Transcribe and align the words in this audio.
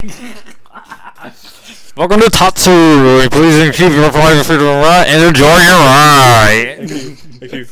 Welcome 1.94 2.20
to 2.20 2.30
Tatsu. 2.30 3.28
Please 3.28 3.76
keep 3.76 3.92
your 3.92 4.10
flight 4.10 4.42
to 4.46 4.56
the 4.56 4.64
right 4.64 5.04
and 5.06 5.22
enjoy 5.24 5.44
your 5.44 5.76
ride. 5.76 6.88
Thank 7.38 7.52
you. 7.52 7.66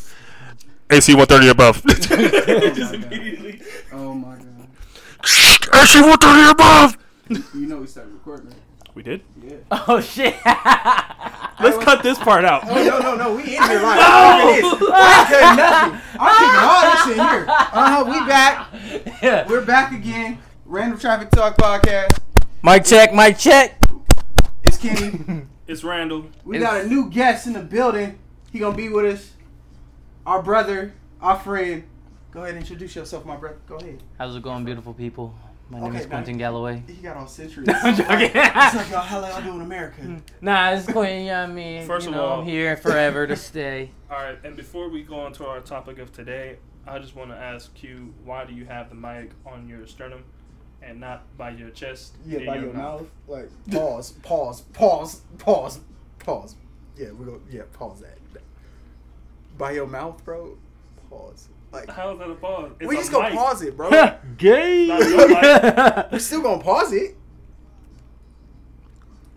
AC 0.90 1.14
130 1.14 1.48
above. 1.48 1.82
Just 1.86 2.92
immediately. 2.92 3.62
Oh 3.92 4.12
my 4.12 4.36
god. 4.36 4.68
AC 5.72 6.02
130 6.02 6.50
above. 6.50 6.98
You 7.54 7.66
know 7.66 7.78
we 7.78 7.86
started 7.86 8.12
recording. 8.12 8.54
We 8.94 9.02
did? 9.04 9.22
Yeah. 9.42 9.56
Oh 9.70 10.00
shit! 10.00 10.34
Let's 10.44 11.82
cut 11.82 12.02
this 12.02 12.18
part 12.18 12.44
out. 12.44 12.64
Oh 12.66 12.74
no 12.74 12.98
no 12.98 13.16
no, 13.16 13.36
we 13.36 13.42
in 13.42 13.48
here 13.48 13.58
live. 13.58 13.80
No! 13.80 14.02
I 14.02 14.52
ain't 14.54 15.28
cutting 15.30 15.56
nothing. 15.56 16.00
I'm 16.20 16.34
keeping 16.36 16.60
all 16.60 16.82
this 16.92 17.06
in 17.06 17.14
here. 17.14 17.46
Uh 17.48 17.88
huh. 17.88 18.04
We 18.04 18.18
back. 18.28 18.68
Yeah. 19.22 19.48
We're 19.48 19.64
back 19.64 19.92
again. 19.92 20.38
Random 20.68 20.98
Traffic 20.98 21.30
Talk 21.30 21.56
Podcast. 21.56 22.18
Mic 22.62 22.84
check, 22.84 23.14
mic 23.14 23.38
check. 23.38 23.80
It's 24.64 24.76
Kenny. 24.76 25.44
It's 25.66 25.84
Randall. 25.84 26.24
We 26.46 26.58
got 26.58 26.80
a 26.82 26.86
new 26.86 27.10
guest 27.10 27.46
in 27.46 27.52
the 27.54 27.60
building. 27.60 28.18
He 28.50 28.58
gonna 28.58 28.74
be 28.76 28.88
with 28.88 29.04
us. 29.04 29.32
Our 30.24 30.42
brother, 30.42 30.94
our 31.20 31.38
friend. 31.38 31.84
Go 32.30 32.40
ahead 32.40 32.54
and 32.54 32.60
introduce 32.62 32.96
yourself, 32.96 33.26
my 33.26 33.36
brother. 33.36 33.58
Go 33.66 33.76
ahead. 33.76 34.02
How's 34.18 34.34
it 34.34 34.42
going, 34.42 34.64
beautiful 34.64 34.94
people? 34.94 35.34
My 35.68 35.78
name 35.80 35.88
Okay, 35.90 35.98
is 36.00 36.06
Quentin 36.06 36.38
Galloway. 36.38 36.82
He 36.86 36.94
got 36.94 37.18
all 37.18 37.26
century. 37.26 37.66
I'm 37.82 37.94
joking. 37.94 38.30
It's 38.34 38.34
like 38.76 38.90
y'all, 38.90 39.00
how 39.02 39.20
y'all 39.26 39.42
do 39.42 39.56
in 39.56 39.60
America? 39.60 40.00
Nah, 40.40 40.70
it's 40.72 40.86
Quentin. 40.90 41.24
You 41.26 41.32
know 41.32 41.40
what 41.42 41.50
I 41.50 41.52
mean? 41.52 41.86
First 41.86 42.06
you 42.06 42.12
of 42.12 42.16
know, 42.16 42.24
all- 42.24 42.40
I'm 42.40 42.46
here 42.46 42.74
forever 42.78 43.26
to 43.26 43.36
stay. 43.36 43.90
All 44.10 44.16
right, 44.16 44.38
and 44.42 44.56
before 44.56 44.88
we 44.88 45.02
go 45.02 45.20
on 45.20 45.32
to 45.34 45.46
our 45.46 45.60
topic 45.60 45.98
of 45.98 46.12
today, 46.12 46.56
I 46.86 46.98
just 46.98 47.14
want 47.14 47.30
to 47.30 47.36
ask 47.36 47.82
you, 47.82 48.14
why 48.24 48.46
do 48.46 48.54
you 48.54 48.64
have 48.64 48.88
the 48.88 48.94
mic 48.94 49.32
on 49.44 49.68
your 49.68 49.86
sternum 49.86 50.24
and 50.88 51.00
not 51.00 51.22
by 51.36 51.50
your 51.50 51.70
chest? 51.70 52.14
Yeah, 52.26 52.44
by 52.46 52.56
your 52.56 52.72
mouth. 52.72 53.04
Like 53.26 53.48
pause, 53.70 54.12
pause, 54.22 54.62
pause, 54.72 55.20
pause, 55.38 55.80
pause. 56.18 56.54
Yeah, 56.96 57.12
we 57.12 57.26
go. 57.26 57.40
Yeah, 57.50 57.62
pause 57.72 58.00
that. 58.00 58.18
By 59.56 59.72
your 59.72 59.86
mouth, 59.86 60.24
bro. 60.24 60.56
Pause. 61.10 61.48
Like 61.72 61.88
How 61.90 62.12
is 62.12 62.18
that 62.18 62.30
a 62.30 62.34
pause? 62.34 62.72
It's 62.80 62.88
we 62.88 62.96
a 62.96 62.98
just 62.98 63.12
gonna 63.12 63.28
mic. 63.30 63.38
pause 63.38 63.62
it, 63.62 63.76
bro. 63.76 63.90
Gay. 64.38 64.86
Not 64.86 65.00
your 65.08 65.28
mic. 65.28 66.12
we 66.12 66.18
still 66.18 66.42
gonna 66.42 66.62
pause 66.62 66.92
it. 66.92 67.16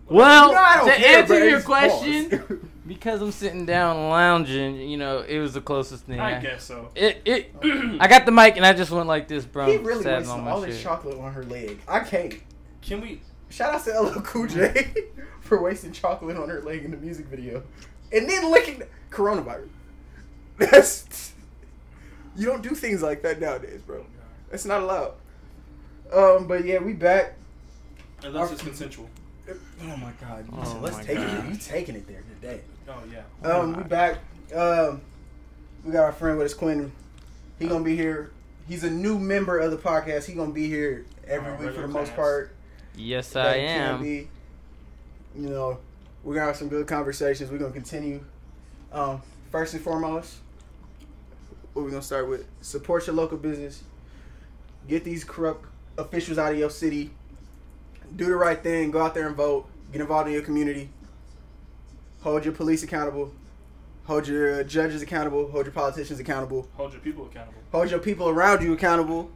well, 0.08 0.48
You 0.48 0.52
know 0.54 0.58
I 0.60 0.76
don't 0.78 0.86
to 0.88 0.94
care, 0.94 1.18
answer 1.18 1.34
bro. 1.38 1.44
your 1.44 1.60
question, 1.62 2.70
because 2.86 3.20
I'm 3.22 3.32
sitting 3.32 3.64
down 3.66 4.08
lounging, 4.08 4.76
you 4.76 4.96
know, 4.96 5.20
it 5.20 5.38
was 5.38 5.54
the 5.54 5.60
closest 5.60 6.04
thing. 6.04 6.18
I 6.20 6.40
guess 6.40 6.64
so. 6.64 6.90
It 6.94 7.22
it. 7.24 7.54
I 8.00 8.08
got 8.08 8.26
the 8.26 8.32
mic 8.32 8.56
and 8.56 8.66
I 8.66 8.72
just 8.72 8.90
went 8.90 9.06
like 9.06 9.28
this, 9.28 9.44
bro. 9.44 9.66
he 9.66 9.76
really 9.76 10.02
Sat 10.02 10.18
wasted 10.18 10.32
on 10.32 10.44
my 10.44 10.50
all 10.50 10.60
this 10.60 10.76
shit. 10.76 10.84
chocolate 10.84 11.18
on 11.18 11.32
her 11.32 11.44
leg. 11.44 11.80
I 11.86 12.00
can't. 12.00 12.34
Can 12.80 13.00
we? 13.00 13.20
Shout 13.50 13.74
out 13.74 13.84
to 13.84 14.00
LL 14.00 14.20
Cool 14.22 14.46
J 14.48 14.92
for 15.40 15.62
wasting 15.62 15.92
chocolate 15.92 16.36
on 16.36 16.48
her 16.48 16.60
leg 16.62 16.84
in 16.84 16.90
the 16.90 16.96
music 16.96 17.26
video, 17.26 17.62
and 18.12 18.28
then 18.28 18.50
licking 18.50 18.78
the 18.80 18.88
coronavirus. 19.10 19.68
That's 20.58 21.32
you 22.36 22.46
don't 22.46 22.62
do 22.62 22.70
things 22.70 23.02
like 23.02 23.22
that 23.22 23.40
nowadays, 23.40 23.82
bro. 23.82 24.04
That's 24.50 24.64
not 24.64 24.82
allowed. 24.82 25.12
Um, 26.12 26.46
but 26.46 26.64
yeah, 26.64 26.78
we 26.78 26.92
back. 26.94 27.34
Unless 28.24 28.48
Our- 28.48 28.52
it's 28.54 28.62
consensual. 28.62 29.08
Oh 29.82 29.96
my 29.96 30.12
god, 30.20 30.46
you, 30.46 30.54
Oh 30.58 30.78
let's 30.82 30.96
my 30.98 31.02
take 31.04 31.16
God. 31.18 31.44
it. 31.46 31.50
You 31.50 31.56
taking 31.56 31.94
it 31.96 32.06
there 32.06 32.22
today? 32.40 32.60
Oh 32.88 33.02
yeah. 33.12 33.50
Um, 33.50 33.76
we 33.76 33.82
back. 33.84 34.18
Um, 34.54 35.00
we 35.84 35.92
got 35.92 36.04
our 36.04 36.12
friend 36.12 36.38
with 36.38 36.46
us, 36.46 36.54
Quentin. 36.54 36.92
He 37.58 37.66
gonna 37.66 37.84
be 37.84 37.96
here. 37.96 38.32
He's 38.68 38.84
a 38.84 38.90
new 38.90 39.18
member 39.18 39.58
of 39.58 39.70
the 39.70 39.76
podcast. 39.76 40.24
He 40.26 40.34
gonna 40.34 40.52
be 40.52 40.68
here 40.68 41.04
every 41.26 41.50
Our 41.50 41.56
week 41.56 41.68
for 41.68 41.72
the 41.74 41.80
regular 41.82 41.88
most 41.88 42.06
class. 42.08 42.16
part. 42.16 42.54
Yes, 42.96 43.30
that 43.30 43.46
I 43.48 43.54
can 43.58 43.94
am. 43.96 44.02
Be. 44.02 44.28
You 45.36 45.48
know, 45.48 45.78
we're 46.22 46.34
gonna 46.34 46.46
have 46.46 46.56
some 46.56 46.68
good 46.68 46.86
conversations. 46.86 47.50
We're 47.50 47.58
gonna 47.58 47.72
continue. 47.72 48.22
Um, 48.92 49.22
first 49.50 49.74
and 49.74 49.82
foremost, 49.82 50.36
what 51.72 51.82
we're 51.84 51.90
gonna 51.90 52.02
start 52.02 52.28
with: 52.28 52.46
support 52.60 53.06
your 53.06 53.16
local 53.16 53.38
business. 53.38 53.82
Get 54.88 55.04
these 55.04 55.24
corrupt 55.24 55.64
officials 55.98 56.38
out 56.38 56.52
of 56.52 56.58
your 56.58 56.70
city. 56.70 57.10
Do 58.16 58.26
the 58.26 58.36
right 58.36 58.62
thing. 58.62 58.90
Go 58.90 59.00
out 59.00 59.14
there 59.14 59.26
and 59.26 59.36
vote. 59.36 59.68
Get 59.92 60.00
involved 60.00 60.28
in 60.28 60.34
your 60.34 60.42
community. 60.42 60.90
Hold 62.22 62.44
your 62.44 62.54
police 62.54 62.82
accountable. 62.82 63.32
Hold 64.04 64.26
your 64.26 64.64
judges 64.64 65.02
accountable. 65.02 65.50
Hold 65.50 65.66
your 65.66 65.72
politicians 65.72 66.18
accountable. 66.18 66.68
Hold 66.76 66.92
your 66.92 67.00
people 67.00 67.26
accountable. 67.26 67.60
Hold 67.70 67.90
your 67.90 68.00
people 68.00 68.28
around 68.28 68.62
you 68.62 68.72
accountable. 68.72 69.30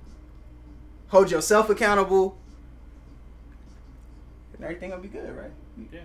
Hold 1.09 1.31
yourself 1.31 1.71
accountable. 1.71 2.37
And 4.55 4.65
everything 4.65 4.91
will 4.91 4.99
be 4.99 5.09
good, 5.09 5.37
right? 5.37 5.51
Yeah. 5.93 6.01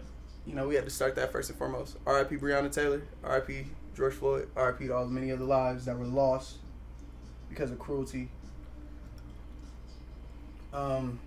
You 0.46 0.56
know, 0.56 0.68
we 0.68 0.76
had 0.76 0.86
to 0.86 0.92
start 0.92 1.16
that 1.16 1.32
first 1.32 1.50
and 1.50 1.58
foremost. 1.58 1.98
R.I.P. 2.06 2.38
Breonna 2.38 2.72
Taylor. 2.72 3.02
R.I.P. 3.24 3.66
George 3.96 4.14
Floyd. 4.14 4.50
R.I.P. 4.56 4.88
to 4.88 4.96
all 4.96 5.06
the 5.06 5.12
many 5.12 5.32
other 5.32 5.46
lives 5.46 5.86
that 5.86 5.98
were 5.98 6.06
lost 6.06 6.58
because 7.50 7.72
of 7.72 7.80
cruelty. 7.80 8.30
Um, 10.74 11.20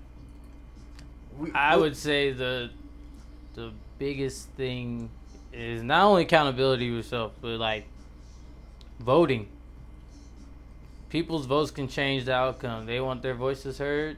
we, 1.39 1.53
I 1.53 1.77
would 1.77 1.97
say 1.97 2.33
the 2.33 2.71
the 3.55 3.73
biggest 3.99 4.49
thing 4.51 5.11
is 5.53 5.83
not 5.83 6.05
only 6.05 6.23
accountability 6.23 6.87
yourself, 6.87 7.33
but 7.41 7.59
like 7.59 7.87
voting. 9.01 9.49
People's 11.11 11.47
votes 11.47 11.71
can 11.71 11.87
change 11.87 12.25
the 12.25 12.35
outcome. 12.35 12.87
They 12.87 13.01
want 13.01 13.23
their 13.23 13.35
voices 13.35 13.79
heard. 13.79 14.17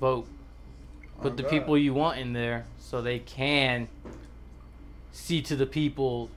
Vote. 0.00 0.26
Oh 1.18 1.22
Put 1.22 1.32
Oh, 1.32 1.36
the 1.36 1.42
God. 1.44 1.50
people 1.50 1.78
you 1.78 1.94
want 1.94 2.18
in 2.18 2.32
there 2.32 2.64
so 2.78 3.02
they 3.02 3.20
can 3.20 3.88
see 5.12 5.40
to 5.42 5.54
the 5.56 5.66
people 5.66 6.30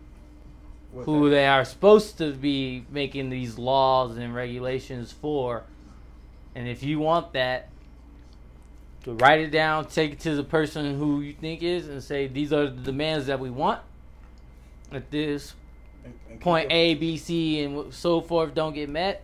what 0.91 1.05
who 1.05 1.29
they 1.29 1.47
are 1.47 1.63
supposed 1.65 2.17
to 2.19 2.31
be 2.33 2.85
making 2.91 3.29
these 3.29 3.57
laws 3.57 4.17
and 4.17 4.35
regulations 4.35 5.11
for. 5.11 5.63
And 6.53 6.67
if 6.67 6.83
you 6.83 6.99
want 6.99 7.33
that, 7.33 7.69
to 9.03 9.13
write 9.13 9.39
it 9.39 9.51
down, 9.51 9.85
take 9.87 10.13
it 10.13 10.19
to 10.21 10.35
the 10.35 10.43
person 10.43 10.97
who 10.97 11.21
you 11.21 11.33
think 11.33 11.63
is, 11.63 11.87
and 11.87 12.03
say 12.03 12.27
these 12.27 12.53
are 12.53 12.65
the 12.69 12.81
demands 12.81 13.27
that 13.27 13.39
we 13.39 13.49
want. 13.49 13.81
At 14.91 15.09
this 15.09 15.53
and- 16.03 16.13
and 16.29 16.39
point 16.41 16.71
A, 16.71 16.95
B, 16.95 17.17
C, 17.17 17.63
and 17.63 17.93
so 17.93 18.21
forth 18.21 18.53
don't 18.53 18.73
get 18.73 18.89
met, 18.89 19.23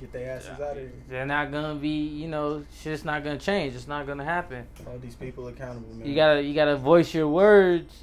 Get 0.00 0.10
their 0.12 0.32
asses 0.36 0.50
out 0.50 0.72
of 0.72 0.76
here. 0.78 0.92
they're 1.08 1.26
not 1.26 1.52
gonna 1.52 1.74
be. 1.74 2.06
You 2.06 2.28
know, 2.28 2.64
shit's 2.80 3.04
not 3.04 3.22
gonna 3.22 3.38
change. 3.38 3.74
It's 3.74 3.86
not 3.86 4.06
gonna 4.06 4.24
happen. 4.24 4.66
Hold 4.86 5.02
these 5.02 5.14
people 5.14 5.46
accountable, 5.48 5.94
man. 5.94 6.08
You 6.08 6.14
gotta 6.14 6.42
you 6.42 6.54
gotta 6.54 6.76
voice 6.76 7.12
your 7.14 7.28
words. 7.28 8.02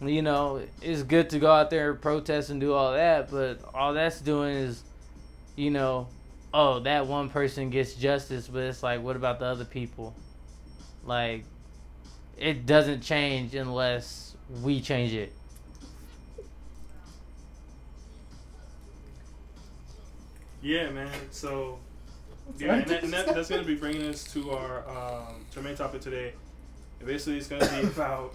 You 0.00 0.22
know, 0.22 0.60
it's 0.82 1.02
good 1.02 1.30
to 1.30 1.38
go 1.38 1.50
out 1.50 1.70
there 1.70 1.90
and 1.92 2.00
protest 2.00 2.50
and 2.50 2.60
do 2.60 2.72
all 2.74 2.92
that, 2.92 3.30
but 3.30 3.60
all 3.74 3.94
that's 3.94 4.20
doing 4.20 4.54
is, 4.56 4.82
you 5.56 5.70
know, 5.70 6.08
oh 6.54 6.78
that 6.80 7.06
one 7.06 7.28
person 7.28 7.68
gets 7.68 7.94
justice, 7.94 8.48
but 8.48 8.62
it's 8.62 8.82
like, 8.82 9.02
what 9.02 9.16
about 9.16 9.40
the 9.40 9.44
other 9.44 9.66
people? 9.66 10.14
Like, 11.04 11.44
it 12.38 12.64
doesn't 12.64 13.02
change 13.02 13.54
unless 13.54 14.36
we 14.62 14.80
change 14.80 15.12
it. 15.12 15.32
Yeah, 20.62 20.88
man. 20.90 21.10
So, 21.30 21.78
yeah, 22.56 22.76
and, 22.76 22.86
that, 22.86 23.02
and 23.02 23.12
that, 23.12 23.26
that's 23.26 23.50
gonna 23.50 23.64
be 23.64 23.74
bringing 23.74 24.08
us 24.08 24.24
to 24.32 24.52
our 24.52 24.78
um, 24.88 25.44
to 25.52 25.58
our 25.58 25.62
main 25.62 25.76
topic 25.76 26.00
today. 26.00 26.32
And 27.00 27.08
basically, 27.08 27.36
it's 27.36 27.48
gonna 27.48 27.68
be 27.82 27.86
about 27.88 28.34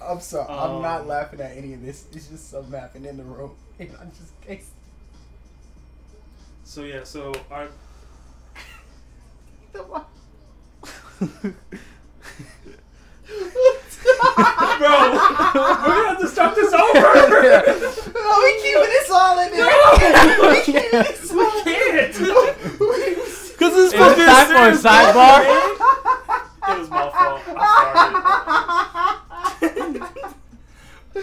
I'm 0.00 0.20
sorry. 0.20 0.48
Um, 0.48 0.76
I'm 0.76 0.82
not 0.82 1.06
laughing 1.06 1.40
at 1.40 1.56
any 1.56 1.74
of 1.74 1.82
this. 1.82 2.06
It's 2.12 2.28
just 2.28 2.50
something 2.50 2.78
happening 2.78 3.10
in 3.10 3.16
the 3.16 3.24
room. 3.24 3.52
And 3.78 3.90
I'm 4.00 4.10
just. 4.10 4.32
It's, 4.46 4.70
so 6.68 6.84
yeah. 6.84 7.02
So 7.02 7.32
our 7.50 7.68
bro, 9.78 9.94
we're 11.24 11.54
gonna 15.88 16.08
have 16.08 16.20
to 16.20 16.28
start 16.28 16.54
this 16.54 16.72
over. 16.74 16.84
oh, 16.94 18.38
we 18.44 18.52
keeping 18.62 18.82
this 18.82 19.10
all 19.10 19.38
in 19.40 19.50
there. 19.50 19.66
we 20.50 20.60
keeping 20.62 20.90
this 20.92 21.30
all 21.30 21.38
we 21.38 21.62
can't. 21.62 22.12
Because 22.12 23.74
this 23.74 23.92
Is 23.92 23.94
it 23.94 24.26
time 24.26 24.46
for 24.46 24.68
a 24.68 24.76
sidebar? 24.76 25.40
It 26.68 26.78
was 26.78 26.90
my 26.90 27.10
fault. 27.10 27.40
I 27.48 27.64
started. 27.82 28.87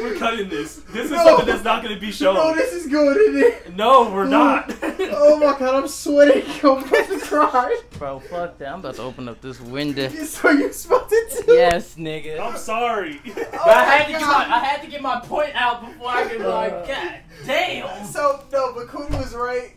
We're 0.02 0.16
cutting 0.18 0.50
this. 0.50 0.76
This 0.92 1.06
is 1.06 1.12
No. 1.12 1.24
something 1.24 1.46
that's 1.48 1.64
not 1.64 1.84
gonna 1.84 2.00
be 2.00 2.12
shown. 2.12 2.36
No, 2.36 2.54
this 2.54 2.74
is 2.74 2.88
going 2.92 3.18
in 3.28 3.40
there. 3.40 3.60
No, 3.76 4.10
we're 4.10 4.26
not. 4.28 4.74
Oh 5.18 5.38
my 5.38 5.58
god, 5.58 5.76
I'm 5.84 5.88
sweating. 5.88 6.44
I'm 6.64 6.84
about 6.84 7.08
to 7.08 7.20
cry. 7.20 7.82
Bro, 7.98 8.20
fuck 8.22 8.58
that. 8.58 8.70
I'm 8.74 8.80
about 8.80 8.96
to 8.96 9.02
open 9.04 9.28
up 9.30 9.42
this 9.42 9.60
window. 9.60 10.10
So 10.26 10.50
you 10.50 10.72
supposed 10.74 11.10
to 11.10 11.44
do? 11.46 11.54
Yes, 11.54 11.96
nigga. 11.96 12.40
I'm 12.40 12.58
sorry. 12.58 13.22
But 13.26 13.54
I 13.68 13.84
had 13.86 14.06
to 14.08 14.12
get 14.14 14.22
my 14.22 14.46
I 14.50 14.60
had 14.60 14.82
to 14.82 14.88
get 14.88 15.02
my 15.02 15.20
point 15.22 15.52
out 15.56 15.86
before 15.86 16.10
I 16.10 16.26
could 16.28 16.42
like, 16.42 16.72
Uh, 16.74 16.86
god 16.86 17.20
damn. 17.46 18.06
So 18.06 18.44
no, 18.52 18.74
but 18.74 18.88
Kudu 18.88 19.16
was 19.18 19.34
right. 19.36 19.72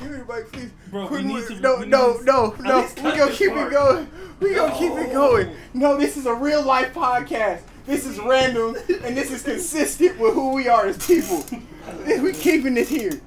Give 0.00 0.10
me 0.10 0.18
the 0.18 0.24
mic, 0.24 0.50
please. 0.52 0.70
Bro, 0.90 1.06
Quit 1.08 1.22
we 1.24 1.28
need 1.34 1.46
to- 1.46 1.60
no, 1.60 1.76
we 1.78 1.86
no, 1.86 2.12
need 2.12 2.18
to- 2.20 2.24
no, 2.24 2.52
at 2.54 2.60
no. 2.60 2.78
least 2.80 2.96
We 2.96 3.02
gonna 3.10 3.26
this 3.26 3.38
keep 3.38 3.52
it 3.52 3.70
going. 3.70 4.10
We 4.40 4.54
gonna 4.54 4.74
keep 4.76 4.92
it 4.92 5.12
going. 5.12 5.54
No, 5.74 5.96
this 5.96 6.16
is 6.16 6.26
a 6.26 6.34
real 6.34 6.62
life 6.62 6.92
podcast. 6.94 7.62
This 7.86 8.06
is 8.06 8.18
random, 8.18 8.76
and 9.04 9.16
this 9.16 9.30
is 9.30 9.42
consistent 9.42 10.18
with 10.18 10.34
who 10.34 10.54
we 10.54 10.68
are 10.68 10.86
as 10.86 11.04
people. 11.04 11.44
We 12.06 12.32
keeping 12.32 12.74
this 12.74 12.88
here. 12.88 13.20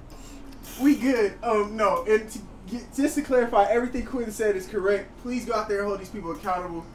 We 0.81 0.95
good. 0.95 1.33
Um, 1.43 1.75
no, 1.75 2.05
and 2.07 2.29
to 2.29 2.39
get, 2.67 2.93
just 2.95 3.15
to 3.15 3.21
clarify, 3.21 3.65
everything 3.69 4.05
Quinn 4.05 4.31
said 4.31 4.55
is 4.55 4.67
correct. 4.67 5.09
Please 5.21 5.45
go 5.45 5.53
out 5.53 5.67
there 5.67 5.79
and 5.79 5.87
hold 5.87 5.99
these 5.99 6.09
people 6.09 6.31
accountable. 6.31 6.85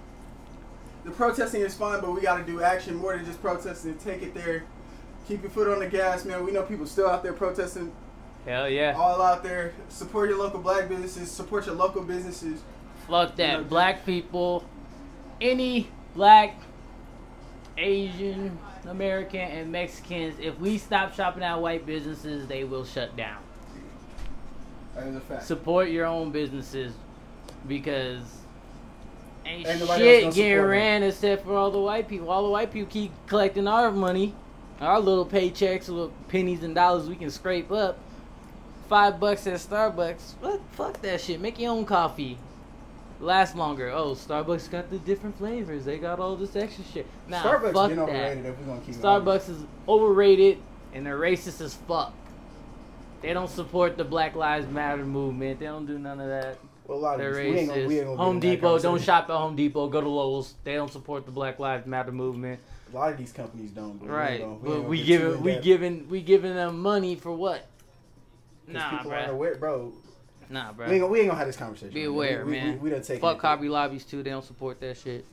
The 1.05 1.11
protesting 1.11 1.63
is 1.63 1.75
fine, 1.75 2.01
but 2.01 2.13
we 2.13 2.21
got 2.23 2.39
to 2.39 2.45
do 2.45 2.63
action 2.63 2.97
more 2.97 3.17
than 3.17 3.25
just 3.25 3.41
protesting. 3.41 3.97
Take 3.99 4.23
it 4.23 4.35
there. 4.35 4.65
Keep 5.29 5.43
your 5.43 5.51
foot 5.51 5.69
on 5.69 5.81
the 5.81 5.87
gas, 5.87 6.25
man. 6.25 6.45
We 6.45 6.53
know 6.53 6.63
people 6.63 6.87
still 6.87 7.09
out 7.09 7.23
there 7.23 7.33
protesting 7.33 7.93
Hell 8.47 8.69
yeah. 8.69 8.95
all 8.97 9.21
out 9.21 9.43
there. 9.43 9.73
Support 9.89 10.31
your 10.31 10.39
local 10.39 10.61
black 10.61 10.89
businesses. 10.89 11.31
Support 11.31 11.67
your 11.67 11.75
local 11.75 12.03
businesses. 12.03 12.63
Fuck 13.07 13.37
that. 13.37 13.53
You 13.53 13.59
know, 13.59 13.65
black 13.65 14.05
people, 14.05 14.65
any 15.41 15.89
black, 16.15 16.57
Asian, 17.81 18.59
American, 18.87 19.41
and 19.41 19.73
Mexicans, 19.73 20.37
if 20.39 20.59
we 20.59 20.79
stop 20.79 21.15
shopping 21.15 21.43
at 21.43 21.61
white 21.61 21.87
businesses, 21.87 22.47
they 22.47 22.65
will 22.65 22.85
shut 22.85 23.17
down. 23.17 23.39
That 24.95 25.07
is 25.07 25.17
a 25.17 25.21
fact. 25.21 25.45
Support 25.45 25.89
your 25.89 26.07
own 26.07 26.31
businesses 26.31 26.93
because 27.67 28.23
ain't, 29.47 29.67
Ain't 29.67 29.89
shit 29.89 30.35
getting 30.35 30.65
ran 30.65 31.03
except 31.03 31.45
for 31.45 31.55
all 31.55 31.71
the 31.71 31.79
white 31.79 32.09
people. 32.09 32.31
All 32.31 32.45
the 32.45 32.51
white 32.51 32.73
people 32.73 32.91
keep 32.91 33.13
collecting 33.27 33.67
our 33.67 33.91
money, 33.91 34.35
our 34.81 35.01
little 35.01 35.27
paychecks, 35.27 35.89
little 35.89 36.13
pennies 36.29 36.63
and 36.63 36.75
dollars 36.75 37.09
we 37.09 37.17
can 37.17 37.31
scrape 37.31 37.71
up. 37.71 37.99
Five 38.89 39.21
bucks 39.21 39.47
at 39.47 39.61
Starbucks. 39.61 40.35
What? 40.41 40.61
Fuck 40.73 41.01
that 41.03 41.21
shit. 41.21 41.41
Make 41.41 41.59
your 41.61 41.73
own 41.73 41.87
coffee. 41.87 42.39
Last 43.21 43.55
longer. 43.55 43.91
Oh, 43.91 44.13
Starbucks 44.15 44.71
got 44.71 44.89
the 44.91 44.99
different 44.99 45.37
flavors. 45.37 45.85
They 45.85 45.99
got 45.99 46.19
all 46.19 46.37
this 46.37 46.57
extra 46.57 46.85
shit. 46.85 47.07
Nah, 47.29 47.43
Starbucks 47.43 47.73
fuck 47.75 47.91
that. 47.91 47.99
overrated 48.01 48.47
if 48.47 48.59
we're 48.59 48.67
gonna 48.67 48.81
keep 48.81 48.95
it 48.95 49.03
Starbucks 49.03 49.49
is 49.51 49.65
overrated 49.87 50.59
and 50.95 51.05
they're 51.05 51.19
racist 51.19 51.61
as 51.61 51.75
fuck. 51.75 52.15
They 53.21 53.35
don't 53.35 53.51
support 53.51 53.99
the 53.99 54.05
Black 54.05 54.35
Lives 54.35 54.67
Matter 54.69 55.05
movement. 55.05 55.61
They 55.61 55.67
don't 55.67 55.85
do 55.87 55.99
none 55.99 56.19
of 56.21 56.29
that. 56.29 56.59
Well, 56.87 56.99
a 56.99 57.01
lot 57.01 57.15
of 57.15 57.21
They're 57.21 57.35
these, 57.35 57.53
we 57.53 57.59
ain't 57.59 57.69
gonna, 57.69 57.87
we 57.87 57.99
ain't 57.99 58.07
racist. 58.07 58.17
gonna 58.17 58.17
Home 58.17 58.41
get 58.41 58.47
in 58.47 58.51
that 58.55 58.57
Depot, 58.57 58.79
don't 58.79 59.03
shop 59.03 59.25
at 59.31 59.37
Home 59.37 59.55
Depot. 59.57 59.89
Go 59.89 60.01
to 60.01 60.09
Lowe's. 60.09 60.55
They 60.65 60.75
don't 60.75 60.91
support 60.91 61.27
the 61.27 61.31
Black 61.33 61.59
Lives 61.59 61.87
Matter 61.87 62.13
movement. 62.13 62.59
A 62.91 62.97
lot 62.97 63.13
of 63.13 63.19
these 63.19 63.33
companies 63.33 63.71
don't. 63.71 64.03
Right. 64.03 64.41
We 64.41 64.69
But 64.69 64.85
we 64.85 64.97
gonna 64.97 65.07
get 65.07 65.19
too 65.19 65.29
giving 65.29 65.43
we 65.43 65.59
giving 65.61 66.09
we 66.09 66.21
giving 66.23 66.55
them 66.55 66.81
money 66.81 67.15
for 67.17 67.33
what? 67.33 67.67
Nah, 68.67 68.91
people 68.91 69.13
aren't 69.13 69.31
aware, 69.31 69.57
bro. 69.57 69.93
Nah, 70.51 70.63
We 70.63 70.67
ain't, 70.69 70.77
bro. 70.77 70.87
gonna, 70.99 71.07
we 71.07 71.19
ain't 71.21 71.29
gonna 71.29 71.39
have 71.39 71.47
this 71.47 71.57
conversation. 71.57 71.95
Be 71.95 72.01
man. 72.01 72.09
aware, 72.11 72.45
we, 72.45 72.53
man. 72.53 72.67
We, 72.67 72.73
we, 72.73 72.79
we 72.81 72.91
done 72.91 73.03
taken 73.03 73.21
Fuck 73.23 73.37
it. 73.37 73.41
Hobby 73.43 73.69
Lobbies 73.69 74.05
too. 74.05 74.23
They 74.23 74.31
don't 74.31 74.45
support 74.45 74.81
that 74.81 74.97
shit. 74.99 75.25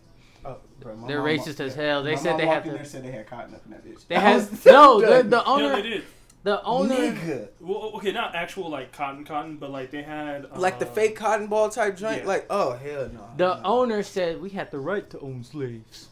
Oh, 0.45 0.57
bro, 0.79 0.95
They're 1.07 1.17
mom 1.19 1.27
racist 1.27 1.47
walked- 1.47 1.59
as 1.61 1.75
hell. 1.75 2.03
They 2.03 2.15
my 2.15 2.21
said 2.21 2.37
they 2.39 2.45
walked 2.45 2.53
have 2.55 2.63
to- 2.65 2.69
there 2.69 2.79
and 2.79 2.87
said 2.87 3.03
they 3.03 3.11
had 3.11 3.27
cotton 3.27 3.55
up 3.55 3.61
in 3.65 3.71
that 3.71 3.85
bitch. 3.85 4.07
They 4.07 4.15
I 4.15 4.19
have 4.19 4.51
was 4.51 4.65
no. 4.65 4.71
so 4.71 5.01
The, 5.01 5.07
done. 5.07 5.29
the 5.31 5.37
Yeah, 5.37 5.43
owner. 5.45 5.75
they 5.75 5.81
did. 5.81 6.03
The 6.43 6.63
owner. 6.63 6.95
Nigga. 6.95 7.47
Well, 7.59 7.77
okay, 7.95 8.11
not 8.13 8.33
actual 8.35 8.69
like 8.69 8.93
cotton, 8.93 9.25
cotton, 9.25 9.57
but 9.57 9.71
like 9.71 9.91
they 9.91 10.03
had 10.03 10.45
uh, 10.45 10.49
Like 10.59 10.79
the 10.79 10.85
fake 10.85 11.15
cotton 11.17 11.47
ball 11.47 11.69
type 11.69 11.97
joint. 11.97 12.21
yeah. 12.21 12.27
Like, 12.27 12.45
oh 12.49 12.73
hell 12.77 13.09
no. 13.11 13.27
The 13.35 13.55
no. 13.55 13.61
owner 13.65 14.03
said 14.03 14.39
we 14.39 14.51
had 14.51 14.71
the 14.71 14.79
right 14.79 15.09
to 15.09 15.19
own 15.19 15.43
slaves. 15.43 16.07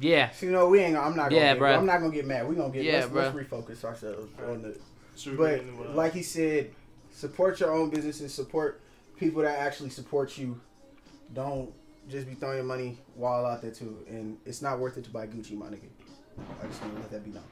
Yeah. 0.00 0.30
You 0.40 0.50
know, 0.50 0.68
we 0.68 0.80
ain't. 0.80 0.96
I'm 0.96 1.14
not. 1.16 1.30
Gonna 1.30 1.36
Yeah, 1.40 1.54
get, 1.54 1.62
bruh. 1.62 1.76
I'm 1.76 1.86
not 1.86 2.00
gonna 2.00 2.12
get 2.14 2.26
mad. 2.26 2.48
We 2.48 2.56
gonna 2.56 2.72
get. 2.72 2.84
Yeah, 2.84 3.06
let's, 3.12 3.12
let's 3.12 3.36
refocus 3.36 3.84
ourselves 3.84 4.30
on 4.48 4.62
the. 4.62 4.78
Should 5.16 5.36
But 5.36 5.56
get 5.56 5.60
into, 5.68 5.90
uh, 5.90 5.94
like 5.94 6.12
he 6.14 6.22
said, 6.22 6.70
support 7.18 7.58
your 7.58 7.72
own 7.74 7.90
businesses. 7.90 8.32
Support 8.32 8.80
people 9.16 9.42
that 9.42 9.58
actually 9.58 9.90
support 9.90 10.38
you. 10.38 10.60
Don't 11.34 11.72
just 12.08 12.26
be 12.28 12.34
throwing 12.34 12.56
your 12.56 12.64
money 12.64 12.98
wild 13.16 13.44
out 13.46 13.60
there 13.60 13.72
too. 13.72 13.98
And 14.08 14.38
it's 14.46 14.62
not 14.62 14.78
worth 14.78 14.96
it 14.96 15.04
to 15.04 15.10
buy 15.10 15.26
Gucci, 15.26 15.52
my 15.56 15.66
nigga. 15.66 15.88
I 16.62 16.66
just 16.68 16.80
want 16.80 16.94
to 16.94 17.00
let 17.00 17.10
that 17.10 17.24
be 17.24 17.32
known. 17.32 17.42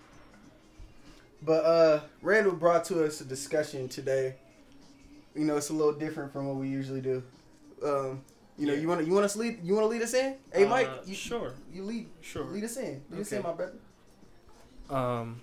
But 1.43 1.65
uh, 1.65 2.01
Randall 2.23 2.53
brought 2.53 2.85
to 2.87 3.05
us 3.05 3.21
a 3.21 3.25
discussion 3.25 3.89
today. 3.89 4.37
You 5.35 5.45
know, 5.45 5.57
it's 5.57 5.71
a 5.71 5.75
little 5.75 5.93
different 5.93 6.33
from 6.33 6.47
what 6.47 6.57
we 6.57 6.69
usually 6.69 7.01
do. 7.01 7.23
Um, 7.85 8.23
you 8.57 8.67
know, 8.67 8.73
Yeah. 8.73 8.81
you 8.81 8.89
want 8.89 9.01
to 9.01 9.07
you 9.07 9.13
want 9.13 9.25
us 9.27 9.37
lead 9.37 9.59
you 9.63 9.75
want 9.75 9.85
to 9.85 9.89
lead 9.89 10.01
us 10.01 10.15
in? 10.15 10.37
Hey, 10.53 10.65
uh, 10.65 10.69
Mike, 10.71 10.89
you 11.05 11.15
sure, 11.15 11.53
you 11.71 11.83
lead 11.83 12.09
sure. 12.23 12.45
lead 12.45 12.65
us 12.65 12.77
in. 12.79 13.03
Lead 13.11 13.21
us 13.21 13.27
Okay. 13.27 13.37
in, 13.37 13.43
my 13.43 13.53
brother. 13.53 13.75
Um, 14.89 15.43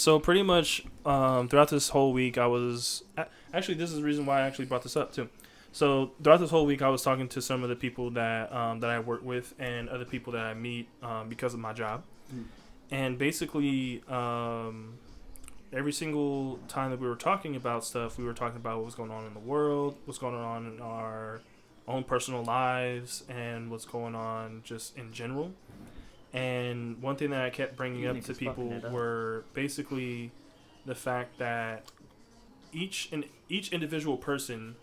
so 0.00 0.18
pretty 0.18 0.42
much 0.42 0.84
um, 1.04 1.48
throughout 1.48 1.68
this 1.68 1.88
whole 1.90 2.12
week, 2.12 2.38
I 2.38 2.46
was 2.46 3.04
actually 3.52 3.74
this 3.74 3.90
is 3.90 3.96
the 3.96 4.02
reason 4.04 4.24
why 4.26 4.40
I 4.40 4.46
actually 4.46 4.64
brought 4.66 4.82
this 4.82 4.96
up 4.96 5.12
too. 5.12 5.28
So 5.72 6.12
throughout 6.22 6.40
this 6.40 6.50
whole 6.50 6.66
week, 6.66 6.82
I 6.82 6.88
was 6.88 7.02
talking 7.02 7.28
to 7.28 7.40
some 7.40 7.62
of 7.62 7.68
the 7.68 7.76
people 7.76 8.10
that 8.12 8.52
um, 8.52 8.80
that 8.80 8.90
I 8.90 8.98
work 8.98 9.22
with 9.22 9.54
and 9.58 9.88
other 9.88 10.04
people 10.04 10.32
that 10.32 10.44
I 10.44 10.54
meet 10.54 10.88
um, 11.02 11.28
because 11.28 11.54
of 11.54 11.60
my 11.60 11.72
job, 11.72 12.02
Mm. 12.34 12.44
and 12.92 13.18
basically 13.18 14.02
um, 14.08 14.94
every 15.72 15.92
single 15.92 16.58
time 16.68 16.90
that 16.92 17.00
we 17.00 17.08
were 17.08 17.16
talking 17.16 17.54
about 17.56 17.84
stuff, 17.84 18.18
we 18.18 18.24
were 18.24 18.34
talking 18.34 18.56
about 18.56 18.76
what 18.78 18.86
was 18.86 18.94
going 18.94 19.10
on 19.10 19.26
in 19.26 19.34
the 19.34 19.40
world, 19.40 19.96
what's 20.04 20.18
going 20.18 20.34
on 20.34 20.66
in 20.66 20.80
our 20.80 21.40
own 21.88 22.04
personal 22.04 22.42
lives, 22.44 23.24
and 23.28 23.70
what's 23.70 23.84
going 23.84 24.14
on 24.14 24.62
just 24.64 24.96
in 24.96 25.12
general. 25.12 25.52
And 26.32 27.02
one 27.02 27.16
thing 27.16 27.30
that 27.30 27.42
I 27.42 27.50
kept 27.50 27.76
bringing 27.76 28.02
You 28.02 28.10
up 28.10 28.20
to 28.22 28.34
people 28.34 28.80
up. 28.84 28.92
were 28.92 29.44
basically 29.52 30.30
the 30.86 30.94
fact 30.94 31.38
that 31.38 31.84
each 32.72 33.08
and 33.10 33.24
each 33.48 33.72
individual 33.72 34.16
person 34.16 34.76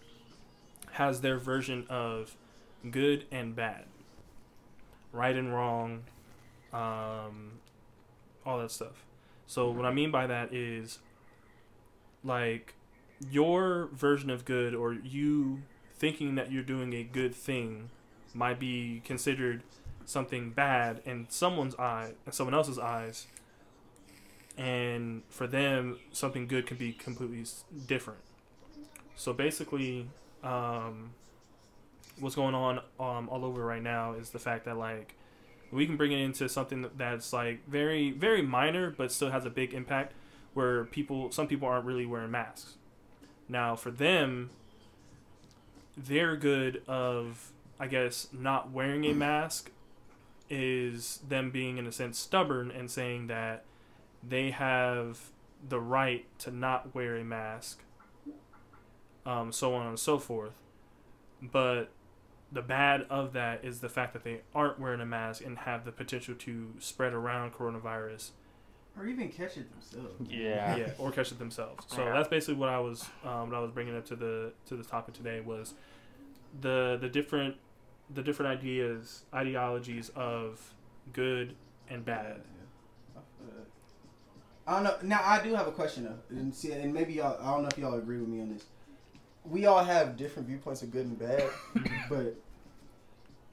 has 0.92 1.22
their 1.22 1.38
version 1.38 1.86
of 1.90 2.36
good 2.92 3.26
and 3.32 3.56
bad, 3.56 3.86
right 5.14 5.36
and 5.36 5.54
wrong, 5.54 6.04
um, 6.74 7.60
all 8.46 8.60
that 8.60 8.72
stuff. 8.72 9.06
So 9.46 9.70
what 9.70 9.86
I 9.86 9.92
mean 9.94 10.12
by 10.12 10.28
that 10.28 10.54
is 10.54 11.00
like 12.24 12.74
your 13.32 13.90
version 13.94 14.30
of 14.30 14.44
good 14.44 14.76
or 14.76 14.94
you 14.94 15.62
thinking 15.96 16.36
that 16.36 16.52
you're 16.52 16.64
doing 16.64 16.94
a 16.94 17.04
good 17.04 17.34
thing 17.34 17.90
might 18.34 18.60
be 18.60 19.02
considered 19.06 19.64
something 20.08 20.52
bad 20.52 21.02
in 21.06 21.28
someone's 21.30 21.76
eye 21.76 22.14
in 22.26 22.32
someone 22.32 22.54
else's 22.54 22.80
eyes 22.80 23.28
and 24.58 25.22
for 25.30 25.46
them 25.46 26.00
something 26.14 26.48
good 26.48 26.66
can 26.66 26.78
be 26.78 26.94
completely 26.94 27.44
different. 27.86 28.22
So 29.18 29.34
basically 29.34 30.08
um, 30.44 31.12
what's 32.22 32.36
going 32.36 32.56
on 32.56 32.80
um, 33.00 33.28
all 33.30 33.44
over 33.44 33.64
right 33.66 33.84
now 33.84 34.14
is 34.14 34.30
the 34.30 34.40
fact 34.40 34.64
that 34.64 34.78
like 34.78 35.14
we 35.72 35.86
can 35.86 35.98
bring 35.98 36.14
it 36.14 36.20
into 36.20 36.48
something 36.48 36.90
that's 36.96 37.34
like 37.34 37.68
very 37.68 38.12
very 38.12 38.42
minor 38.42 38.90
but 38.90 39.12
still 39.12 39.30
has 39.30 39.46
a 39.46 39.50
big 39.50 39.74
impact 39.74 40.14
where 40.54 40.86
people 40.86 41.32
some 41.32 41.48
people 41.48 41.68
aren't 41.68 41.86
really 41.86 42.06
wearing 42.06 42.32
masks. 42.32 42.76
Now 43.50 43.76
for 43.76 43.92
them 43.92 44.52
their 45.98 46.36
good 46.36 46.84
of 46.88 47.52
i 47.80 47.88
guess 47.88 48.28
not 48.32 48.70
wearing 48.70 49.04
a 49.06 49.14
mask 49.14 49.72
is 50.50 51.20
them 51.28 51.52
being 51.52 51.78
in 51.78 51.86
a 51.88 51.92
sense 51.92 52.18
stubborn 52.18 52.72
and 52.72 52.90
saying 52.90 53.28
that 53.28 53.64
they 54.28 54.52
have 54.52 55.20
the 55.68 55.80
right 55.80 56.26
to 56.40 56.52
not 56.52 56.94
wear 56.96 57.16
a 57.18 57.24
mask 57.24 57.82
um, 59.26 59.52
so 59.52 59.74
on 59.74 59.88
and 59.88 60.00
so 60.00 60.18
forth 60.18 60.62
but 61.42 61.90
the 62.52 62.62
bad 62.62 63.06
of 63.10 63.34
that 63.34 63.64
is 63.66 63.82
the 63.82 63.90
fact 63.90 64.14
that 64.14 64.24
they 64.24 64.40
aren't 64.56 64.80
wearing 64.80 65.02
a 65.02 65.06
mask 65.06 65.44
and 65.46 65.58
have 65.60 65.84
the 65.84 65.92
potential 65.92 66.34
to 66.36 66.74
spread 66.80 67.14
around 67.14 67.54
coronavirus 67.54 68.30
Or 68.98 69.06
even 69.06 69.28
catch 69.30 69.58
it 69.58 69.70
themselves. 69.70 70.32
Yeah. 70.32 70.76
yeah, 70.78 70.90
or 70.98 71.12
catch 71.12 71.32
it 71.34 71.40
themselves. 71.40 71.84
So 71.88 72.04
Yeah. 72.06 72.14
that's 72.14 72.30
basically 72.30 72.56
what 72.56 72.70
I 72.70 72.80
was 72.80 73.06
um, 73.26 73.50
what 73.50 73.56
I 73.58 73.60
was 73.60 73.72
bringing 73.72 73.98
up 73.98 74.06
to 74.06 74.16
the 74.16 74.54
to 74.68 74.78
the 74.78 74.84
topic 74.84 75.14
today 75.14 75.42
was 75.42 75.74
the 76.62 76.98
the 77.02 77.10
different 77.10 77.58
the 78.14 78.22
different 78.24 78.58
ideas 78.60 79.24
ideologies 79.34 80.10
of 80.16 80.74
good 81.14 81.56
and 81.90 82.04
bad. 82.06 82.42
I 84.66 84.74
don't 84.74 84.84
know. 84.84 84.96
Now 85.04 85.22
I 85.24 85.42
do 85.42 85.54
have 85.56 85.68
a 85.68 85.72
question 85.72 86.04
though, 86.04 86.38
and 86.38 86.54
see, 86.54 86.72
and 86.74 86.94
maybe 86.94 87.14
y'all. 87.14 87.38
I 87.42 87.52
don't 87.52 87.64
know 87.64 87.70
if 87.72 87.78
y'all 87.78 87.94
agree 87.94 88.18
with 88.20 88.28
me 88.28 88.42
on 88.42 88.50
this. 88.54 88.66
We 89.46 89.66
all 89.66 89.82
have 89.84 90.18
different 90.18 90.48
viewpoints 90.50 90.82
of 90.82 90.92
good 90.92 91.06
and 91.06 91.18
bad, 91.18 91.44
but 92.10 92.36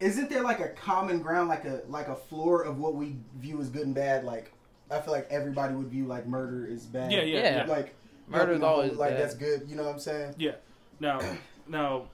isn't 0.00 0.28
there 0.28 0.42
like 0.42 0.58
a 0.58 0.70
common 0.70 1.20
ground, 1.20 1.49
like 1.49 1.64
a 1.64 1.82
like 1.88 2.08
a 2.08 2.16
floor 2.16 2.62
of 2.62 2.78
what 2.78 2.96
we 2.96 3.16
view 3.37 3.61
as 3.61 3.68
good 3.68 3.87
and 3.87 3.94
bad? 3.94 4.25
Like 4.25 4.50
I 4.90 5.00
feel 5.00 5.12
like 5.12 5.28
everybody 5.30 5.75
would 5.75 5.87
view 5.87 6.06
like 6.06 6.26
murder 6.26 6.66
is 6.66 6.84
bad. 6.84 7.12
Yeah, 7.12 7.23
yeah, 7.23 7.38
Yeah. 7.42 7.56
yeah. 7.58 7.64
Like 7.73 7.94
murder 8.26 8.54
you 8.54 8.58
know, 8.58 8.66
always 8.66 8.94
like 8.94 9.11
bad. 9.11 9.20
that's 9.20 9.34
good. 9.34 9.68
You 9.68 9.76
know 9.76 9.84
what 9.84 9.92
I'm 9.92 10.00
saying? 10.00 10.34
Yeah. 10.37 10.56
Now, 10.99 11.20
now, 11.68 12.06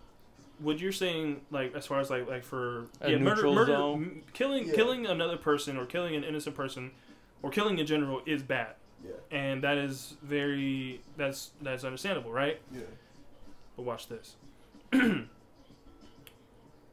what 0.61 0.79
you're 0.79 0.93
saying, 0.93 1.41
like 1.51 1.75
as 1.75 1.87
far 1.87 2.01
as 2.01 2.11
like 2.11 2.29
like 2.29 2.45
for 2.45 2.87
A 3.01 3.11
yeah, 3.13 3.19
murder, 3.19 3.43
murder, 3.51 3.67
zone? 3.73 4.03
m- 4.05 4.23
killing 4.33 4.67
Yeah. 4.69 4.75
killing 4.75 5.07
another 5.07 5.37
person 5.37 5.77
or 5.77 5.87
killing 5.87 6.15
an 6.15 6.25
innocent 6.25 6.55
person 6.57 6.91
or 7.43 7.51
killing 7.51 7.79
in 7.79 7.87
general 7.87 8.21
is 8.27 8.43
bad. 8.43 8.75
Yeah. 9.03 9.13
and 9.31 9.65
that 9.65 9.79
is 9.79 10.17
very 10.23 11.01
that's 11.17 11.53
that's 11.63 11.85
understandable, 11.85 12.31
right? 12.33 12.61
Yeah. 12.71 12.81
But 13.77 13.85
watch 13.85 14.09
this. 14.09 14.37
in 14.93 15.29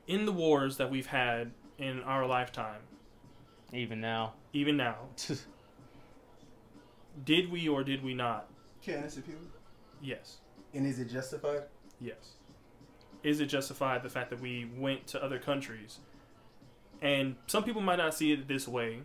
the 0.07 0.31
wars 0.31 0.77
that 0.77 0.89
we've 0.89 1.07
had 1.07 1.51
in 1.77 2.01
our 2.03 2.25
lifetime, 2.25 2.79
Even 3.73 3.99
now. 3.99 4.33
even 4.53 4.77
now, 4.77 4.95
did 7.25 7.51
we 7.51 7.67
or 7.67 7.83
did 7.83 8.03
we 8.03 8.13
not? 8.13 8.47
Kill 8.81 8.95
innocent 8.99 9.25
people. 9.25 9.41
Yes. 10.01 10.37
And 10.73 10.85
is 10.87 10.99
it 10.99 11.09
justified? 11.09 11.63
Yes. 11.99 12.35
Is 13.23 13.39
it 13.39 13.47
justified 13.47 14.03
the 14.03 14.09
fact 14.09 14.29
that 14.29 14.39
we 14.39 14.69
went 14.77 15.07
to 15.07 15.23
other 15.23 15.39
countries? 15.39 15.99
And 17.01 17.35
some 17.47 17.63
people 17.63 17.81
might 17.81 17.97
not 17.97 18.13
see 18.13 18.31
it 18.31 18.47
this 18.47 18.67
way 18.67 18.99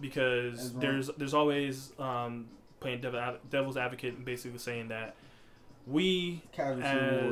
because 0.00 0.70
wrong. 0.70 0.80
there's 0.80 1.10
there's 1.18 1.34
always 1.34 1.92
um, 1.98 2.46
playing 2.80 3.00
devil, 3.00 3.36
devil's 3.50 3.76
advocate 3.76 4.14
and 4.14 4.24
basically 4.24 4.58
saying 4.58 4.88
that 4.88 5.14
we 5.86 6.42
Casualty 6.52 6.86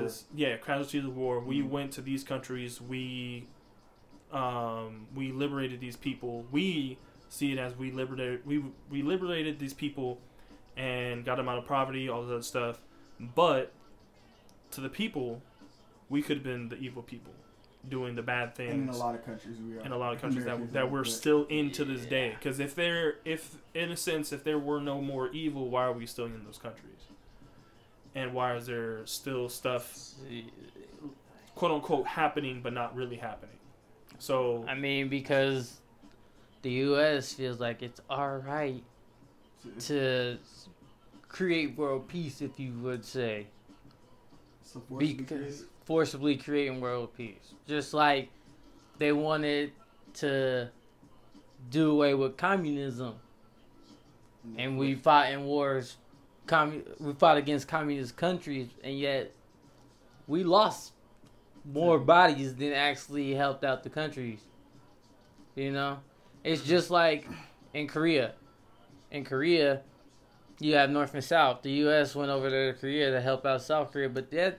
as 0.04 0.24
yeah 0.34 0.56
casualties 0.58 1.04
of 1.04 1.16
war 1.16 1.40
we 1.40 1.60
Mhm. 1.62 1.68
went 1.70 1.92
to 1.92 2.02
these 2.02 2.22
countries 2.22 2.80
we 2.80 3.46
um, 4.30 5.06
we 5.14 5.32
liberated 5.32 5.80
these 5.80 5.96
people 5.96 6.44
we 6.52 6.98
see 7.28 7.52
it 7.52 7.58
as 7.58 7.74
we 7.76 7.90
liberated 7.90 8.44
we 8.46 8.62
we 8.90 9.02
liberated 9.02 9.58
these 9.58 9.72
people 9.74 10.18
and 10.76 11.24
got 11.24 11.36
them 11.36 11.48
out 11.48 11.56
of 11.58 11.66
poverty 11.66 12.08
all 12.10 12.22
that 12.24 12.44
stuff 12.44 12.80
but 13.18 13.72
to 14.70 14.80
the 14.82 14.88
people 14.90 15.40
we 16.12 16.20
could 16.20 16.36
have 16.36 16.44
been 16.44 16.68
the 16.68 16.76
evil 16.76 17.02
people 17.02 17.32
doing 17.88 18.14
the 18.14 18.22
bad 18.22 18.54
things 18.54 18.72
And 18.72 18.82
in 18.82 18.94
a 18.94 18.96
lot 18.96 19.14
of 19.14 19.24
countries 19.24 19.56
we 19.58 19.76
are. 19.76 19.80
in 19.80 19.90
a 19.90 19.96
lot 19.96 20.12
of 20.12 20.20
countries 20.20 20.44
that, 20.44 20.52
Americans 20.52 20.74
that 20.74 20.84
are, 20.84 20.88
we're 20.88 21.04
still 21.04 21.46
in 21.46 21.72
to 21.72 21.84
this 21.84 22.04
day. 22.06 22.34
Because 22.38 22.60
if 22.60 22.74
there, 22.74 23.16
if 23.24 23.56
in 23.74 23.90
a 23.90 23.96
sense, 23.96 24.30
if 24.30 24.44
there 24.44 24.58
were 24.58 24.80
no 24.80 25.00
more 25.00 25.30
evil, 25.32 25.68
why 25.68 25.84
are 25.84 25.92
we 25.92 26.06
still 26.06 26.26
in 26.26 26.44
those 26.44 26.58
countries? 26.58 27.00
And 28.14 28.34
why 28.34 28.54
is 28.56 28.66
there 28.66 29.04
still 29.06 29.48
stuff, 29.48 30.14
quote 31.54 31.72
unquote, 31.72 32.06
happening 32.06 32.60
but 32.62 32.74
not 32.74 32.94
really 32.94 33.16
happening? 33.16 33.56
So 34.18 34.64
I 34.68 34.74
mean, 34.74 35.08
because 35.08 35.80
the 36.60 36.70
U.S. 36.70 37.32
feels 37.32 37.58
like 37.58 37.82
it's 37.82 38.02
our 38.10 38.38
right 38.40 38.84
to 39.86 40.36
create 41.28 41.76
world 41.76 42.06
peace, 42.06 42.42
if 42.42 42.60
you 42.60 42.74
would 42.80 43.04
say. 43.04 43.46
So 44.62 44.80
because 44.98 45.26
created? 45.26 45.54
Forcibly 45.84 46.36
creating 46.36 46.80
world 46.80 47.16
peace. 47.16 47.54
Just 47.66 47.94
like 47.94 48.30
they 48.98 49.12
wanted 49.12 49.72
to 50.14 50.68
do 51.70 51.90
away 51.90 52.14
with 52.14 52.36
communism, 52.36 53.14
and 54.56 54.78
we 54.78 54.94
fought 54.94 55.30
in 55.30 55.44
wars. 55.44 55.96
We 56.98 57.12
fought 57.14 57.36
against 57.36 57.68
communist 57.68 58.16
countries, 58.16 58.68
and 58.82 58.98
yet 58.98 59.32
we 60.26 60.42
lost 60.44 60.92
more 61.64 61.98
bodies 61.98 62.56
than 62.56 62.72
actually 62.72 63.32
helped 63.34 63.64
out 63.64 63.84
the 63.84 63.90
countries. 63.90 64.40
You 65.54 65.70
know, 65.70 66.00
it's 66.42 66.64
just 66.64 66.90
like 66.90 67.26
in 67.72 67.86
Korea. 67.86 68.32
In 69.10 69.24
Korea, 69.24 69.82
you 70.58 70.74
have 70.74 70.90
North 70.90 71.14
and 71.14 71.22
South. 71.22 71.62
The 71.62 71.70
U.S. 71.72 72.14
went 72.14 72.30
over 72.30 72.50
there 72.50 72.72
to 72.72 72.78
Korea 72.78 73.10
to 73.12 73.20
help 73.20 73.46
out 73.46 73.62
South 73.62 73.92
Korea, 73.92 74.08
but 74.08 74.30
that 74.32 74.58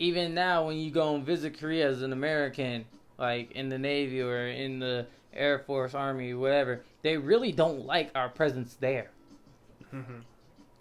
even 0.00 0.34
now 0.34 0.66
when 0.66 0.78
you 0.78 0.90
go 0.90 1.14
and 1.14 1.24
visit 1.24 1.60
Korea 1.60 1.88
as 1.88 2.02
an 2.02 2.12
American, 2.12 2.86
like 3.18 3.52
in 3.52 3.68
the 3.68 3.78
Navy 3.78 4.22
or 4.22 4.48
in 4.48 4.80
the 4.80 5.06
Air 5.32 5.60
Force, 5.60 5.94
Army, 5.94 6.32
whatever, 6.34 6.80
they 7.02 7.18
really 7.18 7.52
don't 7.52 7.84
like 7.84 8.10
our 8.14 8.30
presence 8.30 8.74
there 8.80 9.10
mhm. 9.94 10.22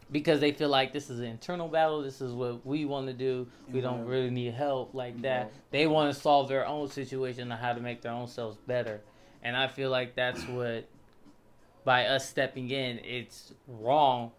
because 0.10 0.40
they 0.40 0.54
feel 0.54 0.70
like 0.70 0.94
this 0.94 1.10
is 1.10 1.20
an 1.20 1.26
internal 1.26 1.68
battle. 1.68 2.02
This 2.02 2.22
is 2.22 2.32
what 2.32 2.66
we 2.66 2.86
want 2.86 3.08
to 3.08 3.14
do. 3.14 3.46
We 3.70 3.82
don't 3.82 4.06
really 4.06 4.30
need 4.30 4.54
help 4.54 4.94
like 4.94 5.22
that. 5.22 5.52
They 5.70 5.86
want 5.86 6.16
to 6.16 6.20
solve 6.20 6.48
their 6.48 6.66
own 6.66 6.88
situation 6.88 7.52
on 7.52 7.58
how 7.58 7.74
to 7.74 7.82
make 7.82 8.02
their 8.02 8.14
own 8.14 8.28
selves 8.28 8.58
better. 8.68 9.02
And 9.44 9.56
I 9.56 9.68
feel 9.68 9.90
like 9.90 10.16
that's 10.16 10.48
what, 10.48 10.86
by 11.84 12.06
us 12.06 12.28
stepping 12.28 12.72
in, 12.72 13.00
it's 13.00 13.54
wrong. 13.68 14.32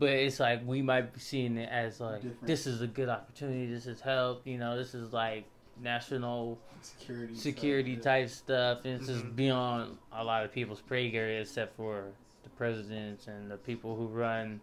But 0.00 0.08
it's 0.08 0.40
like 0.40 0.62
we 0.66 0.80
might 0.80 1.12
be 1.12 1.20
seeing 1.20 1.58
it 1.58 1.68
as 1.70 2.00
like 2.00 2.22
Different. 2.22 2.46
this 2.46 2.66
is 2.66 2.80
a 2.80 2.86
good 2.86 3.10
opportunity. 3.10 3.66
This 3.66 3.86
is 3.86 4.00
help. 4.00 4.46
You 4.46 4.56
know, 4.56 4.74
this 4.76 4.94
is 4.94 5.12
like 5.12 5.44
national 5.78 6.58
security 6.80 7.34
security 7.34 7.94
stuff, 7.96 8.04
type 8.04 8.28
stuff, 8.30 8.78
and 8.86 8.94
it's 8.94 9.10
Mhm. 9.10 9.12
just 9.22 9.36
beyond 9.36 9.98
a 10.10 10.24
lot 10.24 10.42
of 10.46 10.52
people's 10.52 10.80
pay 10.80 11.10
grade, 11.10 11.42
except 11.42 11.76
for 11.76 12.06
the 12.44 12.48
presidents 12.48 13.26
and 13.28 13.50
the 13.50 13.58
people 13.58 13.94
who 13.94 14.06
run 14.06 14.62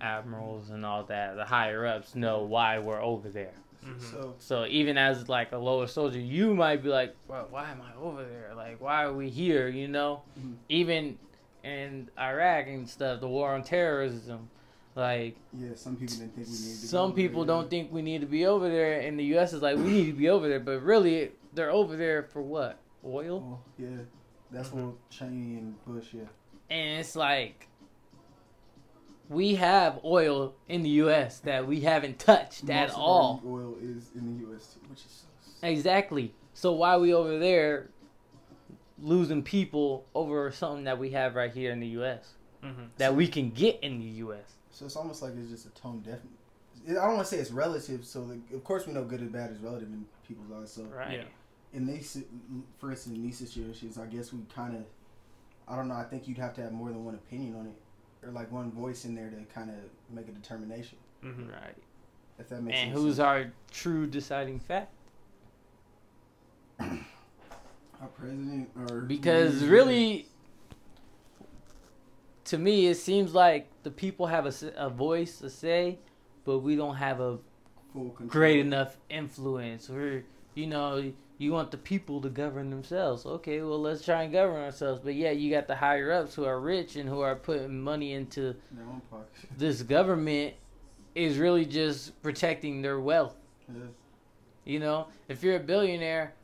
admirals 0.00 0.70
and 0.70 0.86
all 0.86 1.04
that. 1.04 1.36
The 1.36 1.44
higher 1.44 1.84
ups 1.84 2.14
know 2.14 2.42
why 2.42 2.78
we're 2.78 3.00
over 3.02 3.28
there. 3.28 3.52
yeah. 3.82 3.88
Mhm. 3.90 4.00
So 4.00 4.34
So 4.38 4.66
even 4.66 4.96
as 4.96 5.28
like 5.28 5.52
a 5.52 5.58
lower 5.58 5.86
soldier, 5.86 6.18
you 6.18 6.54
might 6.54 6.82
be 6.82 6.88
like, 6.88 7.14
"Bro, 7.26 7.48
why 7.50 7.70
am 7.70 7.82
I 7.82 7.94
over 8.00 8.24
there? 8.24 8.54
Like, 8.54 8.80
why 8.80 9.04
are 9.04 9.12
we 9.12 9.28
here?" 9.28 9.68
You 9.68 9.88
know, 9.88 10.22
Mhm. 10.40 10.56
even 10.70 11.18
in 11.62 12.08
Iraq 12.18 12.68
and 12.68 12.88
stuff, 12.88 13.20
the 13.20 13.28
war 13.28 13.52
on 13.54 13.62
terrorism. 13.62 14.48
Like 14.94 15.36
yeah, 15.58 15.70
some 15.74 15.96
people 15.96 16.16
didn't 16.16 16.34
think 16.34 16.46
we 16.48 16.52
needed. 16.52 16.80
To 16.80 16.86
some 16.86 17.10
go 17.10 17.16
people 17.16 17.44
there. 17.44 17.56
don't 17.56 17.70
think 17.70 17.90
we 17.92 18.02
need 18.02 18.20
to 18.20 18.26
be 18.26 18.44
over 18.46 18.68
there, 18.68 19.00
and 19.00 19.18
the 19.18 19.24
U.S. 19.36 19.52
is 19.54 19.62
like, 19.62 19.76
we 19.78 19.84
need 19.84 20.06
to 20.06 20.12
be 20.12 20.28
over 20.28 20.48
there, 20.48 20.60
but 20.60 20.82
really, 20.82 21.30
they're 21.54 21.70
over 21.70 21.96
there 21.96 22.24
for 22.24 22.42
what? 22.42 22.78
Oil? 23.04 23.42
Oh, 23.42 23.70
yeah, 23.82 23.88
that's 24.50 24.68
Mhm. 24.68 24.84
what 24.86 25.10
Cheney 25.10 25.58
and 25.58 25.82
Bush. 25.86 26.08
Yeah, 26.12 26.24
And 26.68 27.00
it's 27.00 27.16
like 27.16 27.68
we 29.30 29.54
have 29.54 29.98
oil 30.04 30.54
in 30.68 30.82
the 30.82 30.90
U.S. 30.90 31.38
that 31.40 31.66
we 31.66 31.80
haven't 31.80 32.18
touched 32.18 32.68
at 32.68 32.88
Most 32.88 32.90
of 32.92 32.96
our 33.00 33.02
all. 33.06 33.42
Oil 33.46 33.76
is 33.80 34.10
in 34.14 34.34
the 34.34 34.40
U.S. 34.48 34.74
too, 34.74 34.80
which 34.90 34.98
is 35.00 35.24
so. 35.60 35.66
Exactly. 35.66 36.34
So 36.54 36.72
why 36.72 36.90
are 36.96 37.00
we 37.00 37.14
over 37.14 37.38
there 37.38 37.88
losing 39.00 39.42
people 39.42 40.04
over 40.14 40.50
something 40.52 40.84
that 40.84 40.98
we 40.98 41.10
have 41.10 41.34
right 41.34 41.50
here 41.52 41.72
in 41.72 41.80
the 41.80 41.86
U.S. 41.88 42.34
Mhm. 42.62 42.88
that 42.98 43.14
we 43.16 43.26
can 43.26 43.50
get 43.50 43.80
in 43.82 43.98
the 43.98 44.04
U.S. 44.26 44.58
So 44.72 44.84
it's 44.86 44.96
almost 44.96 45.22
like 45.22 45.32
it's 45.38 45.50
just 45.50 45.66
a 45.66 45.70
tone 45.70 46.00
deaf. 46.00 46.18
I 46.88 46.94
don't 46.94 47.14
want 47.14 47.20
to 47.28 47.34
say 47.34 47.36
it's 47.40 47.50
relative. 47.52 48.04
So 48.04 48.22
like, 48.22 48.40
of 48.52 48.64
course 48.64 48.86
we 48.86 48.92
know 48.92 49.04
good 49.04 49.20
and 49.20 49.30
bad 49.30 49.50
is 49.52 49.58
relative 49.58 49.88
in 49.88 50.04
people's 50.26 50.50
eyes. 50.50 50.72
So 50.72 50.82
Right. 50.84 51.18
Yeah. 51.20 51.24
in 51.74 51.86
these, 51.86 52.10
si- 52.10 52.24
for 52.78 52.90
instance, 52.90 53.16
in 53.16 53.22
these 53.22 53.38
situations, 53.38 53.98
I 53.98 54.06
guess 54.06 54.32
we 54.32 54.40
kind 54.54 54.74
of, 54.76 54.84
I 55.68 55.76
don't 55.76 55.88
know. 55.88 55.94
I 55.94 56.04
think 56.04 56.26
you'd 56.26 56.38
have 56.38 56.54
to 56.54 56.62
have 56.62 56.72
more 56.72 56.88
than 56.88 57.04
one 57.04 57.14
opinion 57.14 57.54
on 57.56 57.66
it, 57.66 57.76
or 58.26 58.32
like 58.32 58.50
one 58.50 58.72
voice 58.72 59.04
in 59.04 59.14
there 59.14 59.30
to 59.30 59.36
kind 59.54 59.70
of 59.70 59.76
make 60.14 60.26
a 60.28 60.32
determination. 60.32 60.98
Mhm. 61.22 61.52
Right. 61.52 61.76
If 62.38 62.48
that 62.48 62.62
makes 62.62 62.78
And 62.78 62.90
any 62.92 63.00
who's 63.00 63.16
sense. 63.16 63.26
our 63.26 63.52
true 63.70 64.06
deciding 64.06 64.58
fact? 64.58 64.92
our 66.80 68.08
president 68.16 68.70
or 68.88 69.02
Because 69.02 69.62
really, 69.64 70.26
to 72.52 72.58
me, 72.58 72.86
it 72.86 72.96
seems 72.96 73.32
like 73.34 73.70
the 73.82 73.90
people 73.90 74.26
have 74.26 74.44
a 74.76 74.90
voice, 74.90 75.40
a 75.40 75.48
say, 75.48 75.98
but 76.44 76.58
we 76.58 76.76
don't 76.76 76.96
have 76.96 77.18
a 77.18 77.38
full 77.94 78.14
great 78.26 78.60
enough 78.60 78.98
influence. 79.08 79.88
We're, 79.88 80.22
you 80.54 80.66
know, 80.66 81.14
you 81.38 81.50
want 81.50 81.70
the 81.70 81.78
people 81.78 82.20
to 82.20 82.28
govern 82.28 82.68
themselves. 82.68 83.24
Okay, 83.24 83.62
well, 83.62 83.80
let's 83.80 84.04
try 84.04 84.24
and 84.24 84.32
govern 84.34 84.60
ourselves. 84.60 85.00
But 85.02 85.14
yeah, 85.14 85.30
you 85.30 85.50
got 85.50 85.66
the 85.66 85.74
higher 85.74 86.12
ups 86.12 86.34
who 86.34 86.44
are 86.44 86.60
rich 86.60 86.96
and 86.96 87.08
who 87.08 87.20
are 87.20 87.36
putting 87.36 87.80
money 87.80 88.12
into 88.12 88.54
their 88.70 88.84
own 88.84 89.00
pocket. 89.10 89.30
this 89.56 89.80
government 89.80 90.52
is 91.14 91.38
really 91.38 91.64
just 91.64 92.20
protecting 92.22 92.82
their 92.82 93.00
wealth. 93.00 93.34
Yeah. 93.66 93.80
You 94.66 94.78
know, 94.78 95.06
if 95.28 95.42
you're 95.42 95.56
a 95.56 95.60
billionaire, 95.60 96.34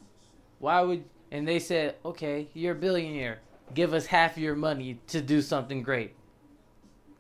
why 0.59 0.81
would 0.81 1.05
and 1.31 1.47
they 1.47 1.59
said, 1.59 1.97
okay, 2.03 2.49
you're 2.55 2.73
a 2.73 2.79
billionaire, 2.79 3.41
give 3.75 3.93
us 3.95 4.07
half 4.07 4.37
your 4.39 4.55
money 4.55 5.01
to 5.09 5.21
do 5.21 5.41
something 5.43 5.83
great. 5.83 6.15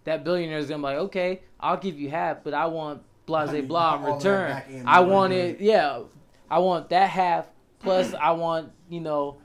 That 0.05 0.25
billionaire 0.25 0.59
is 0.59 0.69
gonna 0.69 0.78
be 0.78 0.85
like, 0.85 0.97
okay, 0.97 1.43
I'll 1.61 1.76
give 1.76 1.99
you 1.99 2.09
half, 2.11 2.43
but 2.43 2.55
I 2.55 2.67
want 2.67 3.02
blase 3.26 3.50
I 3.50 3.55
mean, 3.55 3.67
blah 3.67 3.97
in 4.07 4.14
return. 4.14 4.62
I 4.87 5.00
money. 5.00 5.11
want 5.12 5.33
it, 5.35 5.61
yeah, 5.61 6.02
I 6.50 6.59
want 6.61 6.88
that 6.90 7.11
half 7.11 7.47
plus 7.81 8.14
I 8.14 8.31
want 8.33 8.73
you 8.88 9.00
know, 9.00 9.38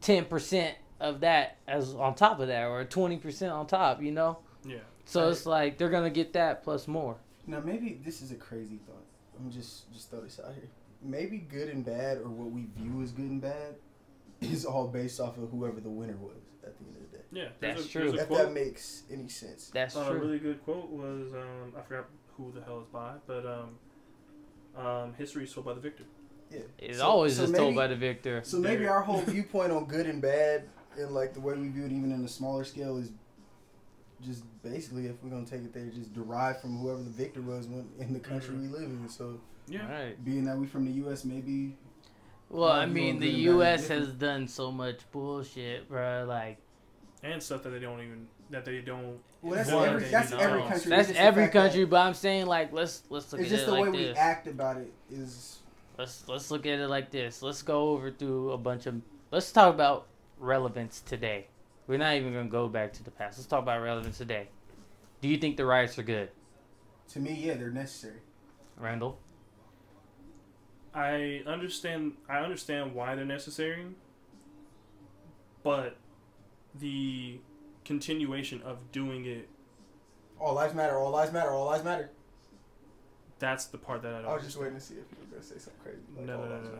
ten 0.00 0.24
percent 0.24 0.76
of 1.00 1.20
that 1.20 1.58
as 1.66 1.94
on 1.94 2.14
top 2.14 2.38
of 2.40 2.48
that, 2.48 2.64
or 2.66 2.84
twenty 2.84 3.16
percent 3.16 3.52
on 3.52 3.66
top. 3.66 4.00
You 4.02 4.12
know, 4.12 4.38
Yeah. 4.64 4.78
so 5.04 5.28
it's 5.30 5.46
like 5.46 5.78
they're 5.78 5.90
gonna 5.90 6.10
get 6.10 6.32
that 6.34 6.62
plus 6.62 6.86
more. 6.86 7.16
Now 7.46 7.60
maybe 7.60 8.00
this 8.04 8.22
is 8.22 8.30
a 8.30 8.36
crazy 8.36 8.78
thought. 8.86 9.04
I'm 9.38 9.50
just 9.50 9.92
just 9.92 10.10
throw 10.10 10.20
this 10.20 10.38
out 10.44 10.54
here. 10.54 10.68
Maybe 11.02 11.38
good 11.38 11.68
and 11.68 11.84
bad, 11.84 12.18
or 12.18 12.28
what 12.28 12.50
we 12.52 12.66
view 12.78 13.02
as 13.02 13.10
good 13.10 13.28
and 13.28 13.40
bad, 13.40 13.74
is 14.40 14.64
all 14.64 14.86
based 14.86 15.18
off 15.20 15.36
of 15.38 15.50
whoever 15.50 15.80
the 15.80 15.90
winner 15.90 16.16
was 16.16 16.36
at 16.66 16.78
the 16.78 16.84
end 16.84 16.96
of 16.96 17.10
the 17.10 17.16
day. 17.18 17.24
Yeah. 17.32 17.48
That's 17.60 17.84
a, 17.84 17.88
true. 17.88 18.14
If 18.14 18.26
quote. 18.28 18.38
that 18.38 18.52
makes 18.52 19.02
any 19.10 19.28
sense. 19.28 19.70
That's 19.72 19.96
Uh, 19.96 20.08
true. 20.08 20.18
A 20.18 20.20
really 20.20 20.38
good 20.38 20.62
quote 20.64 20.88
was 20.90 21.32
um, 21.34 21.72
I 21.76 21.82
forgot 21.82 22.06
who 22.36 22.52
the 22.52 22.62
hell 22.62 22.80
is 22.80 22.86
by, 22.92 23.14
but 23.26 23.44
um, 23.46 23.78
um, 24.84 25.14
history 25.14 25.44
is 25.44 25.52
told 25.52 25.66
by 25.66 25.74
the 25.74 25.80
victor. 25.80 26.04
Yeah. 26.50 26.60
It's 26.78 26.98
So- 26.98 27.06
always 27.06 27.36
so 27.36 27.42
just 27.42 27.52
maybe- 27.52 27.64
told 27.64 27.74
by 27.76 27.86
the 27.86 27.96
victor. 27.96 28.40
So 28.44 28.58
maybe 28.58 28.84
There- 28.84 28.92
our 28.92 29.02
whole 29.02 29.20
viewpoint 29.26 29.72
on 29.72 29.84
good 29.86 30.06
and 30.06 30.20
bad, 30.20 30.64
and 30.98 31.10
like 31.12 31.34
the 31.34 31.40
way 31.40 31.54
we 31.54 31.68
view 31.68 31.84
it, 31.84 31.92
even 31.92 32.12
in 32.12 32.24
a 32.24 32.28
smaller 32.28 32.64
scale, 32.64 32.96
is 32.98 33.10
just 34.22 34.44
basically, 34.62 35.06
if 35.06 35.22
we're 35.22 35.30
gonna 35.30 35.44
take 35.46 35.62
it 35.62 35.72
there, 35.72 35.86
just 35.86 36.12
derived 36.14 36.60
from 36.60 36.78
whoever 36.78 37.02
the 37.02 37.10
victor 37.10 37.42
was 37.42 37.66
when, 37.66 37.88
in 37.98 38.12
the 38.12 38.20
country 38.20 38.54
we 38.56 38.68
live 38.68 38.84
in. 38.90 39.08
So, 39.08 39.40
Yeah. 39.66 39.90
Right. 39.90 40.24
being 40.24 40.44
that 40.44 40.56
we 40.56 40.66
from 40.66 40.84
the 40.84 40.92
U.S., 40.92 41.24
maybe 41.24 41.76
Well, 42.50 42.62
Well, 42.64 42.72
I 42.72 42.86
mean, 42.86 43.18
the 43.18 43.26
good 43.30 43.34
and 43.34 43.36
bad 43.36 43.42
U.S. 43.42 43.88
has 43.88 44.08
done 44.08 44.48
so 44.48 44.70
much 44.70 45.00
bullshit, 45.12 45.88
bro. 45.88 46.24
Like, 46.28 46.58
And 47.22 47.42
stuff 47.42 47.62
that 47.64 47.70
they 47.70 47.80
don't 47.80 48.00
even 48.00 48.28
that 48.50 48.64
they 48.64 48.80
don't. 48.80 49.18
well, 49.42 49.56
that's 49.56 49.70
want 49.72 49.88
every 49.90 50.04
to 50.04 50.10
that's 50.10 50.32
every 50.32 50.60
known. 50.60 50.68
country. 50.68 50.90
that's 50.90 51.08
It's 51.08 51.08
just 51.08 51.12
the 51.14 51.20
every 51.20 51.42
fact 51.44 51.54
that 51.54 51.60
country, 51.62 51.84
but 51.86 51.96
I'm 52.00 52.14
saying 52.14 52.46
like, 52.46 52.72
let's 52.72 53.02
let's 53.10 53.32
look 53.32 53.40
It's 53.40 53.50
at 53.50 53.56
just 53.56 53.62
it 53.64 53.66
the 53.66 53.72
way 53.74 53.80
like 53.82 53.92
we 53.92 53.98
this. 54.04 54.18
act 54.18 54.46
about 54.46 54.76
it 54.76 54.92
is 55.10 55.60
Let's 55.98 56.26
let's 56.28 56.50
look 56.50 56.66
at 56.66 56.78
it 56.80 56.88
like 56.88 57.10
this. 57.10 57.40
Let's 57.42 57.62
go 57.62 57.90
over 57.90 58.10
through 58.10 58.50
a 58.52 58.58
bunch 58.58 58.86
of. 58.86 59.00
Let's 59.30 59.50
talk 59.52 59.72
about 59.72 60.06
relevance 60.38 61.00
today. 61.00 61.46
We're 61.86 61.98
not 61.98 62.14
even 62.16 62.32
gonna 62.32 62.48
go 62.48 62.68
back 62.68 62.92
to 62.94 63.02
the 63.04 63.10
past. 63.10 63.38
Let's 63.38 63.46
talk 63.46 63.62
about 63.62 63.80
relevance 63.82 64.18
today. 64.18 64.48
Do 65.20 65.28
you 65.28 65.36
think 65.38 65.56
the 65.56 65.64
riots 65.64 65.98
are 65.98 66.02
good, 66.02 66.30
to 67.12 67.20
me, 67.20 67.32
yeah, 67.34 67.54
they're 67.54 67.70
necessary. 67.70 68.20
Randall? 68.76 69.18
I 70.94 71.42
understand. 71.46 72.12
I 72.28 72.38
understand 72.38 72.94
why 72.94 73.14
they're 73.14 73.24
necessary, 73.24 73.86
but 75.62 75.96
the 76.78 77.40
continuation 77.84 78.62
of 78.62 78.78
doing 78.92 79.26
it. 79.26 79.48
All 80.40 80.54
lives 80.54 80.74
matter. 80.74 80.98
All 80.98 81.10
lives 81.10 81.32
matter. 81.32 81.50
All 81.50 81.66
lives 81.66 81.84
matter. 81.84 82.10
That's 83.38 83.66
the 83.66 83.78
part 83.78 84.02
that 84.02 84.14
I 84.14 84.22
don't. 84.22 84.30
I 84.30 84.34
was 84.34 84.44
just 84.44 84.56
waiting 84.56 84.74
to 84.74 84.80
see 84.80 84.94
if 84.94 85.00
you 85.00 85.16
were 85.20 85.26
gonna 85.36 85.42
say 85.42 85.58
something 85.58 85.82
crazy. 85.82 85.98
Like, 86.16 86.26
No, 86.26 86.36
no, 86.38 86.48
no, 86.48 86.60
no, 86.60 86.70
no. 86.70 86.78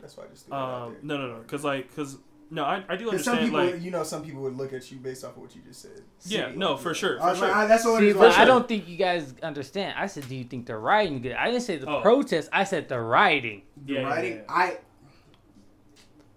That's 0.00 0.16
why 0.16 0.24
I 0.24 0.26
just 0.28 0.50
Um, 0.52 0.92
there. 0.92 1.00
no, 1.02 1.16
no, 1.18 1.34
no. 1.36 1.38
Because 1.40 1.64
like, 1.64 1.88
because 1.88 2.18
no, 2.50 2.64
I, 2.64 2.82
I 2.88 2.96
do 2.96 3.10
'Cause 3.10 3.24
some 3.24 3.38
people, 3.38 3.58
Like, 3.64 3.80
you 3.80 3.90
know, 3.90 4.02
some 4.02 4.24
people 4.24 4.42
would 4.42 4.56
look 4.56 4.72
at 4.72 4.90
you 4.90 4.98
based 4.98 5.24
off 5.24 5.36
of 5.36 5.42
what 5.42 5.54
you 5.54 5.62
just 5.62 5.82
said. 5.82 6.02
yeah, 6.24 6.50
no, 6.54 6.76
for 6.76 6.92
sure, 6.94 7.18
for 7.18 7.22
I 7.24 7.34
sure. 7.34 7.52
I- 7.54 7.66
that's 7.66 7.84
what 7.84 8.00
See, 8.00 8.12
but 8.12 8.18
was. 8.28 8.36
I 8.36 8.44
don't 8.44 8.66
think 8.66 8.88
you 8.88 8.96
guys 8.96 9.34
understand. 9.42 9.94
I 9.98 10.06
said, 10.06 10.28
do 10.28 10.34
you 10.34 10.44
think 10.44 10.66
the 10.66 10.76
rioting 10.76 11.22
good? 11.22 11.32
I 11.32 11.46
didn't 11.50 11.62
say 11.62 11.76
the 11.76 11.88
Oh. 11.88 12.00
protest. 12.00 12.48
I 12.52 12.64
said 12.64 12.88
the 12.88 13.00
rioting. 13.00 13.62
The 13.86 13.92
Yeah, 13.94 14.00
yeah, 14.00 14.06
writing, 14.08 14.32
yeah. 14.36 14.42
I 14.48 14.78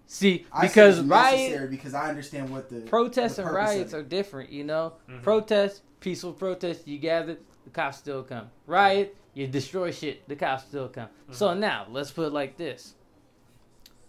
See, 0.06 0.46
because 0.60 0.98
it's 1.00 1.08
riot, 1.08 1.70
because 1.70 1.92
I 1.94 2.08
understand 2.08 2.48
what 2.50 2.68
the 2.68 2.82
protests 2.82 3.36
the 3.36 3.42
and 3.46 3.52
riots 3.52 3.92
are 3.94 4.02
different. 4.04 4.50
You 4.50 4.62
know, 4.62 4.92
Mhm. 5.10 5.22
protest, 5.22 5.82
peaceful 5.98 6.32
protest, 6.32 6.86
you 6.86 6.98
gather, 6.98 7.36
the 7.64 7.70
cops 7.70 7.98
still 7.98 8.22
come. 8.22 8.48
Riot, 8.68 9.16
you 9.32 9.48
destroy 9.48 9.90
shit, 9.90 10.28
the 10.28 10.36
cops 10.36 10.62
still 10.64 10.88
come. 10.88 11.08
So 11.32 11.48
Mhm. 11.48 11.58
now 11.58 11.86
let's 11.90 12.12
put 12.12 12.26
it 12.28 12.32
like 12.32 12.56
this: 12.56 12.94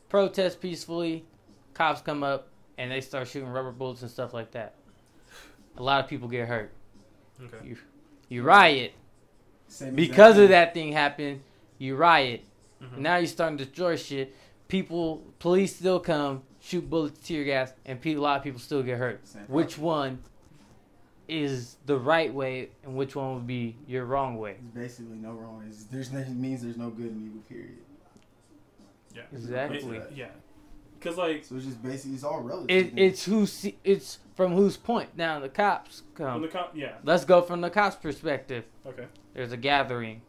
protest 0.10 0.62
peacefully, 0.62 1.26
cops 1.76 2.02
come 2.02 2.24
up 2.24 2.48
and 2.80 2.92
they 2.92 3.02
start 3.02 3.28
shooting 3.28 3.50
rubber 3.50 3.72
bullets 3.72 4.02
and 4.02 4.10
stuff 4.10 4.34
like 4.34 4.52
that. 4.52 4.74
A 5.78 5.84
lot 5.84 6.04
of 6.04 6.10
people 6.10 6.28
get 6.28 6.48
hurt. 6.48 6.72
okay. 7.44 7.76
You 8.30 8.42
riot 8.42 8.94
Same 9.68 9.94
because 9.96 10.36
thing. 10.36 10.46
of 10.46 10.50
that 10.50 10.74
thing 10.74 10.92
happened. 10.94 11.42
You 11.78 11.96
riot. 11.96 12.42
Mhm. 12.82 12.98
Now 12.98 13.18
you're 13.18 13.28
starting 13.28 13.58
to 13.60 13.66
destroy 13.66 13.96
shit. 13.98 14.36
People, 14.68 15.22
police 15.40 15.76
still 15.76 16.00
come, 16.00 16.42
shoot 16.60 16.90
bullets, 16.90 17.20
tear 17.28 17.44
gas, 17.44 17.72
and 17.86 18.02
pe- 18.02 18.16
a 18.16 18.22
lot 18.22 18.38
of 18.38 18.44
people 18.44 18.60
still 18.60 18.82
get 18.82 18.98
hurt. 18.98 19.28
Same 19.28 19.44
Which 19.44 19.78
one 19.78 20.24
is 21.28 21.78
the 21.86 21.98
right 21.98 22.34
way, 22.34 22.70
and 22.84 22.96
which 22.96 23.16
one 23.16 23.36
would 23.36 23.48
be 23.48 23.76
your 23.88 24.06
wrong 24.06 24.38
way? 24.38 24.52
It's 24.60 24.74
basically 24.76 25.18
no 25.18 25.32
wrong. 25.34 25.64
It's, 25.68 25.84
there's 25.86 26.12
no, 26.12 26.20
it 26.20 26.30
means 26.30 26.62
there's 26.64 26.78
no 26.78 26.90
good 26.90 27.12
and 27.12 27.22
evil. 27.28 27.42
Period. 27.48 27.78
Yeah. 29.16 29.24
Exactly. 29.34 29.98
It- 29.98 30.12
yeah. 30.16 30.28
Because 31.06 31.20
like 31.20 31.46
So 31.46 31.56
it's 31.56 31.66
just 31.66 31.84
basically 31.84 32.16
it's 32.16 32.24
all 32.24 32.42
relative. 32.42 32.70
It, 32.76 32.94
it's 32.98 33.26
who 33.26 33.46
see, 33.46 33.78
it's 33.84 34.18
from 34.36 34.54
whose 34.54 34.76
point. 34.76 35.10
Now 35.16 35.40
the 35.40 35.50
cops 35.50 36.02
come. 36.16 36.26
from 36.26 36.34
come. 36.34 36.42
the 36.42 36.48
cop. 36.48 36.72
Yeah. 36.76 36.94
Let's 37.04 37.26
go 37.26 37.44
from 37.44 37.62
the 37.62 37.70
cops' 37.70 37.96
perspective. 37.96 38.64
Okay. 38.88 39.06
There's 39.36 39.52
a 39.52 39.58
gathering. 39.58 40.24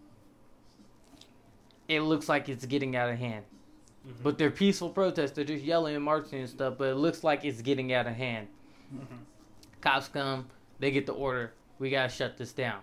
It 1.89 2.01
looks 2.01 2.29
like 2.29 2.51
it's 2.51 2.67
getting 2.67 2.95
out 2.95 3.09
of 3.09 3.17
hand. 3.17 3.47
Mhm. 4.07 4.23
But 4.23 4.37
they're 4.37 4.51
peaceful 4.51 4.91
protests. 4.91 5.31
They're 5.31 5.47
just 5.47 5.65
yelling 5.65 5.97
and 5.97 6.05
marching 6.05 6.41
and 6.41 6.49
stuff. 6.49 6.75
But 6.77 6.89
it 6.89 6.97
looks 6.97 7.25
like 7.25 7.43
it's 7.47 7.63
getting 7.63 7.95
out 7.95 8.07
of 8.07 8.15
hand. 8.15 8.49
Mhm. 8.95 9.07
Cops 9.81 10.09
come. 10.09 10.47
They 10.79 10.91
get 10.91 11.07
the 11.07 11.15
order. 11.15 11.55
We 11.79 11.89
gotta 11.89 12.11
shut 12.13 12.37
this 12.37 12.53
down. 12.53 12.81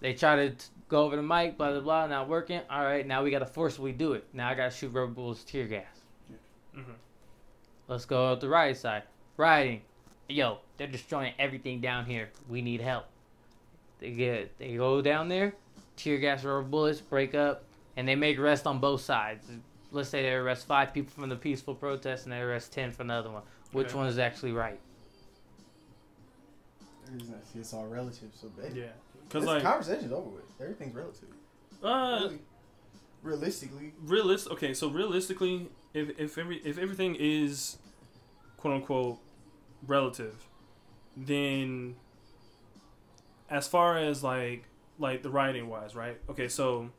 They 0.00 0.12
try 0.12 0.36
to 0.36 0.50
t- 0.50 0.66
go 0.90 1.04
over 1.04 1.16
the 1.16 1.22
mic. 1.22 1.56
Blah 1.56 1.70
blah 1.70 1.80
blah. 1.80 2.06
Not 2.06 2.28
working. 2.28 2.60
All 2.68 2.84
right. 2.84 3.06
Now 3.06 3.22
we 3.22 3.30
gotta 3.30 3.46
forcibly 3.46 3.92
do 3.92 4.12
it. 4.12 4.26
Now 4.34 4.50
I 4.50 4.54
gotta 4.54 4.70
shoot 4.70 4.90
rubber 4.92 5.10
bullets, 5.12 5.42
tear 5.42 5.66
gas. 5.66 5.86
Mhm. 6.76 6.96
Let's 7.88 8.04
go 8.04 8.30
out 8.30 8.40
the 8.40 8.48
right 8.48 8.76
side. 8.76 9.02
Rioting. 9.36 9.82
Yo, 10.28 10.58
they're 10.76 10.86
destroying 10.86 11.34
everything 11.38 11.80
down 11.80 12.06
here. 12.06 12.30
We 12.48 12.62
need 12.62 12.80
help. 12.80 13.04
They 14.00 14.10
get 14.12 14.58
they 14.58 14.76
go 14.76 15.02
down 15.02 15.28
there, 15.28 15.54
tear 15.96 16.18
gas 16.18 16.44
rubber 16.44 16.62
bullets, 16.62 17.00
break 17.00 17.34
up, 17.34 17.64
and 17.96 18.08
they 18.08 18.14
make 18.14 18.38
arrests 18.38 18.66
on 18.66 18.78
both 18.80 19.00
sides. 19.02 19.46
Let's 19.92 20.08
say 20.08 20.22
they 20.22 20.32
arrest 20.32 20.66
five 20.66 20.92
people 20.94 21.12
from 21.12 21.28
the 21.28 21.36
peaceful 21.36 21.74
protest 21.74 22.24
and 22.24 22.32
they 22.32 22.38
arrest 22.40 22.72
ten 22.72 22.90
from 22.90 23.08
the 23.08 23.14
other 23.14 23.30
one. 23.30 23.42
Which 23.72 23.88
Okay. 23.88 23.96
one 23.96 24.06
is 24.06 24.18
actually 24.18 24.52
right? 24.52 24.80
It's, 27.16 27.28
it's 27.54 27.74
all 27.74 27.86
relative. 27.86 28.30
So 28.34 28.48
basically, 28.48 28.80
Yeah. 28.82 28.86
Because 29.28 29.42
this 29.42 29.48
like 29.48 29.62
conversation's 29.62 30.12
over 30.12 30.28
with. 30.30 30.44
Everything's 30.60 30.94
relative. 30.94 31.28
uh 31.82 32.20
Really. 32.22 32.38
Realistically, 33.22 33.92
realist. 34.02 34.48
Okay, 34.50 34.74
so 34.74 34.88
realistically, 34.90 35.68
if 35.94 36.18
if 36.18 36.36
every 36.38 36.56
if 36.58 36.76
everything 36.78 37.16
is 37.18 37.78
quote 38.56 38.74
unquote 38.74 39.18
relative, 39.86 40.36
then 41.16 41.94
as 43.50 43.68
far 43.68 43.96
as 43.98 44.22
like 44.22 44.64
like 44.98 45.22
the 45.22 45.30
rioting 45.30 45.68
wise, 45.68 45.94
right? 45.94 46.20
Okay, 46.28 46.48
so 46.48 46.90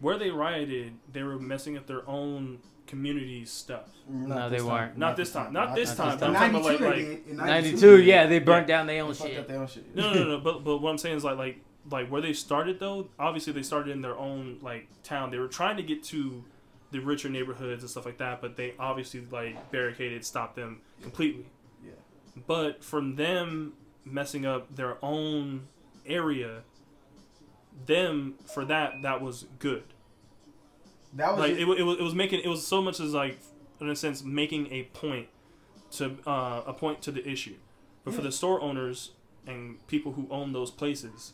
where 0.00 0.18
they 0.18 0.30
rioted, 0.30 0.92
they 1.12 1.22
were 1.22 1.38
messing 1.38 1.76
up 1.76 1.86
their 1.86 2.08
own 2.08 2.58
community 2.86 3.44
stuff. 3.44 3.88
Mm-hmm. 4.10 4.28
No, 4.28 4.48
they 4.50 4.60
weren't. 4.60 4.96
Not 4.98 5.16
this 5.16 5.32
time. 5.32 5.52
Not 5.52 5.74
this 5.74 5.94
time. 5.96 6.18
In 6.18 6.24
I'm 6.24 6.34
talking 6.34 6.50
about, 6.56 6.62
92, 6.62 6.68
like- 6.68 6.78
they 6.78 6.86
like- 6.86 7.24
did. 7.24 7.30
In 7.30 7.36
92, 7.36 7.96
they 7.98 8.02
yeah, 8.04 8.26
they 8.26 8.38
burnt 8.38 8.68
Yeah. 8.68 8.76
down 8.78 8.86
their 8.86 8.96
They 8.96 9.00
own 9.02 9.10
up 9.10 9.16
shit. 9.16 9.48
their 9.48 9.58
own 9.60 9.66
shit. 9.66 9.94
No, 9.96 10.12
no, 10.12 10.24
no, 10.24 10.30
no. 10.36 10.40
But 10.44 10.64
but 10.64 10.78
what 10.78 10.90
I'm 10.90 10.98
saying 10.98 11.16
is 11.16 11.24
like 11.24 11.38
like 11.38 11.60
like 11.90 12.08
where 12.08 12.20
they 12.20 12.32
started 12.32 12.78
though. 12.78 13.08
Obviously, 13.18 13.52
they 13.52 13.62
started 13.62 13.90
in 13.92 14.02
their 14.02 14.16
own 14.16 14.58
like 14.60 14.88
town. 15.02 15.30
They 15.30 15.38
were 15.38 15.48
trying 15.48 15.76
to 15.78 15.82
get 15.82 16.02
to 16.04 16.44
the 16.92 17.00
richer 17.00 17.28
neighborhoods 17.28 17.82
and 17.82 17.90
stuff 17.90 18.06
like 18.06 18.18
that, 18.18 18.40
but 18.40 18.56
they 18.56 18.74
obviously 18.78 19.26
like 19.30 19.70
barricaded, 19.72 20.24
stopped 20.24 20.56
them 20.56 20.80
completely. 21.02 21.46
Yeah. 21.84 21.92
But 22.46 22.82
from 22.84 23.16
them 23.16 23.72
messing 24.04 24.46
up 24.46 24.74
their 24.74 24.96
own 25.04 25.66
area, 26.06 26.62
them 27.86 28.34
for 28.52 28.64
that 28.64 29.02
that 29.02 29.20
was 29.20 29.46
good. 29.58 29.84
That 31.14 31.32
was 31.32 31.38
Like 31.40 31.50
just- 31.56 31.62
it, 31.62 31.80
it 31.80 31.82
was 31.82 31.98
it 31.98 32.02
was 32.02 32.14
making 32.14 32.40
it 32.40 32.48
was 32.48 32.66
so 32.66 32.80
much 32.82 33.00
as 33.00 33.12
like 33.14 33.38
in 33.80 33.88
a 33.88 33.96
sense 33.96 34.22
making 34.24 34.72
a 34.72 34.84
point 34.84 35.28
to 35.92 36.16
uh, 36.26 36.62
a 36.66 36.72
point 36.72 37.02
to 37.02 37.10
the 37.12 37.26
issue. 37.28 37.54
But 38.04 38.14
for 38.14 38.22
the 38.22 38.30
store 38.32 38.60
owners 38.60 39.10
and 39.48 39.84
people 39.88 40.12
who 40.12 40.28
own 40.30 40.52
those 40.52 40.70
places 40.70 41.32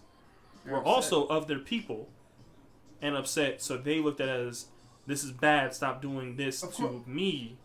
they're 0.65 0.73
were 0.75 0.81
upset. 0.81 0.95
also 0.95 1.27
of 1.27 1.47
their 1.47 1.59
people 1.59 2.09
and 3.03 3.15
upset. 3.15 3.61
So 3.61 3.77
they 3.77 4.01
looked 4.01 4.21
at 4.21 4.29
it 4.31 4.47
as 4.49 4.67
this 5.07 5.25
is 5.25 5.33
bad. 5.33 5.75
Stop 5.75 6.01
doing 6.03 6.37
this 6.37 6.63
Of 6.63 6.75
to 6.77 6.83
course. 6.83 7.07
me, 7.07 7.57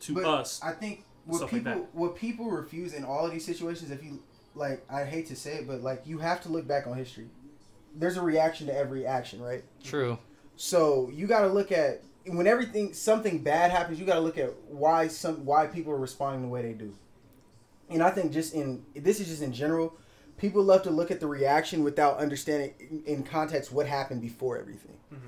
to 0.00 0.14
But 0.14 0.24
us. 0.24 0.60
I 0.62 0.72
think 0.72 1.04
what 1.24 1.38
Stuff 1.38 1.52
like 1.52 1.64
people 1.64 1.80
that. 1.80 1.94
what 1.94 2.16
people 2.16 2.50
refuse 2.50 2.92
in 2.94 3.04
all 3.04 3.26
of 3.26 3.32
these 3.32 3.44
situations, 3.44 3.90
if 3.90 4.02
you 4.04 4.22
like, 4.54 4.84
I 4.88 5.04
hate 5.04 5.26
to 5.26 5.36
say 5.36 5.56
it, 5.56 5.66
but 5.66 5.82
like 5.82 6.02
you 6.06 6.18
have 6.18 6.40
to 6.42 6.48
look 6.48 6.66
back 6.66 6.86
on 6.86 6.96
history. 6.96 7.28
There's 7.94 8.16
a 8.16 8.22
reaction 8.22 8.66
to 8.68 8.74
every 8.76 9.06
action, 9.06 9.40
right? 9.42 9.64
True. 9.82 10.18
So 10.56 11.10
you 11.12 11.26
got 11.26 11.40
to 11.40 11.48
look 11.48 11.72
at 11.72 12.02
when 12.26 12.46
everything 12.46 12.92
something 12.94 13.38
bad 13.42 13.70
happens. 13.70 13.98
You 14.00 14.06
got 14.06 14.14
to 14.14 14.20
look 14.20 14.38
at 14.38 14.52
why 14.68 15.08
some 15.08 15.44
why 15.44 15.66
people 15.66 15.92
are 15.92 15.98
responding 15.98 16.42
the 16.42 16.48
way 16.48 16.62
they 16.62 16.72
do. 16.72 16.94
And 17.88 18.02
I 18.02 18.10
think 18.10 18.32
just 18.32 18.54
in 18.54 18.84
this 18.94 19.20
is 19.20 19.28
just 19.28 19.42
in 19.42 19.52
general, 19.52 19.96
people 20.38 20.62
love 20.62 20.82
to 20.84 20.90
look 20.90 21.10
at 21.10 21.20
the 21.20 21.26
reaction 21.26 21.82
without 21.84 22.18
understanding 22.18 22.74
in, 22.78 23.02
in 23.06 23.22
context 23.22 23.72
what 23.72 23.86
happened 23.86 24.20
before 24.20 24.58
everything. 24.58 24.96
Mhm. 25.12 25.18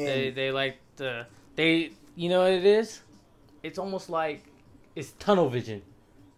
And 0.00 0.08
they 0.08 0.30
they 0.30 0.50
like 0.50 0.78
the 0.96 1.26
they 1.56 1.92
you 2.16 2.28
know 2.28 2.42
what 2.42 2.52
it 2.52 2.64
is? 2.64 3.00
It's 3.62 3.78
almost 3.78 4.10
like 4.10 4.44
it's 4.96 5.12
tunnel 5.12 5.48
vision. 5.48 5.82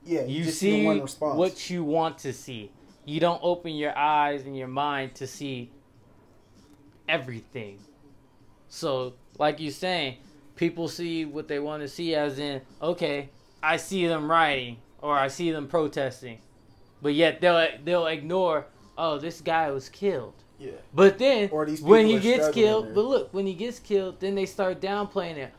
yeah, 0.04 0.24
You, 0.24 0.44
just 0.44 0.58
see 0.58 0.86
what 0.86 1.70
you 1.70 1.84
want 1.84 2.18
to 2.18 2.32
see. 2.32 2.70
You 3.04 3.18
don't 3.20 3.40
open 3.42 3.74
your 3.74 3.96
eyes 3.96 4.44
and 4.44 4.56
your 4.56 4.68
mind 4.68 5.14
to 5.16 5.26
see 5.26 5.70
everything. 7.08 7.78
So, 8.68 9.14
like 9.38 9.60
you're 9.60 9.72
saying, 9.72 10.18
people 10.56 10.88
see 10.88 11.24
what 11.24 11.48
they 11.48 11.58
want 11.58 11.82
to 11.82 11.88
see 11.88 12.14
as 12.14 12.38
in, 12.38 12.60
okay, 12.80 13.30
I 13.62 13.76
see 13.76 14.06
them 14.06 14.30
rioting 14.30 14.78
or 15.00 15.16
I 15.16 15.28
see 15.28 15.50
them 15.50 15.68
protesting. 15.68 16.38
But 17.00 17.14
yet 17.14 17.40
they'll 17.40 17.66
they'll 17.84 18.06
ignore, 18.06 18.66
oh, 18.96 19.18
this 19.18 19.40
guy 19.40 19.70
was 19.70 19.88
killed. 19.88 20.34
Yeah. 20.62 20.70
But 20.94 21.18
then 21.18 21.48
Or 21.50 21.66
these 21.66 21.80
when 21.82 22.06
he 22.06 22.18
gets 22.20 22.48
killed, 22.50 22.86
there. 22.86 22.94
but 22.94 23.04
look, 23.04 23.34
when 23.34 23.46
he 23.46 23.54
gets 23.54 23.78
killed, 23.78 24.20
then 24.20 24.34
they 24.34 24.46
start 24.46 24.80
downplaying 24.80 25.36
it. 25.36 25.52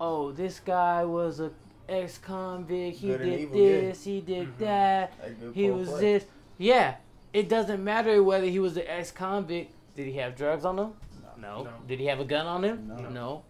Oh, 0.00 0.32
this 0.32 0.60
guy 0.60 1.04
was 1.04 1.40
a 1.40 1.50
ex-convict. 1.88 2.98
He 2.98 3.08
Good 3.08 3.18
did 3.18 3.40
evil, 3.40 3.56
yeah. 3.58 3.80
this. 3.80 4.04
He 4.04 4.20
did 4.20 4.48
Mhm. 4.48 4.58
that. 4.58 5.12
He 5.54 5.70
was 5.70 5.88
play. 5.88 6.00
this. 6.00 6.24
Yeah, 6.58 6.96
it 7.32 7.48
doesn't 7.48 7.82
matter 7.82 8.22
whether 8.22 8.46
he 8.46 8.58
was 8.58 8.76
an 8.76 8.84
ex-convict. 8.86 9.72
Did 9.96 10.06
he 10.06 10.14
have 10.14 10.36
drugs 10.36 10.64
on 10.64 10.78
him? 10.78 10.92
No. 11.38 11.62
No. 11.64 11.70
Did 11.88 12.00
he 12.00 12.06
have 12.06 12.20
a 12.20 12.24
gun 12.24 12.46
on 12.46 12.64
him? 12.64 12.92
No. 13.12 13.42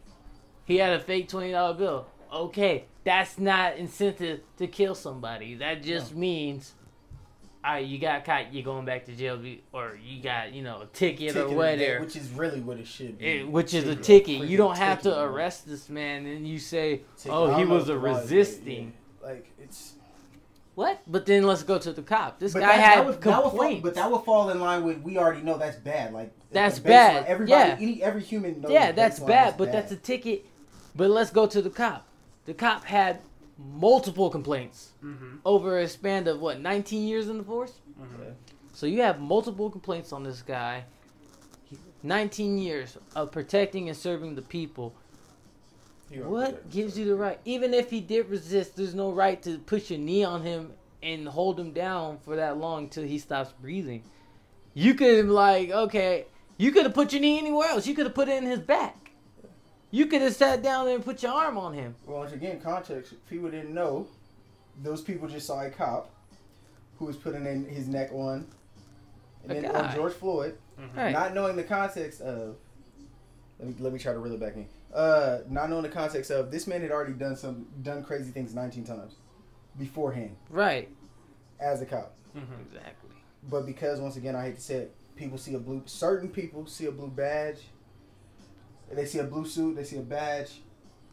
He 0.64 0.76
had 0.76 0.92
a 0.92 1.00
fake 1.00 1.28
twenty 1.28 1.50
dollar 1.52 1.74
bill. 1.74 2.06
Okay, 2.32 2.84
that's 3.04 3.38
not 3.38 3.76
incentive 3.76 4.40
to 4.58 4.66
kill 4.68 4.94
somebody. 4.94 5.54
That 5.56 5.82
just 5.82 6.14
means, 6.14 6.74
all 7.62 7.72
right, 7.74 7.86
you 7.86 7.98
got 7.98 8.24
caught. 8.24 8.54
You're 8.54 8.62
going 8.64 8.86
back 8.86 9.04
to 9.06 9.12
jail, 9.14 9.38
or 9.72 9.98
you 10.02 10.22
got 10.22 10.52
you 10.52 10.62
know 10.62 10.82
a 10.82 10.86
ticket, 10.86 11.34
Ticket 11.34 11.36
or 11.52 11.54
whatever. 11.54 12.00
which 12.00 12.16
is 12.16 12.28
really 12.30 12.60
what 12.60 12.78
it 12.78 12.86
should 12.86 13.18
be. 13.18 13.26
It- 13.26 13.48
which 13.48 13.74
is 13.74 13.86
a 13.86 13.94
Ticket. 13.96 14.48
You 14.48 14.56
don't 14.56 14.78
have 14.78 14.98
ticket, 15.02 15.12
to 15.18 15.22
arrest 15.24 15.68
this 15.68 15.88
man, 15.90 16.24
and 16.26 16.48
you 16.48 16.58
say, 16.58 17.02
Ticket. 17.18 17.32
"Oh, 17.32 17.54
he 17.56 17.64
was 17.64 17.88
a 17.88 17.98
resisting." 17.98 18.94
yeah. 19.22 19.28
Like 19.28 19.50
it's. 19.62 19.94
What? 20.74 21.02
But 21.06 21.26
then 21.26 21.42
let's 21.42 21.62
go 21.62 21.78
to 21.78 21.92
the 21.92 22.00
cop. 22.00 22.38
This 22.38 22.54
But 22.54 22.60
guy 22.60 22.72
had 22.72 23.00
that 23.00 23.06
would, 23.06 23.20
that 23.20 23.26
would 23.26 23.32
fall, 23.42 23.50
complaints. 23.50 23.82
but 23.82 23.94
that 23.96 24.10
would 24.10 24.24
fall 24.24 24.48
in 24.48 24.60
line 24.60 24.82
with 24.84 25.02
we 25.02 25.18
already 25.18 25.42
know 25.42 25.58
that's 25.58 25.76
bad. 25.76 26.14
Like 26.14 26.32
That's 26.52 26.78
bad, 26.78 27.26
Everybody, 27.26 27.50
yeah. 27.50 27.76
any, 27.78 28.02
every 28.02 28.22
human 28.22 28.62
knows. 28.62 28.70
yeah, 28.70 28.90
that's 28.92 29.20
bad, 29.20 29.58
but 29.58 29.70
that's 29.72 29.92
a 29.92 29.96
ticket. 29.96 30.46
But 30.96 31.10
let's 31.10 31.30
go 31.30 31.46
to 31.46 31.60
the 31.60 31.68
cop. 31.68 32.06
The 32.46 32.54
cop 32.54 32.84
had 32.84 33.20
multiple 33.74 34.30
complaints 34.30 34.92
Mm-hmm. 35.04 35.36
over 35.44 35.78
a 35.78 35.88
span 35.88 36.26
of 36.28 36.40
what, 36.40 36.60
19 36.60 37.06
years 37.06 37.28
in 37.28 37.38
the 37.38 37.44
force? 37.44 37.72
Mm-hmm. 38.00 38.32
So 38.72 38.86
you 38.86 39.02
have 39.02 39.20
multiple 39.20 39.70
complaints 39.70 40.12
on 40.12 40.22
this 40.22 40.42
guy. 40.42 40.84
19 42.02 42.56
years 42.58 42.96
of 43.14 43.30
protecting 43.30 43.88
and 43.88 43.96
serving 43.96 44.34
the 44.34 44.42
people. 44.42 44.94
What 46.10 46.50
correct. 46.52 46.70
gives 46.70 46.98
you 46.98 47.04
the 47.04 47.14
right? 47.14 47.38
Even 47.44 47.72
if 47.74 47.90
he 47.90 48.00
did 48.00 48.28
resist, 48.30 48.76
there's 48.76 48.94
no 48.94 49.12
right 49.12 49.40
to 49.42 49.58
push 49.58 49.90
your 49.90 49.98
knee 49.98 50.24
on 50.24 50.42
him 50.42 50.72
and 51.02 51.28
hold 51.28 51.58
him 51.60 51.72
down 51.72 52.18
for 52.24 52.36
that 52.36 52.56
long 52.58 52.88
till 52.88 53.04
he 53.04 53.18
stops 53.18 53.52
breathing. 53.60 54.02
You 54.74 54.94
could 54.94 55.16
have 55.18 55.28
like, 55.28 55.70
okay, 55.70 56.26
you 56.56 56.72
could 56.72 56.84
have 56.84 56.94
put 56.94 57.12
your 57.12 57.20
knee 57.20 57.38
anywhere 57.38 57.68
else. 57.68 57.86
You 57.86 57.94
could 57.94 58.06
have 58.06 58.14
put 58.14 58.28
it 58.28 58.42
in 58.42 58.48
his 58.48 58.60
back. 58.60 58.99
You 59.90 60.06
could 60.06 60.22
have 60.22 60.34
sat 60.34 60.62
down 60.62 60.86
there 60.86 60.94
and 60.94 61.04
put 61.04 61.22
your 61.22 61.32
arm 61.32 61.58
on 61.58 61.74
him. 61.74 61.94
Well, 62.06 62.18
once 62.18 62.32
again, 62.32 62.60
context. 62.60 63.14
People 63.28 63.50
didn't 63.50 63.74
know. 63.74 64.06
Those 64.82 65.00
people 65.02 65.26
just 65.28 65.46
saw 65.46 65.60
a 65.64 65.70
cop 65.70 66.10
who 66.98 67.06
was 67.06 67.16
putting 67.16 67.44
in 67.46 67.64
his 67.66 67.88
neck 67.88 68.10
on, 68.12 68.46
and 69.42 69.52
A 69.52 69.60
then 69.60 69.72
guy. 69.72 69.88
on 69.88 69.94
George 69.94 70.12
Floyd, 70.12 70.56
Mm-hmm. 70.80 70.98
Right. 70.98 71.12
not 71.12 71.34
knowing 71.34 71.56
the 71.56 71.62
context 71.64 72.20
of. 72.22 72.56
Let 73.58 73.68
me 73.68 73.74
let 73.80 73.92
me 73.92 73.98
try 73.98 74.12
to 74.14 74.18
reel 74.18 74.32
it 74.32 74.40
back 74.40 74.54
in. 74.56 74.66
Uh, 74.94 75.40
not 75.50 75.68
knowing 75.68 75.82
the 75.82 75.88
context 75.90 76.30
of 76.30 76.50
this 76.50 76.66
man 76.66 76.80
had 76.80 76.90
already 76.90 77.12
done 77.12 77.36
some 77.36 77.66
done 77.82 78.02
crazy 78.02 78.30
things 78.30 78.54
19 78.54 78.84
times 78.84 79.16
beforehand 79.78 80.34
Right. 80.48 80.88
as 81.60 81.82
a 81.82 81.86
cop. 81.86 82.14
Mm-hmm. 82.34 82.62
Exactly. 82.66 83.10
But 83.50 83.66
because 83.66 84.00
once 84.00 84.16
again, 84.16 84.34
I 84.34 84.44
hate 84.46 84.54
to 84.56 84.60
say 84.62 84.74
it, 84.76 84.94
people 85.16 85.36
see 85.36 85.52
a 85.54 85.58
blue. 85.58 85.82
Certain 85.84 86.30
people 86.30 86.66
see 86.66 86.86
a 86.86 86.92
blue 86.92 87.08
badge. 87.10 87.58
They 88.90 89.04
see 89.06 89.18
a 89.18 89.24
blue 89.24 89.46
suit. 89.46 89.76
They 89.76 89.84
see 89.84 89.98
a 89.98 90.02
badge, 90.02 90.60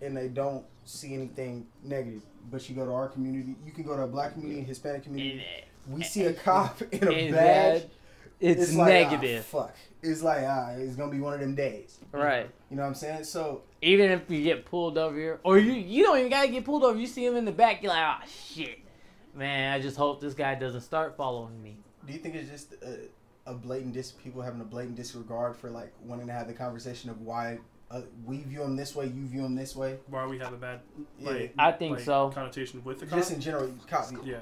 and 0.02 0.16
they 0.18 0.28
don't 0.30 0.66
see 0.86 1.14
anything 1.14 1.68
negative. 1.84 2.22
But 2.50 2.68
you 2.70 2.76
go 2.76 2.86
to 2.86 2.92
our 2.94 3.08
community. 3.10 3.56
You 3.66 3.72
can 3.72 3.84
go 3.84 3.96
to 3.96 4.04
a 4.04 4.08
black 4.08 4.34
community, 4.34 4.64
Hispanic 4.64 5.04
community. 5.04 5.44
We 5.90 6.04
see 6.04 6.24
a 6.26 6.34
cop 6.34 6.82
in 6.92 7.08
a 7.08 7.12
and 7.12 7.36
badge. 7.36 7.82
that- 7.84 7.90
it's, 8.40 8.76
like, 8.76 8.88
ah, 9.08 9.10
negative. 9.12 9.46
fuck. 9.46 9.76
It's 10.04 10.22
like 10.22 10.44
ah, 10.48 10.70
it's 10.78 10.96
gonna 10.96 11.12
be 11.12 11.20
one 11.20 11.34
of 11.34 11.40
them 11.40 11.56
days. 11.56 11.98
Right. 12.12 12.48
You 12.70 12.76
know 12.76 12.84
what 12.84 12.90
I'm 12.90 12.94
saying? 12.94 13.24
So 13.24 13.64
Even 13.82 14.12
if 14.12 14.30
you 14.30 14.44
get 14.44 14.64
pulled 14.64 14.96
over 15.00 15.18
here, 15.18 15.40
or 15.44 15.58
you 15.58 15.72
you 15.74 16.04
don't 16.04 16.20
even 16.20 16.30
gotta 16.30 16.48
get 16.48 16.64
pulled 16.64 16.84
over. 16.84 17.00
You 17.00 17.08
see 17.08 17.26
him 17.26 17.36
in 17.36 17.46
the 17.46 17.52
back, 17.52 17.82
you're 17.82 17.92
like, 17.92 18.04
ah, 18.04 18.22
shit, 18.28 18.78
man. 19.34 19.74
I 19.74 19.82
just 19.82 19.98
hope 19.98 20.22
this 20.22 20.36
guy 20.36 20.54
doesn't 20.54 20.82
start 20.82 21.18
following 21.18 21.60
me. 21.64 21.78
do 22.06 22.14
you 22.14 22.20
think 22.20 22.36
it's 22.36 22.50
just 22.52 22.74
a, 22.84 23.00
a 23.48 23.54
blatant 23.54 23.94
dis 23.94 24.12
people 24.12 24.42
having 24.42 24.62
a 24.62 24.66
blatant 24.66 24.96
disregard 24.96 25.56
for 25.56 25.72
like 25.72 25.92
wanting 26.04 26.28
to 26.28 26.34
have 26.34 26.48
the 26.48 26.54
conversation 26.54 27.10
of 27.10 27.22
why 27.22 27.58
uh, 27.90 28.02
we 28.26 28.44
view 28.44 28.60
them 28.60 28.76
this 28.76 28.96
way, 28.96 29.06
you 29.06 29.26
view 29.26 29.42
them 29.42 29.56
this 29.56 29.76
way? 29.76 29.98
Why 30.08 30.26
we 30.28 30.38
have 30.40 30.54
a 30.54 30.58
bad 30.58 30.82
Yeah. 31.18 31.30
like, 31.30 31.54
I 31.58 31.72
think 31.72 31.96
like, 31.98 32.06
so. 32.06 32.30
connotation 32.30 32.84
with 32.84 33.00
the 33.00 33.06
cop? 33.06 33.20
Just 33.20 33.32
in 33.32 33.40
general, 33.40 33.74
cop. 33.88 34.12
yeah. 34.26 34.40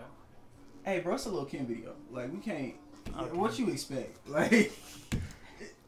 Hey, 0.84 1.00
bro, 1.00 1.14
it's 1.14 1.26
a 1.26 1.30
little 1.30 1.46
Kim 1.46 1.68
video. 1.68 1.94
Like, 2.12 2.34
we 2.34 2.40
can't. 2.40 2.74
Okay. 3.18 3.38
What 3.38 3.58
you 3.60 3.70
expect? 3.70 4.18
Like. 4.28 4.72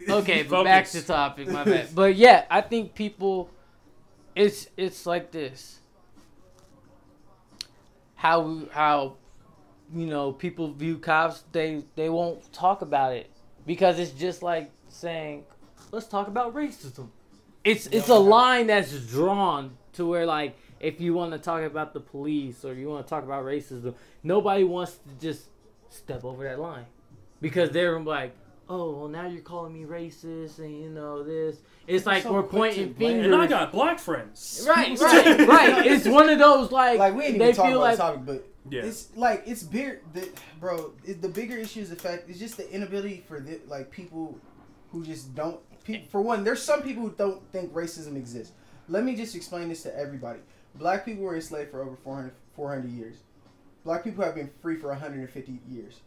Okay, 0.07 0.43
but 0.43 0.63
back 0.63 0.85
Focus. 0.85 1.01
to 1.01 1.07
topic, 1.07 1.47
my 1.49 1.63
bad. 1.63 1.89
But 1.95 2.15
yeah, 2.15 2.45
I 2.51 2.61
think 2.61 2.93
people, 2.93 3.49
it's 4.35 4.67
it's 4.77 5.07
like 5.07 5.31
this. 5.31 5.79
How 8.15 8.61
how, 8.71 9.15
you 9.93 10.05
know, 10.05 10.31
people 10.31 10.71
view 10.73 10.97
cops, 10.97 11.43
they 11.51 11.83
they 11.95 12.09
won't 12.09 12.51
talk 12.53 12.81
about 12.81 13.13
it. 13.13 13.29
Because 13.65 13.99
it's 13.99 14.11
just 14.11 14.43
like 14.43 14.71
saying, 14.89 15.43
let's 15.91 16.07
talk 16.07 16.27
about 16.27 16.53
racism. 16.53 17.09
It's 17.63 17.87
it's 17.87 18.09
a 18.09 18.15
line 18.15 18.67
that's 18.67 18.97
drawn 19.07 19.77
to 19.93 20.05
where 20.05 20.25
like 20.25 20.57
if 20.79 21.01
you 21.01 21.13
want 21.13 21.31
to 21.31 21.39
talk 21.39 21.63
about 21.63 21.93
the 21.93 21.99
police 21.99 22.63
or 22.63 22.73
you 22.73 22.87
want 22.87 23.05
to 23.05 23.09
talk 23.09 23.23
about 23.23 23.43
racism, 23.43 23.93
nobody 24.23 24.63
wants 24.63 24.93
to 24.93 25.25
just 25.25 25.47
step 25.89 26.23
over 26.23 26.43
that 26.43 26.59
line. 26.59 26.85
Because 27.41 27.71
they're 27.71 27.99
like, 27.99 28.35
oh, 28.69 28.97
well 28.97 29.07
now 29.07 29.27
you're 29.27 29.41
calling 29.41 29.73
me 29.73 29.83
racist 29.85 30.59
and 30.59 30.75
you 30.77 30.89
know 30.89 31.23
this. 31.23 31.57
It's 31.87 32.05
like 32.05 32.23
so 32.23 32.33
we're 32.33 32.43
pointing 32.43 32.93
fingers. 32.93 33.25
And 33.25 33.35
I 33.35 33.47
got 33.47 33.71
black 33.71 33.99
friends. 33.99 34.65
right, 34.67 34.99
right, 34.99 35.47
right. 35.47 35.85
It's 35.85 36.05
one 36.07 36.29
of 36.29 36.39
those 36.39 36.71
like, 36.71 36.99
Like, 36.99 37.15
we 37.15 37.25
ain't 37.25 37.39
they 37.39 37.45
even 37.49 37.55
talking 37.55 37.71
about 37.73 37.81
like 37.81 37.97
the 37.97 38.03
topic, 38.03 38.25
but 38.25 38.47
Yeah. 38.69 38.83
it's 38.85 39.15
like, 39.15 39.43
it's 39.45 39.63
bigger. 39.63 40.01
The, 40.13 40.29
bro, 40.59 40.93
it, 41.05 41.21
the 41.21 41.29
bigger 41.29 41.55
issue 41.57 41.79
is 41.81 41.89
the 41.89 41.95
fact, 41.95 42.25
it's 42.29 42.39
just 42.39 42.57
the 42.57 42.69
inability 42.71 43.23
for, 43.27 43.39
the, 43.39 43.59
like, 43.67 43.89
people 43.91 44.37
who 44.91 45.03
just 45.05 45.33
don't. 45.33 45.59
Pe- 45.85 46.05
for 46.07 46.21
one, 46.21 46.43
there's 46.43 46.61
some 46.61 46.81
people 46.81 47.03
who 47.03 47.11
don't 47.11 47.41
think 47.53 47.71
racism 47.73 48.15
exists. 48.17 48.53
Let 48.89 49.03
me 49.05 49.15
just 49.15 49.35
explain 49.35 49.69
this 49.69 49.83
to 49.83 49.97
everybody. 49.97 50.39
Black 50.75 51.05
people 51.05 51.23
were 51.23 51.35
enslaved 51.35 51.71
for 51.71 51.81
over 51.81 51.95
400, 52.03 52.33
400 52.55 52.89
years. 52.91 53.17
Black 53.85 54.03
people 54.03 54.23
have 54.25 54.35
been 54.35 54.49
free 54.61 54.75
for 54.75 54.89
150 54.89 55.59
years. 55.69 56.01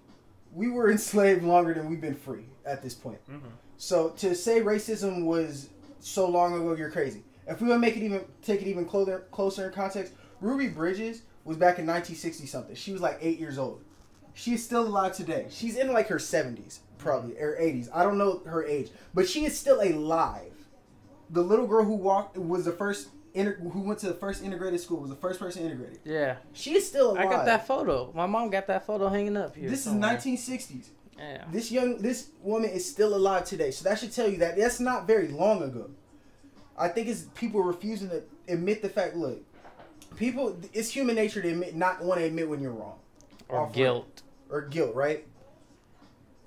We 0.53 0.71
were 0.71 0.91
enslaved 0.93 1.43
longer 1.43 1.75
than 1.75 1.89
we've 1.89 2.01
been 2.01 2.15
free 2.15 2.47
at 2.65 2.83
this 2.83 2.95
point. 2.95 3.19
Mm-hmm. 3.31 3.49
So 3.77 4.11
to 4.11 4.35
say 4.35 4.61
racism 4.61 5.25
was 5.25 5.71
so 6.01 6.29
long 6.29 6.55
ago, 6.55 6.75
you're 6.75 6.91
crazy. 6.91 7.23
If 7.47 7.61
we 7.61 7.69
want 7.69 7.83
to 7.83 7.87
make 7.87 7.97
it 7.97 8.03
even 8.03 8.25
take 8.43 8.63
it 8.63 8.69
even 8.69 8.85
closer 8.85 9.27
closer 9.31 9.67
in 9.67 9.73
context, 9.73 10.13
Ruby 10.41 10.69
Bridges 10.69 11.23
was 11.45 11.57
back 11.57 11.79
in 11.79 11.87
1960 11.87 12.47
something. 12.47 12.75
She 12.77 12.93
was 12.93 13.01
like 13.01 13.19
eight 13.21 13.39
years 13.39 13.59
old. 13.59 13.83
She's 14.35 14.65
still 14.65 14.87
alive 14.87 15.15
today. 15.15 15.47
She's 15.51 15.77
in 15.77 15.93
like 15.93 16.09
her 16.09 16.17
70s 16.17 16.81
probably 16.99 17.37
or 17.39 17.57
80s. 17.61 17.89
I 17.93 18.05
don't 18.05 18.19
know 18.19 18.43
her 18.45 18.65
age, 18.65 18.91
but 19.15 19.29
she 19.29 19.45
is 19.45 19.59
still 19.59 19.81
alive. 19.81 20.53
The 21.31 21.43
little 21.43 21.67
girl 21.67 21.85
who 21.85 21.95
walked 21.95 22.37
was 22.37 22.65
the 22.65 22.73
first 22.73 23.09
inter- 23.35 23.57
who 23.57 23.81
went 23.83 23.99
to 24.01 24.07
the 24.09 24.14
first 24.14 24.43
integrated 24.43 24.81
school 24.81 25.01
was 25.01 25.11
the 25.11 25.16
first 25.16 25.38
person 25.40 25.62
integrated. 25.64 25.99
yeah. 26.05 26.37
She's 26.53 26.87
still 26.87 27.16
I 27.19 27.25
got 27.25 27.45
that 27.47 27.66
photo. 27.66 28.12
My 28.14 28.27
mom 28.27 28.51
got 28.51 28.66
that 28.69 28.87
photo 28.87 29.09
hanging 29.09 29.37
up 29.37 29.55
here. 29.57 29.69
This 29.71 29.87
is 29.87 29.93
1960s. 29.93 30.88
Yeah. 31.19 31.45
This 31.53 31.71
young, 31.71 31.99
this 31.99 32.31
woman 32.43 32.71
is 32.71 32.88
still 32.88 33.14
alive 33.14 33.45
today. 33.45 33.71
So 33.73 33.88
that 33.88 33.99
should 33.99 34.12
tell 34.12 34.29
you 34.29 34.38
that 34.38 34.57
that's 34.57 34.81
not 34.81 35.07
very 35.07 35.29
long 35.29 35.62
ago. 35.62 35.90
I 36.79 36.88
think 36.88 37.09
it's 37.09 37.23
people 37.35 37.62
refusing 37.62 38.09
to 38.09 38.23
admit 38.49 38.81
the 38.81 38.88
fact. 38.88 39.14
Look, 39.16 39.38
people, 40.16 40.57
it's 40.73 40.88
human 40.90 41.14
nature 41.16 41.43
to 41.43 41.49
admit, 41.51 41.75
not 41.77 42.03
want 42.03 42.21
to 42.21 42.27
admit 42.27 42.49
when 42.49 42.61
you're 42.62 42.73
wrong 42.73 42.99
Or 43.51 43.69
guilt. 43.71 44.23
or 44.49 44.62
guilt, 44.62 44.95
right? 44.95 45.27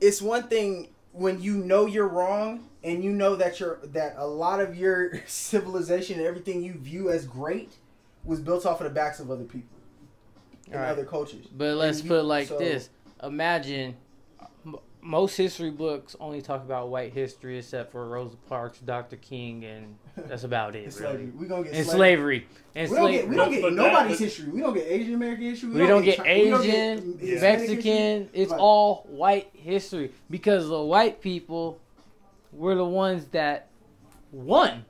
It's 0.02 0.22
one 0.22 0.44
thing 0.48 0.90
when 1.14 1.42
you 1.42 1.56
know 1.56 1.86
you're 1.86 2.08
wrong 2.08 2.68
and 2.84 3.04
you 3.04 3.12
know 3.12 3.36
that 3.38 3.60
you're 3.60 3.80
that 3.84 4.16
a 4.18 4.26
lot 4.28 4.60
of 4.60 4.76
your 4.76 5.22
civilization 5.28 6.18
and 6.20 6.28
everything 6.28 6.62
you 6.64 6.74
view 6.74 7.10
as 7.10 7.26
great 7.26 7.74
was 8.26 8.40
built 8.40 8.66
off 8.66 8.82
of 8.82 8.86
the 8.86 8.94
backs 8.94 9.20
of 9.20 9.30
other 9.32 9.44
people 9.46 9.78
and 10.68 10.76
Right. 10.82 10.90
other 10.90 11.06
cultures. 11.06 11.46
But 11.56 11.76
let's 11.78 12.02
you- 12.04 12.10
put 12.10 12.20
it 12.20 12.24
like 12.24 12.48
so- 12.48 12.58
this: 12.58 12.90
Imagine 13.22 13.96
m- 14.66 14.76
most 15.02 15.38
history 15.38 15.70
books 15.72 16.16
only 16.20 16.42
talk 16.42 16.62
about 16.64 16.90
white 16.90 17.14
history, 17.14 17.58
except 17.60 17.92
for 17.92 18.08
Rosa 18.10 18.36
Parks, 18.50 18.80
Dr. 18.80 19.16
King, 19.18 19.64
and 19.66 19.96
that's 20.16 20.44
about 20.44 20.76
it. 20.76 20.94
Really. 21.00 21.26
We 21.26 21.48
gonna 21.48 21.64
get 21.64 21.74
And 21.74 21.86
slavery. 21.86 22.46
slavery. 22.46 22.48
And 22.76 22.90
We 22.92 22.96
don't 22.98 23.12
get, 23.12 23.20
slavery. 23.22 23.30
we 23.30 23.36
don't 23.36 23.52
get 23.52 23.62
But 23.62 23.70
that- 23.70 23.76
nobody's 23.76 24.18
but- 24.18 24.24
history. 24.24 24.52
We 24.52 24.60
don't 24.62 24.74
get 24.74 24.88
Asian 24.88 25.14
American 25.16 25.44
history. 25.46 25.70
We 25.70 25.88
don't 25.88 26.04
get 26.04 26.18
Chi- 26.18 26.24
we 26.44 26.50
don't 26.50 26.64
Asian, 26.66 27.18
get 27.18 27.42
Mexican. 27.42 27.76
history. 28.24 28.30
It's 28.34 28.52
Like, 28.52 28.60
all 28.62 29.06
white 29.10 29.50
history 29.54 30.12
because 30.30 30.68
the 30.70 30.82
white 30.82 31.22
people 31.22 31.80
were 32.52 32.76
the 32.76 32.86
ones 32.86 33.26
that 33.32 33.68
won. 34.32 34.86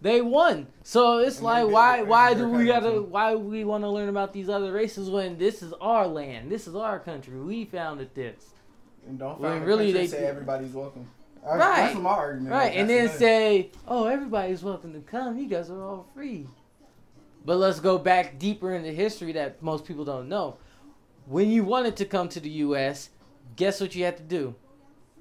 They 0.00 0.20
won. 0.20 0.66
So 0.82 1.18
it's 1.18 1.40
like 1.40 1.66
why 1.66 2.02
why 2.02 2.34
do 2.34 2.48
we 2.48 2.66
gotta 2.66 3.00
why 3.00 3.34
we 3.36 3.64
want 3.64 3.84
to 3.84 3.88
learn 3.88 4.08
about 4.10 4.32
these 4.34 4.48
other 4.50 4.70
races 4.70 5.08
when 5.08 5.38
this 5.38 5.62
is 5.62 5.72
our 5.80 6.06
land, 6.06 6.50
this 6.50 6.66
is 6.66 6.74
our 6.74 6.98
country, 6.98 7.40
we 7.40 7.64
founded 7.64 8.14
this. 8.14 8.50
And 9.06 9.18
don't 9.18 9.40
When 9.40 9.52
find 9.52 9.64
really 9.66 9.86
really 9.86 9.92
they 9.92 10.06
say 10.06 10.26
everybody's 10.26 10.72
welcome. 10.72 11.08
That's, 11.44 11.58
Right. 11.58 11.76
That's 11.76 11.98
my 11.98 12.10
argument. 12.10 12.50
Right, 12.52 12.72
is. 12.72 12.80
and 12.80 12.90
then 12.90 13.04
another- 13.04 13.18
say, 13.18 13.70
"Oh, 13.86 14.06
everybody's 14.06 14.62
welcome 14.62 14.92
to 14.94 15.00
come. 15.00 15.38
You 15.38 15.46
guys 15.46 15.68
are 15.70 15.82
all 15.82 16.06
free." 16.14 16.46
But 17.44 17.58
let's 17.58 17.80
go 17.80 17.98
back 17.98 18.38
deeper 18.38 18.72
into 18.72 18.90
history 18.90 19.32
that 19.32 19.62
most 19.62 19.84
people 19.84 20.04
don't 20.06 20.28
know. 20.28 20.56
When 21.26 21.50
you 21.50 21.62
wanted 21.64 21.96
to 21.96 22.06
come 22.06 22.28
to 22.30 22.40
the 22.40 22.48
U.S., 22.50 23.10
guess 23.56 23.80
what 23.80 23.94
you 23.94 24.04
had 24.04 24.16
to 24.16 24.22
do? 24.22 24.54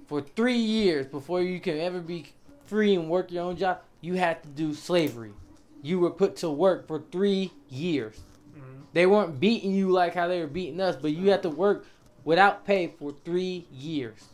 For 0.07 0.21
three 0.21 0.57
years 0.57 1.05
before 1.07 1.41
you 1.41 1.59
can 1.59 1.77
ever 1.79 1.99
be 1.99 2.27
free 2.65 2.95
and 2.95 3.09
work 3.09 3.31
your 3.31 3.43
own 3.43 3.57
job, 3.57 3.79
you 3.99 4.13
had 4.13 4.41
to 4.43 4.49
do 4.49 4.73
slavery. 4.73 5.33
You 5.81 5.99
were 5.99 6.11
put 6.11 6.37
to 6.37 6.49
work 6.49 6.87
for 6.87 7.03
three 7.11 7.51
years. 7.69 8.21
Mhm. 8.55 8.83
They 8.93 9.05
weren't 9.05 9.39
beating 9.41 9.73
you 9.73 9.89
like 9.89 10.13
how 10.13 10.29
they 10.29 10.39
were 10.39 10.47
beating 10.47 10.79
us, 10.79 10.95
but 10.95 11.11
you 11.11 11.29
had 11.29 11.43
to 11.43 11.49
work 11.49 11.85
without 12.23 12.65
pay 12.65 12.87
for 12.87 13.11
three 13.25 13.67
years. 13.71 14.29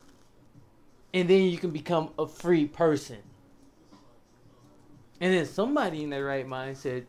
And 1.13 1.27
then 1.29 1.43
you 1.43 1.57
can 1.57 1.71
become 1.71 2.09
a 2.19 2.27
free 2.27 2.65
person. 2.65 3.17
And 5.21 5.33
then 5.33 5.45
somebody 5.45 6.03
in 6.03 6.09
their 6.11 6.23
right 6.25 6.47
mind 6.47 6.77
said, 6.77 7.05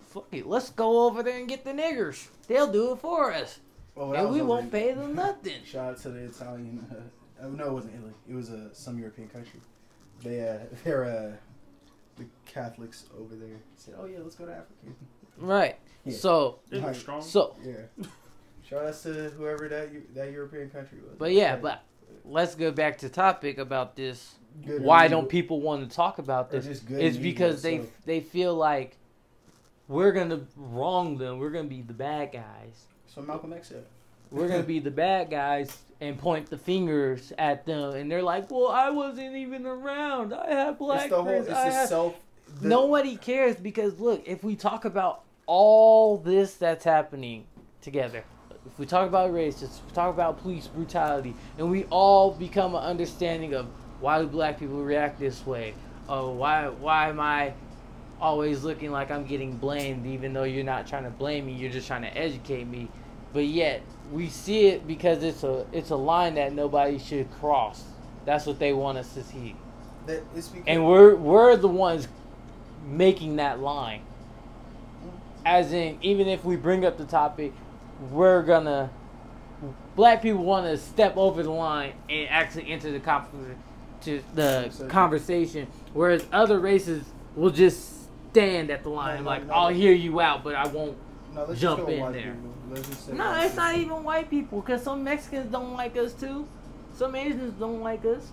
fuck 0.00 0.26
it, 0.32 0.46
let's 0.46 0.70
go 0.70 1.06
over 1.06 1.22
there 1.22 1.38
and 1.38 1.48
get 1.48 1.64
the 1.64 1.72
niggers. 1.72 2.26
They'll 2.48 2.70
do 2.72 2.92
it 2.92 2.98
for 2.98 3.32
us. 3.32 3.60
Oh, 3.96 4.12
and 4.12 4.30
we 4.30 4.40
won't 4.42 4.64
in- 4.64 4.70
pay 4.70 4.92
them 4.94 5.14
nothing. 5.26 5.62
Shout 5.64 5.90
out 5.90 5.98
to 6.02 6.10
the 6.10 6.24
Italian. 6.24 6.84
Uh, 6.90 7.44
oh, 7.44 7.50
no, 7.50 7.66
it 7.66 7.72
wasn't 7.72 7.94
Italy. 7.96 8.12
It 8.28 8.34
was 8.34 8.50
uh, 8.50 8.70
some 8.72 8.98
European 8.98 9.28
country. 9.28 9.60
They 10.22 10.48
uh, 10.48 10.58
they're 10.84 11.04
uh, 11.04 11.36
the 12.16 12.24
Catholics 12.46 13.04
over 13.18 13.34
there 13.34 13.56
said, 13.76 13.94
"Oh 13.98 14.06
yeah, 14.06 14.18
let's 14.22 14.34
go 14.36 14.46
to 14.46 14.52
Africa." 14.52 14.72
Right. 15.36 15.76
Yeah. 16.04 16.16
So, 16.16 16.58
They 16.70 16.76
look 16.78 16.86
Right. 16.86 16.96
strong. 16.96 17.22
so, 17.22 17.56
Yeah. 17.64 17.74
Shout 18.68 18.86
out 18.86 18.94
to 19.02 19.12
whoever 19.36 19.68
that 19.68 20.14
that 20.14 20.30
European 20.32 20.70
country 20.70 20.98
was. 21.06 21.16
but 21.18 21.32
yeah, 21.32 21.56
but 21.56 21.82
let's 22.24 22.54
go 22.54 22.70
back 22.70 22.98
to 22.98 23.08
topic 23.08 23.58
about 23.58 23.96
this. 23.96 24.34
Good 24.64 24.82
Why 24.82 25.08
don't 25.08 25.28
people 25.28 25.60
want 25.60 25.88
to 25.88 25.94
talk 25.94 26.18
about 26.18 26.50
this? 26.50 26.66
It's 26.66 27.16
because 27.16 27.62
they 27.62 27.78
so- 27.78 27.86
they 28.04 28.20
feel 28.20 28.54
like 28.54 28.96
we're 29.88 30.12
gonna 30.12 30.40
wrong 30.56 31.16
them. 31.16 31.38
We're 31.38 31.50
gonna 31.50 31.68
be 31.68 31.82
the 31.82 31.94
bad 31.94 32.32
guys. 32.32 32.86
So 33.06 33.22
Malcolm 33.22 33.52
X 33.52 33.68
said. 33.68 33.84
We're 34.30 34.48
gonna 34.48 34.62
be 34.62 34.78
the 34.78 34.90
bad 34.90 35.30
guys 35.30 35.76
and 36.00 36.18
point 36.18 36.48
the 36.48 36.56
fingers 36.56 37.32
at 37.36 37.66
them, 37.66 37.94
and 37.94 38.10
they're 38.10 38.22
like, 38.22 38.50
"Well, 38.50 38.68
I 38.68 38.88
wasn't 38.90 39.36
even 39.36 39.66
around. 39.66 40.32
I 40.32 40.50
have 40.50 40.78
black 40.78 41.02
It's 41.02 41.10
the 41.10 41.22
whole. 41.22 41.32
It's 41.32 41.50
I 41.50 41.70
have-" 41.70 41.88
self. 41.88 42.16
The, 42.60 42.68
Nobody 42.68 43.16
cares 43.16 43.56
because 43.56 44.00
look, 44.00 44.22
if 44.26 44.42
we 44.42 44.56
talk 44.56 44.84
about 44.84 45.22
all 45.46 46.18
this 46.18 46.54
that's 46.54 46.84
happening 46.84 47.46
together, 47.80 48.24
if 48.66 48.78
we 48.78 48.86
talk 48.86 49.08
about 49.08 49.32
race, 49.32 49.62
if 49.62 49.70
we 49.86 49.92
talk 49.92 50.12
about 50.12 50.40
police 50.40 50.66
brutality, 50.66 51.34
and 51.58 51.70
we 51.70 51.84
all 51.84 52.32
become 52.32 52.74
an 52.74 52.82
understanding 52.82 53.54
of 53.54 53.66
why 54.00 54.20
do 54.20 54.26
black 54.26 54.58
people 54.58 54.82
react 54.82 55.18
this 55.18 55.44
way, 55.46 55.74
or 56.08 56.34
why 56.34 56.68
why 56.68 57.08
am 57.08 57.20
I 57.20 57.54
always 58.20 58.62
looking 58.62 58.90
like 58.90 59.10
I'm 59.10 59.24
getting 59.24 59.56
blamed, 59.56 60.06
even 60.06 60.32
though 60.32 60.44
you're 60.44 60.64
not 60.64 60.86
trying 60.86 61.04
to 61.04 61.10
blame 61.10 61.46
me, 61.46 61.52
you're 61.52 61.72
just 61.72 61.86
trying 61.86 62.02
to 62.02 62.16
educate 62.16 62.64
me, 62.64 62.88
but 63.32 63.46
yet 63.46 63.82
we 64.12 64.28
see 64.28 64.66
it 64.66 64.86
because 64.86 65.22
it's 65.22 65.42
a 65.42 65.66
it's 65.72 65.90
a 65.90 65.96
line 65.96 66.34
that 66.36 66.52
nobody 66.52 66.98
should 66.98 67.30
cross. 67.32 67.84
That's 68.24 68.46
what 68.46 68.58
they 68.58 68.72
want 68.72 68.98
us 68.98 69.14
to 69.14 69.24
see 69.24 69.56
and 70.66 70.86
we're 70.86 71.14
we're 71.14 71.56
the 71.56 71.68
ones 71.68 72.08
making 72.84 73.36
that 73.36 73.60
line. 73.60 74.02
As 75.44 75.72
in, 75.72 75.98
even 76.02 76.28
if 76.28 76.44
we 76.44 76.56
bring 76.56 76.84
up 76.84 76.98
the 76.98 77.04
topic, 77.04 77.52
we're 78.10 78.42
gonna 78.42 78.90
black 79.94 80.22
people 80.22 80.42
want 80.42 80.66
to 80.66 80.76
step 80.76 81.16
over 81.16 81.42
the 81.42 81.50
line 81.50 81.92
and 82.08 82.28
actually 82.28 82.70
enter 82.72 82.90
the 82.90 82.98
con- 83.00 83.26
to 84.02 84.20
the 84.34 84.62
Conversation. 84.64 84.88
conversation, 84.88 85.66
whereas 85.92 86.26
other 86.32 86.58
races 86.58 87.04
will 87.36 87.50
just 87.50 88.08
stand 88.32 88.70
at 88.70 88.82
the 88.82 88.88
line 88.88 89.18
No, 89.18 89.22
no, 89.22 89.26
like 89.30 89.46
no. 89.46 89.52
I'll 89.54 89.68
hear 89.68 89.92
you 89.92 90.20
out, 90.20 90.42
but 90.42 90.54
I 90.56 90.66
won't. 90.66 90.96
no, 91.34 91.44
let's 91.44 91.60
jump 91.60 91.80
just 91.80 91.90
in 91.92 92.12
there. 92.12 92.32
people. 92.32 92.54
Let's 92.70 92.88
just 92.88 93.06
say 93.06 93.12
No, 93.12 93.24
white 93.30 93.44
it's 93.46 93.54
not 93.56 93.74
even 93.76 94.02
white 94.02 94.28
people, 94.30 94.60
because 94.62 94.82
some 94.82 95.04
Mexicans 95.04 95.52
don't 95.52 95.74
like 95.74 95.96
us 95.96 96.12
too. 96.14 96.48
Some 96.96 97.14
Asians 97.14 97.52
don't 97.60 97.80
like 97.82 98.04
us. 98.04 98.32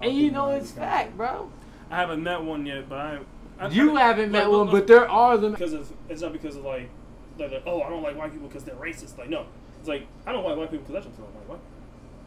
And 0.00 0.12
you 0.14 0.30
know 0.30 0.50
it's 0.50 0.70
fact, 0.70 1.16
bro. 1.16 1.50
I 1.90 1.96
haven't 1.96 2.22
met 2.22 2.42
one 2.42 2.64
yet, 2.66 2.88
but 2.88 2.98
I. 2.98 3.18
I 3.60 3.68
You 3.68 3.96
I- 3.96 4.00
haven't 4.02 4.32
met 4.32 4.48
like, 4.48 4.52
one, 4.58 4.70
but 4.70 4.86
there 4.86 5.08
are 5.08 5.36
them. 5.36 5.52
because 5.52 5.72
of 5.72 5.92
it's 6.08 6.22
not 6.22 6.32
because 6.32 6.56
of 6.56 6.64
like, 6.64 6.88
like, 7.38 7.50
like, 7.52 7.62
oh 7.66 7.82
I 7.82 7.88
don't 7.90 8.02
like 8.02 8.16
white 8.16 8.32
people 8.32 8.48
because 8.48 8.64
they're 8.64 8.74
racist. 8.76 9.18
Like 9.18 9.28
no, 9.30 9.46
it's 9.78 9.88
like 9.88 10.06
I 10.26 10.32
don't 10.32 10.44
like 10.44 10.56
white 10.56 10.70
people 10.70 10.86
because 10.86 11.02
I 11.04 11.06
just 11.08 11.18
don't 11.18 11.34
like 11.34 11.48
white. 11.48 11.58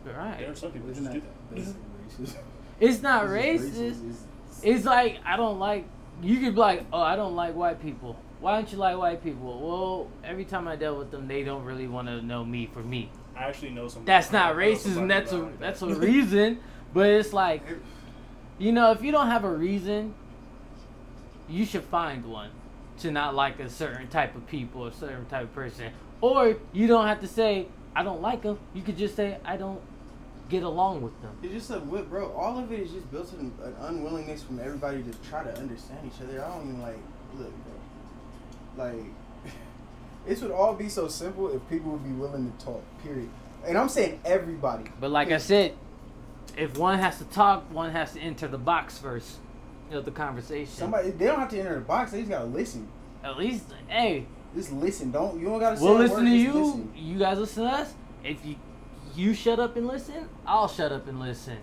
people. 0.03 0.37
There 0.39 0.51
are 0.51 0.55
some 0.55 0.71
people 0.71 0.87
who 0.87 0.91
Isn't 0.93 1.03
just 1.05 1.15
do 1.15 1.21
that 1.55 1.55
that. 1.55 1.75
racist? 2.27 2.37
It's 2.79 3.01
not 3.01 3.25
It's 3.25 3.63
racist. 3.63 3.67
just 3.77 4.03
It's- 4.03 4.25
It's 4.63 4.85
like 4.85 5.19
I 5.25 5.37
don't 5.37 5.59
like. 5.59 5.85
You 6.21 6.39
could 6.39 6.55
be 6.55 6.59
like, 6.59 6.83
oh, 6.91 6.99
I 7.01 7.15
don't 7.15 7.35
like 7.35 7.55
white 7.55 7.79
people. 7.81 8.15
Why 8.39 8.53
don't 8.55 8.71
you 8.71 8.77
like 8.79 8.97
white 8.97 9.23
people? 9.23 9.59
Well, 9.59 10.07
every 10.23 10.45
time 10.45 10.67
I 10.67 10.75
dealt 10.75 10.97
with 10.97 11.11
them, 11.11 11.27
they 11.27 11.43
don't 11.43 11.63
really 11.63 11.87
want 11.87 12.07
to 12.07 12.21
know 12.21 12.43
me 12.45 12.67
for 12.71 12.79
me. 12.81 13.09
I 13.35 13.43
actually 13.45 13.71
know 13.71 13.87
some. 13.87 14.05
That's 14.05 14.31
not 14.31 14.55
know 14.55 14.61
racism. 14.61 15.07
That's 15.07 15.31
a 15.31 15.37
like 15.37 15.59
that's 15.59 15.81
a 15.83 15.87
reason. 15.93 16.59
But 16.93 17.07
it's 17.09 17.33
like, 17.33 17.61
you 18.57 18.71
know, 18.71 18.91
if 18.91 19.03
you 19.03 19.11
don't 19.11 19.27
have 19.27 19.43
a 19.43 19.51
reason, 19.51 20.13
you 21.49 21.65
should 21.65 21.83
find 21.83 22.25
one 22.25 22.49
to 22.99 23.11
not 23.11 23.35
like 23.35 23.59
a 23.59 23.69
certain 23.69 24.07
type 24.07 24.35
of 24.35 24.47
people, 24.47 24.87
a 24.87 24.93
certain 24.93 25.25
type 25.25 25.43
of 25.43 25.53
person. 25.53 25.91
Or 26.21 26.57
you 26.73 26.87
don't 26.87 27.07
have 27.07 27.21
to 27.21 27.27
say 27.27 27.67
I 27.95 28.03
don't 28.03 28.21
like 28.21 28.43
them. 28.43 28.59
You 28.73 28.81
could 28.81 28.97
just 28.97 29.15
say 29.15 29.37
I 29.45 29.57
don't 29.57 29.81
get 30.49 30.63
along 30.63 31.01
with 31.01 31.19
them. 31.21 31.35
It's 31.43 31.53
just 31.53 31.71
a 31.71 31.79
whip, 31.79 32.09
bro. 32.09 32.31
All 32.31 32.57
of 32.57 32.71
it 32.71 32.79
is 32.79 32.91
just 32.91 33.11
built 33.11 33.33
on 33.33 33.51
an 33.63 33.75
unwillingness 33.79 34.43
from 34.43 34.59
everybody 34.59 35.03
to 35.03 35.11
try 35.29 35.43
to 35.43 35.57
understand 35.57 35.99
each 36.05 36.21
other. 36.21 36.43
I 36.43 36.47
don't 36.49 36.69
even 36.69 36.81
like 36.81 36.99
look, 37.37 37.51
bro. 38.75 38.85
Like, 38.85 39.05
this 40.25 40.41
would 40.41 40.51
all 40.51 40.73
be 40.73 40.89
so 40.89 41.07
simple 41.07 41.53
if 41.55 41.67
people 41.69 41.91
would 41.91 42.03
be 42.03 42.11
willing 42.11 42.51
to 42.51 42.65
talk. 42.65 42.83
Period. 43.03 43.29
And 43.65 43.77
I'm 43.77 43.89
saying 43.89 44.21
everybody. 44.23 44.85
But 44.99 45.11
like 45.11 45.31
I 45.31 45.37
said, 45.37 45.73
if 46.55 46.77
one 46.77 46.99
has 46.99 47.17
to 47.17 47.25
talk, 47.25 47.71
one 47.71 47.91
has 47.91 48.13
to 48.13 48.19
enter 48.19 48.47
the 48.47 48.57
box 48.57 48.97
first 48.97 49.37
of 49.91 50.05
the 50.05 50.11
conversation. 50.11 50.67
Somebody 50.73 51.11
they 51.11 51.25
don't 51.25 51.39
have 51.39 51.49
to 51.49 51.59
enter 51.59 51.75
the 51.75 51.81
box. 51.81 52.11
They 52.11 52.19
just 52.19 52.29
gotta 52.31 52.45
listen. 52.45 52.87
At 53.23 53.37
least, 53.37 53.65
hey, 53.87 54.25
Just 54.55 54.71
listen. 54.71 55.11
Don't 55.11 55.39
you 55.39 55.45
don't 55.47 55.59
gotta 55.59 55.77
say 55.77 55.83
we'll 55.83 55.95
listen 55.95 56.17
word, 56.17 56.23
to 56.25 56.29
you. 56.35 56.53
listen. 56.53 56.93
You 56.95 57.19
guys 57.19 57.37
listen 57.39 57.63
to 57.63 57.69
us. 57.69 57.93
If 58.23 58.45
you 58.45 58.55
you 59.15 59.33
shut 59.33 59.59
up 59.59 59.75
and 59.75 59.87
listen, 59.87 60.29
I'll 60.45 60.67
shut 60.67 60.91
up 60.91 61.07
and 61.07 61.19
listen. 61.19 61.57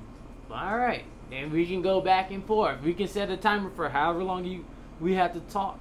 All 0.50 0.76
right, 0.76 1.04
and 1.32 1.50
we 1.52 1.66
can 1.66 1.82
go 1.82 2.00
back 2.00 2.30
and 2.30 2.44
forth. 2.44 2.82
We 2.82 2.94
can 2.94 3.08
set 3.08 3.30
a 3.30 3.36
timer 3.36 3.70
for 3.70 3.88
however 3.88 4.22
long 4.22 4.44
you 4.44 4.64
we 5.00 5.14
have 5.14 5.32
to 5.34 5.40
talk. 5.40 5.80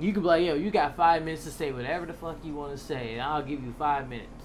You 0.00 0.12
can 0.12 0.22
be 0.22 0.28
like, 0.28 0.44
yo, 0.44 0.54
you 0.54 0.70
got 0.70 0.96
five 0.96 1.24
minutes 1.24 1.42
to 1.44 1.50
say 1.50 1.72
whatever 1.72 2.06
the 2.06 2.12
fuck 2.12 2.36
you 2.44 2.54
want 2.54 2.70
to 2.72 2.78
say, 2.78 3.14
and 3.14 3.22
I'll 3.22 3.42
give 3.42 3.62
you 3.64 3.74
five 3.78 4.08
minutes, 4.08 4.44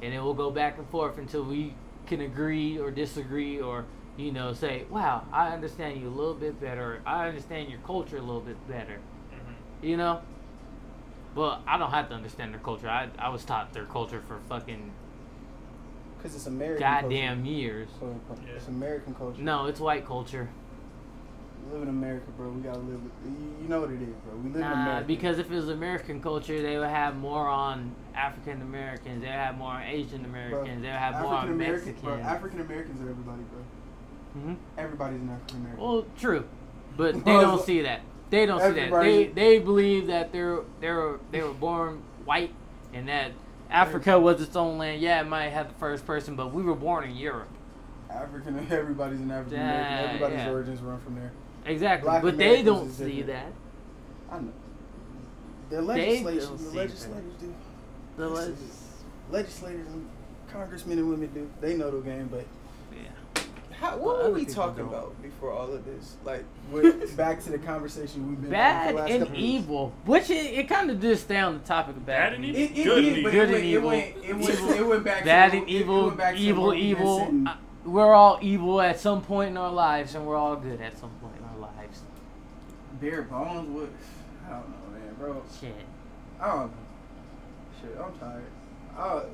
and 0.00 0.12
then 0.14 0.24
we'll 0.24 0.32
go 0.34 0.50
back 0.50 0.78
and 0.78 0.88
forth 0.88 1.18
until 1.18 1.44
we 1.44 1.74
can 2.06 2.22
agree 2.22 2.78
or 2.78 2.90
disagree, 2.90 3.60
or 3.60 3.84
you 4.16 4.30
know, 4.32 4.52
say, 4.52 4.84
wow, 4.90 5.24
I 5.32 5.48
understand 5.50 6.00
you 6.00 6.08
a 6.08 6.10
little 6.10 6.34
bit 6.34 6.60
better. 6.60 7.00
I 7.04 7.26
understand 7.28 7.68
your 7.70 7.80
culture 7.80 8.16
a 8.16 8.20
little 8.22 8.40
bit 8.40 8.56
better. 8.68 8.98
Mhm. 9.32 9.86
You 9.88 9.96
know? 9.96 10.22
But 11.34 11.60
I 11.66 11.78
don't 11.78 11.90
have 11.90 12.08
to 12.10 12.14
understand 12.14 12.52
their 12.52 12.60
culture. 12.60 12.88
I, 12.88 13.08
I 13.18 13.28
was 13.28 13.44
taught 13.44 13.72
their 13.72 13.86
culture 13.86 14.20
for 14.20 14.38
fucking 14.48 14.92
Cause 16.22 16.34
it's 16.36 16.46
American. 16.46 16.80
goddamn 16.80 17.44
years. 17.44 17.88
Culture. 17.98 18.16
Yeah. 18.46 18.52
It's 18.54 18.68
American 18.68 19.14
culture. 19.14 19.42
No, 19.42 19.66
it's 19.66 19.80
white 19.80 20.06
culture. 20.06 20.48
We 21.66 21.72
live 21.74 21.82
in 21.82 21.88
America, 21.88 22.26
bro. 22.36 22.50
We 22.50 22.62
gotta 22.62 22.78
live. 22.78 23.02
With, 23.02 23.12
you- 23.26 23.54
you 23.62 23.68
know 23.68 23.80
what 23.80 23.90
it 23.90 24.00
is, 24.00 24.14
bro. 24.24 24.36
We 24.36 24.48
live 24.50 24.54
in 24.56 24.60
Nah, 24.60 24.72
America. 24.82 25.06
because 25.06 25.38
if 25.38 25.50
it 25.50 25.54
was 25.54 25.68
American 25.70 26.20
culture, 26.22 26.62
they 26.62 26.78
would 26.78 26.88
have 26.88 27.16
more 27.16 27.48
on 27.48 27.94
African 28.14 28.62
Americans. 28.62 29.20
They 29.22 29.26
would 29.28 29.34
have 29.34 29.58
more 29.58 29.72
on 29.72 29.82
Asian 29.82 30.24
Americans. 30.24 30.82
They 30.82 30.88
would 30.88 30.96
have 30.96 31.20
more 31.22 31.34
on 31.34 31.48
American, 31.48 31.86
Mexicans. 31.94 32.24
African 32.26 32.60
Americans 32.60 33.00
are 33.00 33.10
everybody, 33.10 33.42
bro. 33.52 33.62
Mhm. 34.36 34.56
Everybody's 34.78 35.20
an 35.20 35.30
African 35.30 35.56
American. 35.58 35.82
Well, 35.84 36.06
true, 36.18 36.44
but 36.96 37.14
they 37.24 37.32
don't 37.32 37.64
see 37.64 37.82
that. 37.82 38.00
They 38.30 38.46
don't 38.46 38.60
see 38.60 38.80
that. 38.80 38.90
They 39.00 39.26
they 39.28 39.58
believe 39.60 40.08
that 40.08 40.32
they're 40.32 40.60
they 40.80 40.90
were 40.90 41.20
they 41.30 41.42
were 41.42 41.52
born 41.54 42.02
white 42.24 42.52
and 42.92 43.08
that 43.08 43.32
Africa 43.70 44.18
was 44.18 44.40
its 44.42 44.56
own 44.56 44.78
land. 44.78 45.00
Yeah, 45.00 45.20
it 45.20 45.28
might 45.28 45.48
have 45.50 45.68
the 45.68 45.74
first 45.74 46.04
person, 46.06 46.34
but 46.36 46.52
we 46.52 46.62
were 46.62 46.74
born 46.74 47.04
in 47.04 47.16
Europe. 47.16 47.48
African, 48.10 48.58
everybody's 48.70 49.20
an 49.20 49.30
African 49.30 49.60
American. 49.60 49.92
Yeah, 49.94 50.06
Everybody's 50.06 50.38
yeah. 50.38 50.50
origins 50.50 50.80
run 50.80 51.00
from 51.00 51.14
there. 51.16 51.32
Exactly, 51.66 52.06
Black 52.08 52.22
but 52.22 52.36
they 52.36 52.62
don't 52.62 52.90
see 52.90 53.22
different. 53.22 53.26
that. 54.30 54.34
I 54.36 54.38
know. 54.40 54.52
The 55.70 55.76
They 55.76 55.82
legislation, 56.22 56.48
don't 56.48 56.58
the 56.58 56.64
see 56.70 56.76
legislators 56.76 57.32
do. 57.40 57.54
The 58.16 58.28
This 58.28 58.38
les- 58.38 58.48
is- 58.48 58.80
Legislators 59.30 59.86
and 59.88 60.08
congressmen 60.52 60.98
and 60.98 61.08
women 61.08 61.30
do. 61.32 61.48
They 61.60 61.76
know 61.76 61.90
the 61.90 62.00
game, 62.00 62.28
but 62.30 62.44
yeah. 62.92 62.98
How, 63.90 63.96
what 63.98 64.22
were 64.24 64.30
we 64.30 64.44
talking 64.44 64.84
about 64.84 65.20
before 65.22 65.52
all 65.52 65.72
of 65.72 65.84
this? 65.84 66.16
Like, 66.24 66.44
with, 66.70 67.16
back 67.16 67.42
to 67.44 67.50
the 67.50 67.58
conversation 67.58 68.28
we've 68.28 68.40
been 68.40 68.50
Bad 68.50 68.94
the 68.94 68.98
last 68.98 69.10
and 69.10 69.18
couple 69.24 69.34
weeks. 69.36 69.44
evil, 69.64 69.92
which 70.06 70.30
it, 70.30 70.34
it 70.58 70.68
kind 70.68 70.90
of 70.90 71.00
just 71.00 71.24
stay 71.24 71.38
on 71.38 71.54
the 71.54 71.60
topic 71.60 71.96
of 71.96 72.06
bad, 72.06 72.30
Bad 72.30 72.32
and 72.34 72.44
evil. 72.44 72.58
evil? 72.58 72.96
It, 72.96 73.18
it 73.18 73.32
Good 73.32 73.46
did, 73.46 73.54
and 73.54 73.64
evil. 73.64 73.90
it 73.90 74.14
Good 74.14 74.14
went, 74.14 74.16
and 74.16 74.24
it 74.24 74.34
went, 74.34 74.48
it 74.48 74.62
went, 74.62 74.80
it 74.80 74.86
went 74.86 75.04
back 75.04 75.24
Bad 75.24 75.50
to 75.52 75.56
and 75.58 75.68
it- 75.68 75.72
it 75.72 75.74
evil, 75.80 76.04
went 76.06 76.16
back 76.18 76.34
to 76.34 76.40
evil, 76.40 76.68
we've 76.68 76.78
been 76.78 76.86
evil. 76.88 77.18
sitting- 77.20 77.46
Uh, 77.46 77.56
we're 77.84 78.14
all 78.14 78.38
evil 78.40 78.80
at 78.80 78.98
some 78.98 79.20
point 79.22 79.50
in 79.50 79.56
our 79.58 79.70
lives, 79.72 80.14
and 80.14 80.26
we're 80.26 80.36
all 80.36 80.56
good 80.56 80.80
at 80.80 80.98
some 80.98 81.10
point 81.20 81.34
in 81.38 81.44
our 81.44 81.70
lives. 81.70 82.00
bare 83.00 83.22
bones. 83.22 83.68
What? 83.70 83.88
I 84.46 84.50
don't 84.50 84.68
know, 84.70 84.98
man, 84.98 85.14
bro. 85.18 85.42
Shit. 85.60 85.74
I 86.40 86.46
don't 86.48 86.66
know. 86.66 86.72
Shit, 87.80 87.98
I'm 88.02 88.18
tired. 88.18 88.42
Oh, 88.96 89.26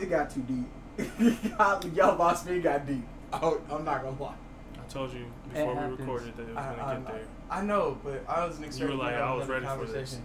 it 0.00 0.10
got 0.10 0.30
too 0.30 0.40
deep. 0.40 1.94
Y'all 1.96 2.16
lost 2.16 2.46
me 2.46 2.58
got 2.60 2.86
deep. 2.86 3.04
Oh, 3.42 3.60
I'm 3.70 3.84
not 3.84 4.02
gonna 4.02 4.20
lie. 4.22 4.34
I 4.78 4.88
told 4.88 5.12
you 5.14 5.24
before 5.52 5.74
we 5.74 5.96
recorded 5.96 6.36
that 6.36 6.42
it 6.42 6.48
was 6.48 6.56
I, 6.58 6.74
gonna 6.74 6.82
I, 6.84 6.94
get 6.96 7.06
there. 7.06 7.20
I 7.50 7.62
know, 7.62 7.98
but 8.04 8.24
I 8.28 8.44
wasn't 8.46 8.66
expecting. 8.66 8.98
like, 8.98 9.12
to 9.12 9.18
have 9.18 9.28
I 9.28 9.34
was 9.34 9.48
another 9.48 9.66
ready 9.66 9.86
for 9.86 9.92
this. 9.92 10.18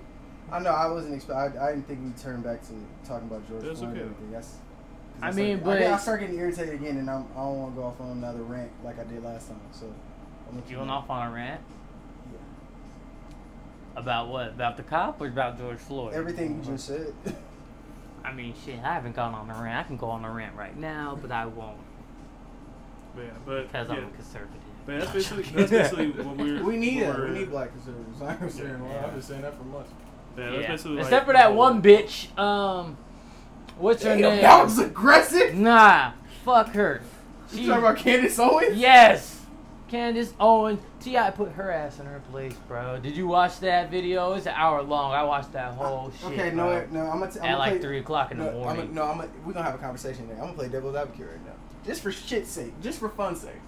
I 0.52 0.60
know 0.60 0.70
I 0.72 0.88
wasn't 0.92 1.16
expect. 1.16 1.58
I, 1.58 1.68
I 1.68 1.72
didn't 1.72 1.88
think 1.88 2.04
we'd 2.04 2.18
turn 2.18 2.42
back 2.42 2.62
to 2.68 2.74
talking 3.08 3.28
about 3.28 3.48
George 3.48 3.64
That's 3.64 3.80
Floyd 3.80 3.92
okay. 3.92 4.02
and 4.02 4.10
everything. 4.12 4.32
That's. 4.32 4.48
'cause 4.50 4.58
I 5.24 5.32
mean, 5.32 5.56
like- 5.58 5.64
but- 5.64 5.82
I, 5.84 5.94
I 5.94 5.98
start 5.98 6.20
getting 6.22 6.38
irritated 6.38 6.76
again, 6.76 6.98
and 6.98 7.10
I'm, 7.10 7.26
I 7.36 7.40
don't 7.40 7.60
want 7.60 7.76
to 7.76 7.82
go 7.82 7.88
off 7.88 8.02
on 8.02 8.12
another 8.12 8.44
rant 8.44 8.72
like 8.84 9.00
I 9.00 9.04
did 9.04 9.24
last 9.24 9.48
time. 9.50 9.60
So. 9.72 9.86
I'm 9.86 9.94
gonna 10.54 10.58
You 10.66 10.70
keep 10.70 10.78
went 10.80 10.92
off 10.92 11.10
on 11.10 11.28
a 11.28 11.32
rant 11.34 11.62
Yeah. 12.32 12.40
about 14.02 14.30
what? 14.30 14.48
About 14.50 14.78
the 14.78 14.84
cop 14.84 15.20
or 15.22 15.28
about 15.28 15.58
George 15.58 15.80
Floyd? 15.80 16.14
Everything 16.14 16.58
you 16.64 16.72
just 16.72 16.88
said. 16.88 17.14
I 18.24 18.34
mean, 18.34 18.54
shit. 18.66 18.80
I 18.80 18.94
haven't 18.94 19.16
gone 19.16 19.34
on 19.34 19.50
a 19.50 19.62
rant. 19.62 19.78
I 19.80 19.84
can 19.84 19.98
go 19.98 20.08
on 20.10 20.24
a 20.26 20.32
rant 20.32 20.56
right 20.56 20.76
now, 20.78 21.18
but 21.22 21.32
I 21.32 21.46
won't 21.46 21.78
But 23.18 23.24
yeah, 23.26 23.32
but 23.46 23.62
because 23.72 23.88
yeah, 23.90 23.96
I'm 23.96 24.04
a 24.06 24.10
conservative. 24.12 24.62
but 24.86 25.00
that's 25.00 25.12
basically 25.12 25.44
that's 25.66 25.72
basically 25.72 26.10
what 26.12 26.38
we're. 26.38 26.64
we 26.64 26.78
need 26.78 27.06
what 27.08 27.20
it. 27.20 27.30
We 27.32 27.40
need 27.40 27.50
black 27.50 27.72
conservatives. 27.72 28.22
I'm 28.22 28.50
saying, 28.50 28.80
well, 28.84 28.92
Yeah. 28.94 29.06
I've 29.06 29.14
been 29.14 29.22
saying 29.22 29.42
that 29.42 29.58
for 29.58 29.64
months. 29.64 29.92
Yeah, 30.38 30.46
that's 30.52 30.62
Yeah. 30.62 30.68
basically 30.72 30.98
Except 31.00 31.12
like 31.14 31.26
for 31.26 31.34
that 31.34 31.46
whole- 31.48 31.56
one 31.56 31.82
bitch. 31.82 32.38
Um, 32.40 32.98
what's 33.80 34.04
her 34.04 34.10
Damn, 34.10 34.22
name? 34.22 34.42
that 34.44 34.64
was 34.64 34.78
aggressive. 34.78 35.56
Nah, 35.56 36.12
fuck 36.46 36.70
her. 36.74 37.02
You 37.52 37.68
talking 37.68 37.84
about 37.84 37.98
Candace 37.98 38.38
Owens? 38.38 38.78
Yes. 38.78 39.34
Candace 39.88 40.34
Owen. 40.40 40.78
T.I. 41.00 41.32
put 41.32 41.54
her 41.54 41.72
ass 41.72 42.00
in 42.00 42.06
her 42.06 42.22
place, 42.30 42.54
bro. 42.68 43.00
Did 43.00 43.16
you 43.16 43.26
watch 43.28 43.62
that 43.62 43.90
video? 43.90 44.34
It's 44.34 44.46
an 44.46 44.54
hour 44.58 44.82
long. 44.84 45.14
I 45.14 45.24
watched 45.24 45.54
that 45.54 45.74
whole 45.76 46.12
shit. 46.12 46.32
Okay, 46.34 46.50
no, 46.52 46.68
bro. 46.68 46.88
no, 46.92 47.10
I'm 47.10 47.20
gonna. 47.20 47.32
T- 47.32 47.40
I'm 47.40 47.46
At 47.46 47.50
gonna 47.52 47.58
like 47.60 47.72
play, 47.74 47.82
3 47.82 48.00
o'clock 48.00 48.32
in 48.32 48.38
no, 48.40 48.44
the 48.46 48.50
I'm 48.52 48.58
morning. 48.58 48.82
gonna, 48.88 48.94
no, 48.94 49.04
I'm 49.04 49.18
gonna, 49.20 49.30
we're 49.46 49.54
gonna 49.54 49.66
have 49.66 49.76
a 49.76 49.78
conversation 49.78 50.28
there. 50.28 50.36
I'm 50.38 50.44
gonna 50.48 50.54
play 50.54 50.68
devil's 50.68 50.96
advocate 50.98 51.28
right 51.28 51.46
now, 51.46 51.54
just 51.86 52.02
for 52.02 52.12
shit's 52.12 52.50
sake, 52.50 52.74
just 52.82 53.00
for 53.00 53.10
fun's 53.10 53.42
sake. 53.42 53.62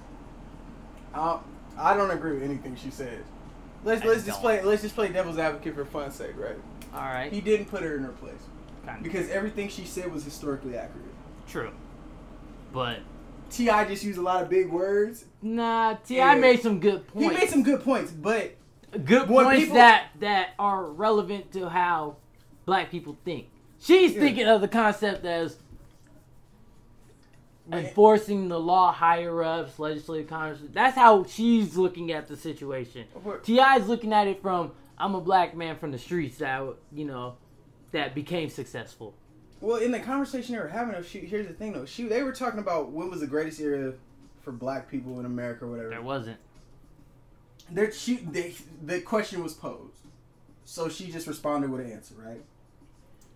Uh, 1.13 1.39
I 1.77 1.95
don't 1.95 2.11
agree 2.11 2.33
with 2.33 2.43
anything 2.43 2.75
she 2.75 2.91
says. 2.91 3.23
Let's 3.83 4.01
I 4.03 4.05
let's 4.07 4.25
just 4.25 4.37
don't. 4.37 4.41
play 4.41 4.61
let's 4.63 4.81
just 4.81 4.95
play 4.95 5.07
devil's 5.09 5.37
advocate 5.37 5.73
for 5.75 5.85
fun's 5.85 6.15
sake, 6.15 6.33
right? 6.37 6.57
Alright. 6.93 7.31
He 7.31 7.39
didn't 7.41 7.67
put 7.67 7.81
her 7.83 7.95
in 7.95 8.03
her 8.03 8.11
place 8.11 8.41
Kinda 8.85 9.01
because 9.03 9.29
everything 9.29 9.69
she 9.69 9.85
said 9.85 10.11
was 10.11 10.23
historically 10.23 10.75
accurate. 10.75 11.05
true. 11.47 11.71
But, 12.73 12.99
T.I. 13.49 13.85
just 13.85 14.03
used 14.03 14.19
a 14.19 14.21
lot 14.21 14.43
of 14.43 14.49
big 14.49 14.69
words. 14.69 15.25
nah, 15.41 15.95
T.I. 16.05 16.35
Yeah. 16.35 16.39
made 16.39 16.61
some 16.61 16.79
good 16.79 17.07
points. 17.07 17.31
He 17.33 17.39
made 17.39 17.49
some 17.49 17.63
good 17.63 17.83
points, 17.83 18.11
but 18.11 18.55
good 19.05 19.27
points 19.27 19.59
people- 19.61 19.75
that, 19.75 20.09
that 20.19 20.49
are 20.59 20.83
relevant 20.85 21.51
to 21.53 21.67
how 21.69 22.17
black 22.65 22.91
people 22.91 23.17
think. 23.25 23.47
She's 23.79 24.13
Yeah. 24.13 24.19
thinking 24.19 24.45
of 24.47 24.61
the 24.61 24.67
concept 24.67 25.25
as 25.25 25.55
I- 25.55 25.57
enforcing 27.71 28.47
the 28.47 28.59
law 28.59 28.91
higher 28.91 29.43
ups, 29.43 29.79
legislative 29.79 30.27
Congress. 30.27 30.59
That's 30.71 30.95
how 30.95 31.23
she's 31.25 31.77
looking 31.77 32.11
at 32.11 32.27
the 32.27 32.37
situation. 32.37 33.05
T.I. 33.43 33.77
is 33.77 33.87
looking 33.87 34.13
at 34.13 34.27
it 34.27 34.41
from 34.41 34.71
I'm 34.97 35.15
a 35.15 35.21
black 35.21 35.55
man 35.55 35.77
from 35.77 35.91
the 35.91 35.97
streets 35.97 36.37
that 36.39 36.63
you 36.91 37.05
know 37.05 37.35
that 37.91 38.13
became 38.13 38.49
successful. 38.49 39.13
Well, 39.61 39.77
in 39.77 39.91
the 39.91 39.99
conversation 39.99 40.55
they 40.55 40.61
were 40.61 40.67
having, 40.67 41.01
she, 41.03 41.19
here's 41.19 41.47
the 41.47 41.53
thing 41.53 41.73
though. 41.73 41.85
She 41.85 42.03
they 42.03 42.23
were 42.23 42.31
talking 42.31 42.59
about 42.59 42.91
when 42.91 43.09
was 43.09 43.21
the 43.21 43.27
greatest 43.27 43.59
era 43.59 43.93
for 44.41 44.51
black 44.51 44.89
people 44.89 45.19
in 45.19 45.25
America 45.25 45.65
or 45.65 45.69
whatever. 45.69 45.89
There 45.89 46.01
wasn't. 46.01 46.37
There, 47.71 47.91
she, 47.91 48.15
they, 48.15 48.55
the 48.83 48.99
question 49.01 49.43
was 49.43 49.53
posed, 49.53 49.99
so 50.65 50.89
she 50.89 51.11
just 51.11 51.27
responded 51.27 51.69
with 51.69 51.81
an 51.81 51.91
answer, 51.91 52.15
right? 52.17 52.41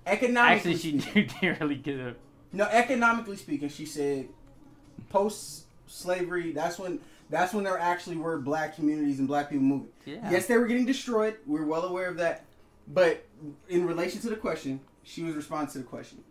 Economically, 0.08 0.74
Actually, 0.74 1.00
she 1.00 1.22
didn't 1.42 1.60
really 1.62 1.76
get 1.76 2.00
a. 2.00 2.16
no, 2.54 2.66
economically 2.66 3.36
speaking, 3.36 3.70
she 3.70 3.86
said, 3.86 4.30
post 5.10 5.66
slavery, 5.88 6.52
that's 6.52 6.78
when 6.80 7.00
that's 7.30 7.54
when 7.54 7.64
there 7.64 7.80
actually 7.80 8.18
were 8.18 8.38
black 8.38 8.76
communities 8.76 9.18
and 9.18 9.28
black 9.28 9.50
people 9.50 9.66
moving. 9.66 9.90
Yeah. 10.06 10.30
Yes, 10.30 10.46
they 10.46 10.58
were 10.58 10.68
getting 10.68 10.86
destroyed. 10.86 11.38
We're 11.48 11.66
well 11.66 11.84
aware 11.84 12.08
of 12.08 12.18
that. 12.18 12.46
But 12.88 13.26
in 13.68 13.88
relation 13.88 14.22
to 14.22 14.30
the 14.30 14.36
question, 14.36 14.82
she 15.02 15.24
was 15.24 15.36
responding 15.36 15.72
to 15.74 15.80
the 15.80 15.84
question. 15.84 16.24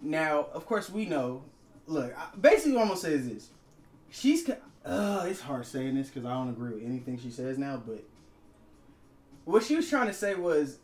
Now, 0.00 0.46
of 0.54 0.64
course, 0.64 0.88
we 0.88 1.04
know. 1.04 1.44
Look, 1.86 2.14
basically, 2.40 2.72
what 2.72 2.82
I'm 2.82 2.88
gonna 2.88 3.00
say 3.00 3.12
is 3.12 3.28
this: 3.28 3.48
she's. 4.10 4.48
Uh, 4.84 5.26
it's 5.28 5.40
hard 5.40 5.66
saying 5.66 5.96
this 5.96 6.08
because 6.08 6.24
I 6.24 6.32
don't 6.32 6.48
agree 6.48 6.74
with 6.74 6.84
anything 6.84 7.18
she 7.18 7.30
says 7.30 7.58
now. 7.58 7.82
But 7.84 8.04
what 9.44 9.64
she 9.64 9.76
was 9.76 9.88
trying 9.90 10.06
to 10.06 10.14
say 10.14 10.34
was, 10.34 10.78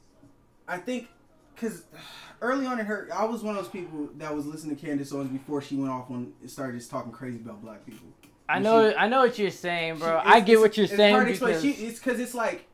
I 0.68 0.76
think, 0.76 1.08
because 1.54 1.84
early 2.40 2.66
on 2.66 2.78
in 2.80 2.86
her, 2.86 3.08
I 3.14 3.24
was 3.24 3.42
one 3.42 3.56
of 3.56 3.62
those 3.62 3.72
people 3.72 4.08
that 4.18 4.34
was 4.34 4.46
listening 4.46 4.76
to 4.76 4.86
Candace 4.86 5.12
Owens 5.12 5.30
before 5.30 5.62
she 5.62 5.76
went 5.76 5.90
off 5.90 6.10
on 6.10 6.32
started 6.46 6.78
just 6.78 6.90
talking 6.90 7.12
crazy 7.12 7.38
about 7.38 7.62
black 7.62 7.84
people. 7.86 8.06
I 8.48 8.56
And 8.56 8.64
know. 8.64 8.90
she- 8.90 8.96
I 8.96 9.08
know 9.08 9.20
what 9.20 9.38
you're 9.38 9.50
saying, 9.50 9.98
bro. 9.98 10.20
She- 10.22 10.28
I 10.30 10.40
get 10.40 10.60
what 10.60 10.76
you're 10.76 10.84
it's 10.84 10.94
saying 10.96 11.14
hard 11.14 11.28
because 11.28 11.62
She, 11.62 11.70
it's 11.70 11.98
because 11.98 12.20
it's 12.20 12.34
like, 12.34 12.66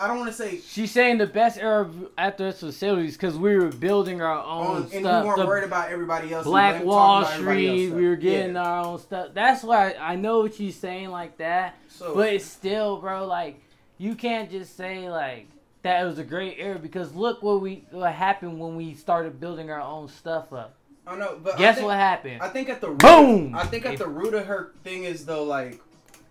I 0.00 0.06
don't 0.06 0.18
want 0.18 0.28
to 0.30 0.36
say 0.36 0.58
she's 0.60 0.90
saying 0.92 1.18
the 1.18 1.26
best 1.26 1.58
era 1.58 1.80
of- 1.86 2.08
after 2.18 2.46
us 2.48 2.60
facilities 2.60 3.16
because 3.16 3.36
we 3.38 3.56
were 3.56 3.70
building 3.70 4.20
our 4.20 4.38
own 4.38 4.66
on, 4.66 4.76
and 4.82 4.90
stuff. 4.90 5.22
we 5.24 5.28
weren't 5.28 5.40
The 5.40 5.46
worried 5.46 5.64
about 5.64 5.90
everybody 5.90 6.32
else. 6.34 6.44
and 6.44 6.52
Black 6.52 6.74
blame- 6.76 6.86
Wall 6.86 7.22
talking 7.22 7.42
about 7.42 7.50
everybody 7.50 7.66
else 7.68 7.78
Street, 7.88 7.94
we 8.02 8.08
were 8.08 8.16
getting 8.16 8.54
Yeah. 8.54 8.62
our 8.62 8.84
own 8.86 8.98
stuff. 8.98 9.28
That's 9.34 9.64
why 9.64 9.94
I 9.98 10.14
know 10.16 10.40
what 10.40 10.54
she's 10.54 10.76
saying 10.76 11.08
like 11.10 11.38
that. 11.38 11.76
So, 11.88 12.14
But 12.14 12.32
it's 12.34 12.44
still, 12.44 12.98
bro, 12.98 13.26
like 13.26 13.60
you 13.98 14.14
can't 14.14 14.50
just 14.50 14.76
say 14.76 15.08
like 15.10 15.48
that 15.82 16.02
it 16.02 16.06
was 16.06 16.18
a 16.18 16.24
great 16.24 16.56
era 16.58 16.78
because 16.78 17.14
look 17.14 17.42
what 17.42 17.60
we 17.60 17.84
what 17.90 18.12
happened 18.12 18.58
when 18.58 18.76
we 18.76 18.94
started 18.94 19.40
building 19.40 19.70
our 19.70 19.80
own 19.80 20.08
stuff 20.08 20.52
up. 20.52 20.76
I 21.06 21.16
know, 21.16 21.40
but 21.42 21.56
Guess 21.56 21.76
think, 21.76 21.86
what 21.86 21.96
happened? 21.96 22.42
I 22.42 22.48
think 22.48 22.68
at 22.68 22.80
the 22.80 22.90
root, 22.90 22.98
Boom! 22.98 23.54
I 23.54 23.64
think 23.64 23.86
at 23.86 23.98
the 23.98 24.06
root 24.06 24.34
of 24.34 24.46
her 24.46 24.72
thing 24.84 25.04
is 25.04 25.24
though, 25.24 25.44
like 25.44 25.80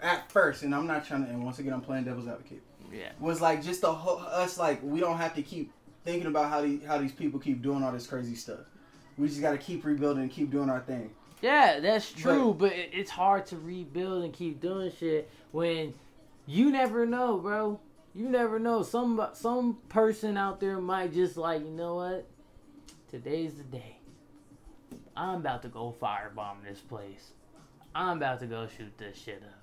at 0.01 0.31
first, 0.31 0.63
and 0.63 0.73
I'm 0.73 0.87
not 0.87 1.05
trying 1.05 1.25
to. 1.25 1.29
And 1.31 1.43
once 1.43 1.59
again, 1.59 1.73
I'm 1.73 1.81
playing 1.81 2.05
devil's 2.05 2.27
advocate. 2.27 2.61
yeah. 2.93 3.09
Was 3.19 3.41
like 3.41 3.63
just 3.63 3.81
the 3.81 3.93
whole, 3.93 4.19
us 4.19 4.57
like 4.57 4.81
we 4.83 4.99
don't 4.99 5.17
have 5.17 5.35
to 5.35 5.41
keep 5.41 5.71
thinking 6.05 6.27
about 6.27 6.49
how 6.49 6.61
these 6.61 6.83
how 6.85 6.97
these 6.97 7.11
people 7.11 7.39
keep 7.39 7.61
doing 7.61 7.83
all 7.83 7.91
this 7.91 8.07
crazy 8.07 8.35
stuff. 8.35 8.59
We 9.17 9.27
just 9.27 9.41
got 9.41 9.51
to 9.51 9.57
keep 9.57 9.83
rebuilding 9.83 10.23
and 10.23 10.31
keep 10.31 10.49
doing 10.49 10.69
our 10.69 10.79
thing. 10.79 11.11
Yeah, 11.41 11.79
that's 11.79 12.11
true, 12.11 12.53
but, 12.57 12.73
it, 12.73 12.89
it's 12.93 13.11
hard 13.11 13.45
to 13.47 13.57
rebuild 13.57 14.23
and 14.23 14.33
keep 14.33 14.61
doing 14.61 14.91
shit 14.97 15.29
when 15.51 15.93
you 16.45 16.71
never 16.71 17.05
know, 17.05 17.37
bro. 17.37 17.79
You 18.13 18.27
never 18.27 18.59
know. 18.59 18.83
Some 18.83 19.25
some 19.33 19.77
person 19.89 20.37
out 20.37 20.59
there 20.59 20.79
might 20.79 21.13
just 21.13 21.37
like, 21.37 21.61
you 21.61 21.71
know 21.71 21.95
what? 21.95 22.27
Today's 23.09 23.55
the 23.55 23.63
day. 23.63 23.97
I'm 25.15 25.39
about 25.39 25.61
to 25.63 25.67
go 25.67 25.95
firebomb 26.01 26.63
this 26.67 26.79
place. 26.79 27.31
I'm 27.93 28.17
about 28.17 28.39
to 28.39 28.45
go 28.45 28.67
shoot 28.67 28.97
this 28.97 29.17
shit 29.17 29.43
up. 29.43 29.59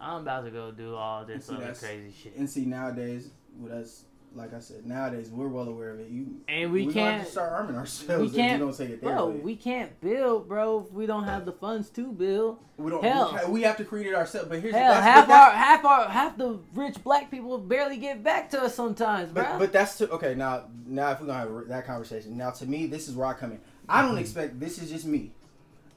I'm 0.00 0.22
about 0.22 0.44
to 0.44 0.50
go 0.50 0.70
do 0.70 0.94
all 0.94 1.24
this 1.24 1.46
See, 1.46 1.54
other 1.54 1.74
crazy 1.74 2.12
shit. 2.12 2.36
And 2.36 2.48
see 2.48 2.64
nowadays 2.64 3.30
with 3.58 3.72
us, 3.72 4.04
like 4.34 4.54
I 4.54 4.60
said, 4.60 4.86
nowadays 4.86 5.30
we're 5.30 5.48
well 5.48 5.68
aware 5.68 5.90
of 5.90 6.00
it. 6.00 6.08
You 6.10 6.36
And 6.48 6.72
we 6.72 6.84
have 6.84 6.94
can't 6.94 7.24
to 7.24 7.30
start 7.30 7.52
arming 7.52 7.76
ourselves. 7.82 8.30
we 8.30 8.36
can't- 8.36 8.60
we 8.60 8.66
don't 8.66 8.76
take 8.76 8.90
it 8.90 9.02
there. 9.02 9.14
Bro, 9.14 9.28
we 9.42 9.56
can't 9.56 10.00
build, 10.00 10.48
bro, 10.48 10.84
if 10.86 10.92
we 10.92 11.06
don't 11.06 11.24
have 11.24 11.44
the 11.44 11.52
funds 11.52 11.90
to 11.90 12.12
build. 12.12 12.58
we 12.76 12.90
don't. 12.90 13.02
hell. 13.02 13.38
We, 13.46 13.52
we 13.54 13.62
have 13.62 13.76
to 13.78 13.84
create 13.84 14.06
it 14.06 14.14
ourselves. 14.14 14.48
But 14.48 14.60
here's 14.60 14.74
Hell, 14.74 14.92
that's, 14.94 15.04
half 15.04 15.28
our 15.30 15.50
half 15.50 15.84
our 15.84 16.08
half 16.08 16.38
the 16.38 16.58
rich 16.74 17.02
black 17.02 17.30
people 17.30 17.58
barely 17.58 17.96
get 17.96 18.22
back 18.22 18.50
to 18.50 18.62
us 18.62 18.74
sometimes, 18.74 19.30
bro. 19.32 19.42
But, 19.44 19.58
but 19.58 19.72
that's 19.72 19.98
to, 19.98 20.10
okay. 20.10 20.34
Now, 20.34 20.64
now 20.86 21.10
if 21.12 21.20
we're 21.20 21.26
gonna 21.26 21.38
have 21.58 21.68
that 21.68 21.86
conversation, 21.86 22.36
now 22.36 22.50
to 22.50 22.66
me, 22.66 22.86
this 22.86 23.08
is 23.08 23.14
where 23.14 23.26
I 23.26 23.34
come 23.34 23.52
in. 23.52 23.60
I 23.88 24.00
Mm-hmm. 24.00 24.08
don't 24.08 24.18
expect. 24.18 24.60
This 24.60 24.78
is 24.80 24.90
just 24.90 25.06
me. 25.06 25.32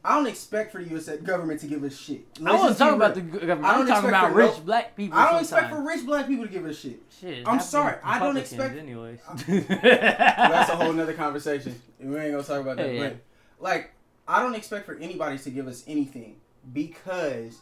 I 0.04 0.16
don't 0.16 0.26
expect 0.28 0.72
for 0.72 0.84
the 0.84 0.90
U.S. 0.92 1.08
government 1.18 1.60
to 1.60 1.68
give 1.68 1.84
us 1.84 1.96
shit. 1.96 2.22
I 2.40 2.42
Let's 2.44 2.54
wasn't 2.64 2.70
just 2.70 2.80
be 2.80 2.84
talking 2.86 2.96
about 2.96 3.16
the 3.16 3.22
government. 3.22 3.66
I 3.66 3.70
I'm 3.72 3.78
don't 3.80 3.88
talking 3.88 4.10
about 4.10 4.34
rich 4.34 4.58
no- 4.58 4.64
black 4.64 4.96
people. 4.96 5.18
I 5.20 5.32
don't 5.32 5.42
expect 5.42 5.70
for 5.70 5.82
rich 5.86 6.06
black 6.06 6.28
people 6.28 6.46
to 6.48 6.52
give 6.52 6.66
us 6.66 6.80
shit. 6.80 7.00
Shit, 7.20 7.48
I'm 7.48 7.60
sorry, 7.60 7.98
I 8.04 8.18
don't 8.18 8.36
expect- 8.38 8.78
Anyways, 8.78 9.20
That's 9.48 10.70
a 10.72 10.76
whole 10.76 10.92
nother 10.94 11.14
conversation. 11.14 11.80
We 12.00 12.18
ain't 12.18 12.32
gonna 12.32 12.44
talk 12.44 12.62
about 12.62 12.78
that. 12.78 12.88
Yeah, 12.88 12.94
yeah. 12.94 13.10
But 13.10 13.18
like, 13.60 13.92
I 14.28 14.42
don't 14.42 14.56
expect 14.56 14.88
for 14.88 14.96
anybody 14.96 15.38
to 15.38 15.50
give 15.52 15.68
us 15.68 15.84
anything 15.86 16.38
because 16.74 17.60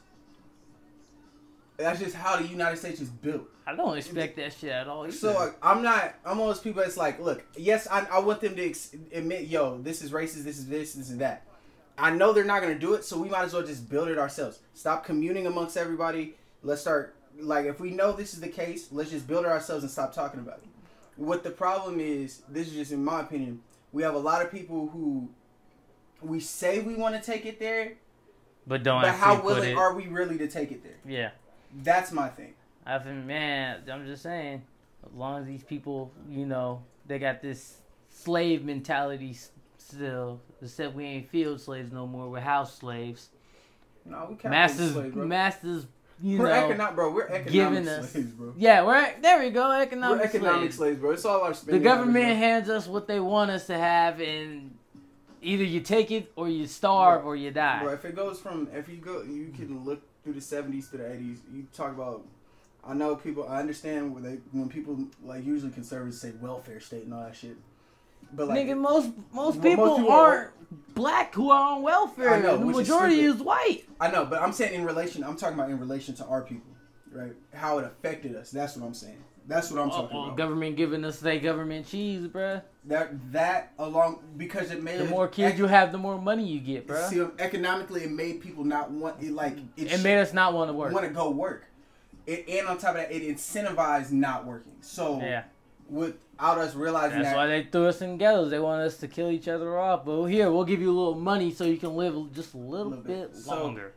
that's 1.77 1.99
just 1.99 2.15
how 2.15 2.37
the 2.37 2.47
United 2.47 2.77
States 2.77 3.01
is 3.01 3.09
built. 3.09 3.43
I 3.67 3.75
don't 3.75 3.97
expect 3.97 4.37
that 4.37 4.53
shit 4.53 4.71
at 4.71 4.87
all. 4.87 5.03
Either. 5.03 5.11
So 5.11 5.33
like, 5.33 5.55
I'm 5.61 5.81
not. 5.83 6.15
I'm 6.25 6.37
one 6.37 6.49
of 6.49 6.55
those 6.55 6.63
people 6.63 6.81
that's 6.83 6.97
like, 6.97 7.19
look, 7.19 7.43
yes, 7.57 7.85
I, 7.89 8.05
I 8.11 8.19
want 8.19 8.39
them 8.41 8.55
to 8.55 8.65
ex- 8.69 8.95
admit, 9.13 9.47
yo, 9.47 9.77
this 9.81 10.01
is 10.01 10.11
racist, 10.11 10.43
this 10.45 10.57
is 10.57 10.67
this, 10.67 10.93
this 10.93 11.09
is 11.09 11.17
that. 11.17 11.45
I 11.99 12.11
know 12.11 12.33
they're 12.33 12.43
not 12.43 12.61
gonna 12.61 12.79
do 12.79 12.93
it, 12.93 13.03
so 13.03 13.19
we 13.19 13.29
might 13.29 13.43
as 13.43 13.53
well 13.53 13.65
just 13.65 13.89
build 13.89 14.07
it 14.07 14.17
ourselves. 14.17 14.59
Stop 14.73 15.05
communing 15.05 15.47
amongst 15.47 15.77
everybody. 15.77 16.35
Let's 16.63 16.81
start 16.81 17.15
like 17.39 17.65
if 17.65 17.79
we 17.79 17.91
know 17.91 18.11
this 18.11 18.33
is 18.33 18.41
the 18.41 18.47
case, 18.49 18.89
let's 18.91 19.11
just 19.11 19.27
build 19.27 19.45
it 19.45 19.51
ourselves 19.51 19.83
and 19.83 19.91
stop 19.91 20.13
talking 20.13 20.39
about 20.39 20.59
it. 20.63 20.69
What 21.15 21.43
the 21.43 21.51
problem 21.51 21.99
is, 21.99 22.41
this 22.49 22.67
is 22.67 22.73
just 22.73 22.91
in 22.91 23.03
my 23.03 23.21
opinion, 23.21 23.61
we 23.91 24.03
have 24.03 24.15
a 24.15 24.19
lot 24.19 24.43
of 24.43 24.51
people 24.51 24.87
who 24.87 25.29
we 26.21 26.39
say 26.39 26.79
we 26.79 26.95
want 26.95 27.15
to 27.15 27.21
take 27.21 27.45
it 27.45 27.59
there, 27.59 27.93
but 28.67 28.83
don't 28.83 29.01
but 29.01 29.11
how 29.11 29.41
willing 29.41 29.71
it. 29.71 29.77
are 29.77 29.93
we 29.93 30.07
really 30.07 30.37
to 30.37 30.47
take 30.47 30.71
it 30.71 30.83
there? 30.83 30.97
yeah, 31.05 31.31
That's 31.83 32.11
my 32.11 32.29
thing. 32.29 32.53
I 32.85 32.97
think, 32.99 33.25
man, 33.25 33.83
I'm 33.91 34.05
just 34.05 34.23
saying, 34.23 34.63
as 35.05 35.13
long 35.13 35.41
as 35.41 35.47
these 35.47 35.63
people, 35.63 36.11
you 36.29 36.45
know, 36.45 36.83
they 37.05 37.19
got 37.19 37.41
this 37.41 37.77
slave 38.09 38.63
mentality 38.65 39.37
still, 39.77 40.41
except 40.61 40.95
we 40.95 41.05
ain't 41.05 41.29
field 41.29 41.61
slaves 41.61 41.91
no 41.91 42.05
more. 42.07 42.29
We're 42.29 42.39
house 42.39 42.77
slaves. 42.77 43.29
No, 44.05 44.27
we 44.29 44.35
capitalist 44.35 44.79
Masters, 44.79 44.91
slaves, 44.93 45.13
bro. 45.15 45.25
masters. 45.27 45.85
You 46.21 46.39
we're 46.39 46.47
know, 46.47 46.53
economic, 46.69 46.95
bro. 46.95 47.11
We're 47.13 47.27
economic 47.27 47.87
us- 47.87 48.11
slaves, 48.11 48.31
bro. 48.31 48.53
yeah, 48.57 48.85
we're 48.85 49.13
there. 49.21 49.39
We 49.39 49.51
go, 49.51 49.71
economic, 49.71 50.19
We're 50.19 50.25
economic 50.25 50.59
slaves. 50.61 50.75
slaves, 50.77 50.99
bro. 50.99 51.11
It's 51.11 51.25
all 51.25 51.41
our 51.41 51.53
spending. 51.53 51.81
The 51.81 51.89
government 51.89 52.25
habits, 52.25 52.39
hands 52.39 52.69
us 52.69 52.87
what 52.87 53.07
they 53.07 53.19
want 53.19 53.51
us 53.51 53.67
to 53.67 53.77
have, 53.77 54.19
and 54.19 54.75
either 55.41 55.63
you 55.63 55.79
take 55.79 56.11
it 56.11 56.31
or 56.35 56.49
you 56.49 56.67
starve 56.67 57.25
or 57.25 57.35
you 57.37 57.51
die. 57.51 57.79
bro. 57.79 57.87
Bro, 57.89 57.93
if 57.95 58.05
it 58.05 58.15
goes 58.15 58.39
from 58.39 58.67
if 58.73 58.89
you 58.89 58.97
go, 58.97 59.21
you 59.21 59.53
can 59.55 59.85
look 59.85 60.01
through 60.23 60.33
the 60.33 60.41
seventies 60.41 60.89
to 60.89 60.97
the 60.97 61.11
eighties. 61.13 61.39
You 61.53 61.65
talk 61.73 61.91
about. 61.93 62.25
I 62.83 62.93
know 62.93 63.15
people. 63.15 63.47
I 63.47 63.59
understand 63.59 64.13
when 64.13 64.23
they 64.23 64.37
when 64.51 64.67
people 64.69 64.97
like 65.23 65.45
usually 65.45 65.71
conservatives 65.71 66.19
say 66.19 66.31
welfare 66.41 66.79
state 66.79 67.03
and 67.03 67.13
all 67.13 67.23
that 67.23 67.35
shit. 67.35 67.55
But 68.33 68.47
like, 68.49 68.67
Nigga, 68.67 68.77
most 68.77 69.07
most 69.07 69.17
Well, 69.33 69.45
most 69.45 69.61
people 69.61 69.95
people 69.97 70.11
are- 70.11 70.29
aren't 70.37 70.93
black 70.95 71.33
who 71.33 71.49
are 71.51 71.75
on 71.75 71.81
welfare. 71.81 72.29
I 72.33 72.39
know, 72.41 72.57
the 72.57 72.65
which 72.65 72.73
is 72.77 72.89
majority 72.89 73.19
is 73.21 73.35
white. 73.41 73.83
I 73.99 74.11
know, 74.11 74.25
but 74.25 74.41
I'm 74.41 74.51
saying 74.53 74.73
in 74.73 74.83
relation. 74.85 75.23
I'm 75.23 75.35
talking 75.35 75.55
about 75.57 75.69
in 75.69 75.79
relation 75.79 76.15
to 76.15 76.25
our 76.25 76.41
people, 76.43 76.71
right? 77.11 77.33
How 77.53 77.79
it 77.79 77.85
affected 77.85 78.35
us. 78.35 78.51
That's 78.51 78.75
what 78.75 78.85
I'm 78.85 78.93
saying. 78.93 79.23
That's 79.47 79.71
what 79.71 79.81
I'm 79.81 79.87
Oh, 79.89 80.01
talking 80.01 80.15
oh, 80.17 80.23
about. 80.25 80.37
government 80.37 80.75
giving 80.77 81.03
us 81.03 81.19
their 81.19 81.39
government 81.39 81.87
cheese, 81.87 82.27
bruh. 82.27 82.61
that 82.85 83.31
that 83.31 83.71
along 83.79 84.19
because 84.37 84.69
it 84.69 84.83
made 84.83 84.99
The 84.99 85.05
more 85.05 85.27
kids 85.27 85.53
ec- 85.53 85.57
you 85.57 85.65
have, 85.65 85.91
the 85.91 85.97
more 85.97 86.21
money 86.21 86.45
you 86.45 86.59
get, 86.59 86.85
bruh. 86.87 87.07
See, 87.09 87.19
economically, 87.39 88.03
it 88.03 88.11
made 88.11 88.41
people 88.41 88.63
not 88.63 88.91
want 88.91 89.23
it. 89.23 89.31
Like 89.31 89.57
it, 89.75 89.91
It 89.91 90.03
made 90.03 90.19
us 90.19 90.33
not 90.33 90.53
want 90.53 90.69
to 90.69 90.73
work. 90.73 90.93
want 90.93 91.07
to 91.07 91.11
go 91.11 91.31
work. 91.31 91.65
It, 92.27 92.47
and 92.47 92.67
on 92.67 92.77
top 92.77 92.91
of 92.91 92.97
that, 92.97 93.11
it 93.11 93.23
incentivized 93.23 94.11
not 94.11 94.45
working. 94.45 94.73
So 94.81 95.19
Yeah, 95.19 95.43
without 96.39 96.57
us 96.57 96.75
realizing 96.75 97.19
that's 97.19 97.29
that, 97.31 97.35
why 97.35 97.47
they 97.47 97.63
threw 97.63 97.87
us 97.87 98.01
in 98.01 98.17
ghettos. 98.17 98.49
They 98.49 98.59
wanted 98.59 98.85
us 98.85 98.97
to 98.97 99.07
kill 99.07 99.29
each 99.29 99.47
other 99.47 99.77
off. 99.77 100.05
But 100.05 100.25
here, 100.25 100.51
we'll 100.51 100.63
give 100.65 100.81
you 100.81 100.89
a 100.89 100.97
little 100.97 101.15
money 101.15 101.51
so 101.53 101.65
you 101.65 101.77
can 101.77 101.95
live 101.95 102.33
just 102.33 102.53
a 102.53 102.57
little, 102.57 102.89
Little 102.89 103.03
bit. 103.03 103.33
bit 103.33 103.45
longer. 103.45 103.93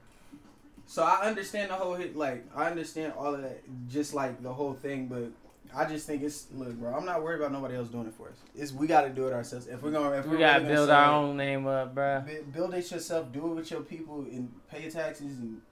So 0.86 1.02
I 1.02 1.26
understand 1.26 1.70
the 1.70 1.74
whole 1.74 1.94
hit. 1.94 2.16
Like 2.16 2.44
I 2.54 2.68
understand 2.68 3.14
all 3.16 3.34
of 3.34 3.42
that, 3.42 3.62
just 3.88 4.14
like 4.14 4.42
the 4.42 4.52
whole 4.52 4.74
thing. 4.74 5.06
But 5.06 5.30
I 5.74 5.86
just 5.88 6.06
think 6.06 6.22
it's 6.22 6.46
look, 6.52 6.74
bro. 6.74 6.92
I'm 6.94 7.06
not 7.06 7.22
worried 7.22 7.40
about 7.40 7.52
nobody 7.52 7.76
else 7.76 7.88
doing 7.88 8.06
it 8.08 8.14
for 8.14 8.28
us. 8.28 8.36
It's 8.54 8.72
we 8.72 8.86
got 8.86 9.02
to 9.02 9.10
do 9.10 9.26
it 9.26 9.32
ourselves. 9.32 9.68
If 9.68 9.82
we're 9.82 9.92
gonna, 9.92 10.16
if 10.18 10.26
we 10.26 10.32
we're 10.32 10.38
gotta 10.38 10.62
really 10.64 10.74
build 10.74 10.90
our 10.90 11.12
it, 11.12 11.16
own 11.16 11.36
name 11.36 11.66
up, 11.66 11.94
bro. 11.94 12.24
Build 12.52 12.74
it 12.74 12.90
yourself. 12.90 13.32
Do 13.32 13.46
it 13.52 13.54
with 13.54 13.70
your 13.70 13.80
people 13.80 14.20
and 14.20 14.52
pay 14.70 14.82
your 14.82 14.90
taxes 14.90 15.38
and 15.38 15.62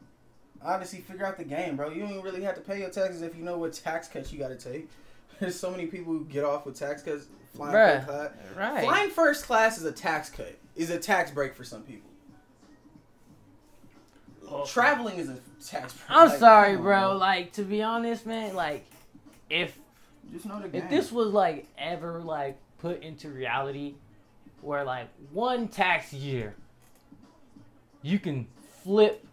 honestly 0.62 1.00
figure 1.00 1.26
out 1.26 1.36
the 1.36 1.44
game, 1.44 1.76
bro. 1.76 1.90
You 1.90 2.06
don't 2.06 2.22
really 2.22 2.42
have 2.44 2.54
to 2.54 2.60
pay 2.62 2.78
your 2.80 2.90
taxes 2.90 3.20
if 3.20 3.36
you 3.36 3.42
know 3.44 3.58
what 3.58 3.74
tax 3.74 4.08
cuts 4.08 4.32
you 4.32 4.38
got 4.38 4.48
to 4.48 4.56
take. 4.56 4.88
There's 5.40 5.58
so 5.58 5.70
many 5.70 5.86
people 5.86 6.12
who 6.12 6.24
get 6.26 6.44
off 6.44 6.66
with 6.66 6.78
tax 6.78 7.02
cuts. 7.02 7.26
Flying 7.54 7.74
Bruh. 7.74 7.96
first 7.96 8.06
class. 8.06 8.30
Right. 8.56 8.84
Flying 8.84 9.10
first 9.10 9.44
class 9.46 9.78
is 9.78 9.84
a 9.84 9.92
tax 9.92 10.30
cut. 10.30 10.56
Is 10.76 10.90
a 10.90 10.98
tax 10.98 11.30
break 11.30 11.54
for 11.54 11.64
some 11.64 11.82
people. 11.82 12.10
Oh. 14.48 14.64
Traveling 14.64 15.16
is 15.18 15.28
a 15.28 15.38
tax 15.64 15.94
break. 15.94 16.04
I'm 16.08 16.28
Like, 16.28 16.38
sorry, 16.38 16.68
come 16.70 16.78
on, 16.78 16.82
bro. 16.84 17.16
Like 17.16 17.52
to 17.54 17.62
be 17.62 17.82
honest, 17.82 18.26
man. 18.26 18.54
Like 18.54 18.84
if 19.48 19.76
Just 20.32 20.46
know 20.46 20.60
the 20.60 20.68
game. 20.68 20.82
if 20.82 20.90
this 20.90 21.10
was 21.10 21.32
like 21.32 21.66
ever 21.78 22.20
like 22.20 22.58
put 22.78 23.02
into 23.02 23.28
reality 23.28 23.94
where 24.62 24.84
like 24.84 25.08
one 25.32 25.68
tax 25.68 26.12
year 26.12 26.54
you 28.02 28.18
can 28.18 28.46
flip 28.82 29.24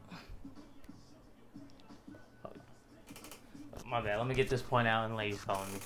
my 3.90 4.02
bad 4.02 4.18
let 4.18 4.28
me 4.28 4.36
get 4.36 4.50
this 4.50 4.62
point 4.62 4.88
out 4.88 5.06
and 5.06 5.16
ladies 5.16 5.40
calling 5.42 5.72
me 5.74 5.80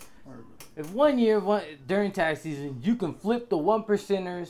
if 0.76 0.90
one 0.92 1.20
year 1.20 1.40
one 1.40 1.64
during 1.88 2.12
tax 2.12 2.42
season 2.42 2.80
you 2.84 2.96
can 2.96 3.14
flip 3.14 3.50
the 3.50 3.58
one 3.58 3.84
percenters 3.84 4.50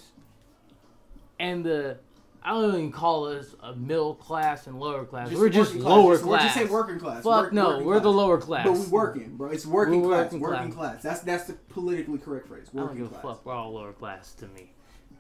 and 1.40 1.64
the 1.66 1.98
I 2.44 2.54
don't 2.54 2.70
even 2.74 2.92
call 2.92 3.26
us 3.28 3.54
a 3.62 3.76
middle 3.76 4.16
class 4.16 4.66
and 4.66 4.80
lower 4.80 5.06
class. 5.06 5.32
we're 5.32 5.48
just 5.50 5.74
working 5.76 5.84
lower 5.88 6.14
Just- 6.14 6.24
class. 6.24 6.42
We're 6.42 6.46
just 6.48 6.56
say 6.56 6.66
working 6.66 7.00
class. 7.00 7.24
Fuck 7.24 7.26
Work- 7.44 7.54
no, 7.54 7.84
we're 7.84 8.00
the 8.00 8.12
lower 8.12 8.40
class. 8.40 8.66
But 8.66 8.74
we're 8.74 8.90
working, 8.90 9.36
bro. 9.38 9.52
It's 9.52 9.64
working 9.66 10.02
class. 10.04 10.24
working 10.26 10.40
Working 10.40 10.72
class. 10.72 11.02
class. 11.02 11.04
That's 11.04 11.20
that's 11.22 11.44
the 11.46 11.54
politically 11.70 12.18
correct 12.18 12.48
phrase. 12.48 12.68
I 12.74 12.78
don't 12.78 12.88
Working 12.88 12.98
give 13.04 13.08
a 13.08 13.10
class. 13.20 13.24
fuck. 13.38 13.46
We're 13.46 13.54
all 13.54 13.74
lower 13.74 13.94
class 13.94 14.34
to 14.36 14.48
me. 14.48 14.72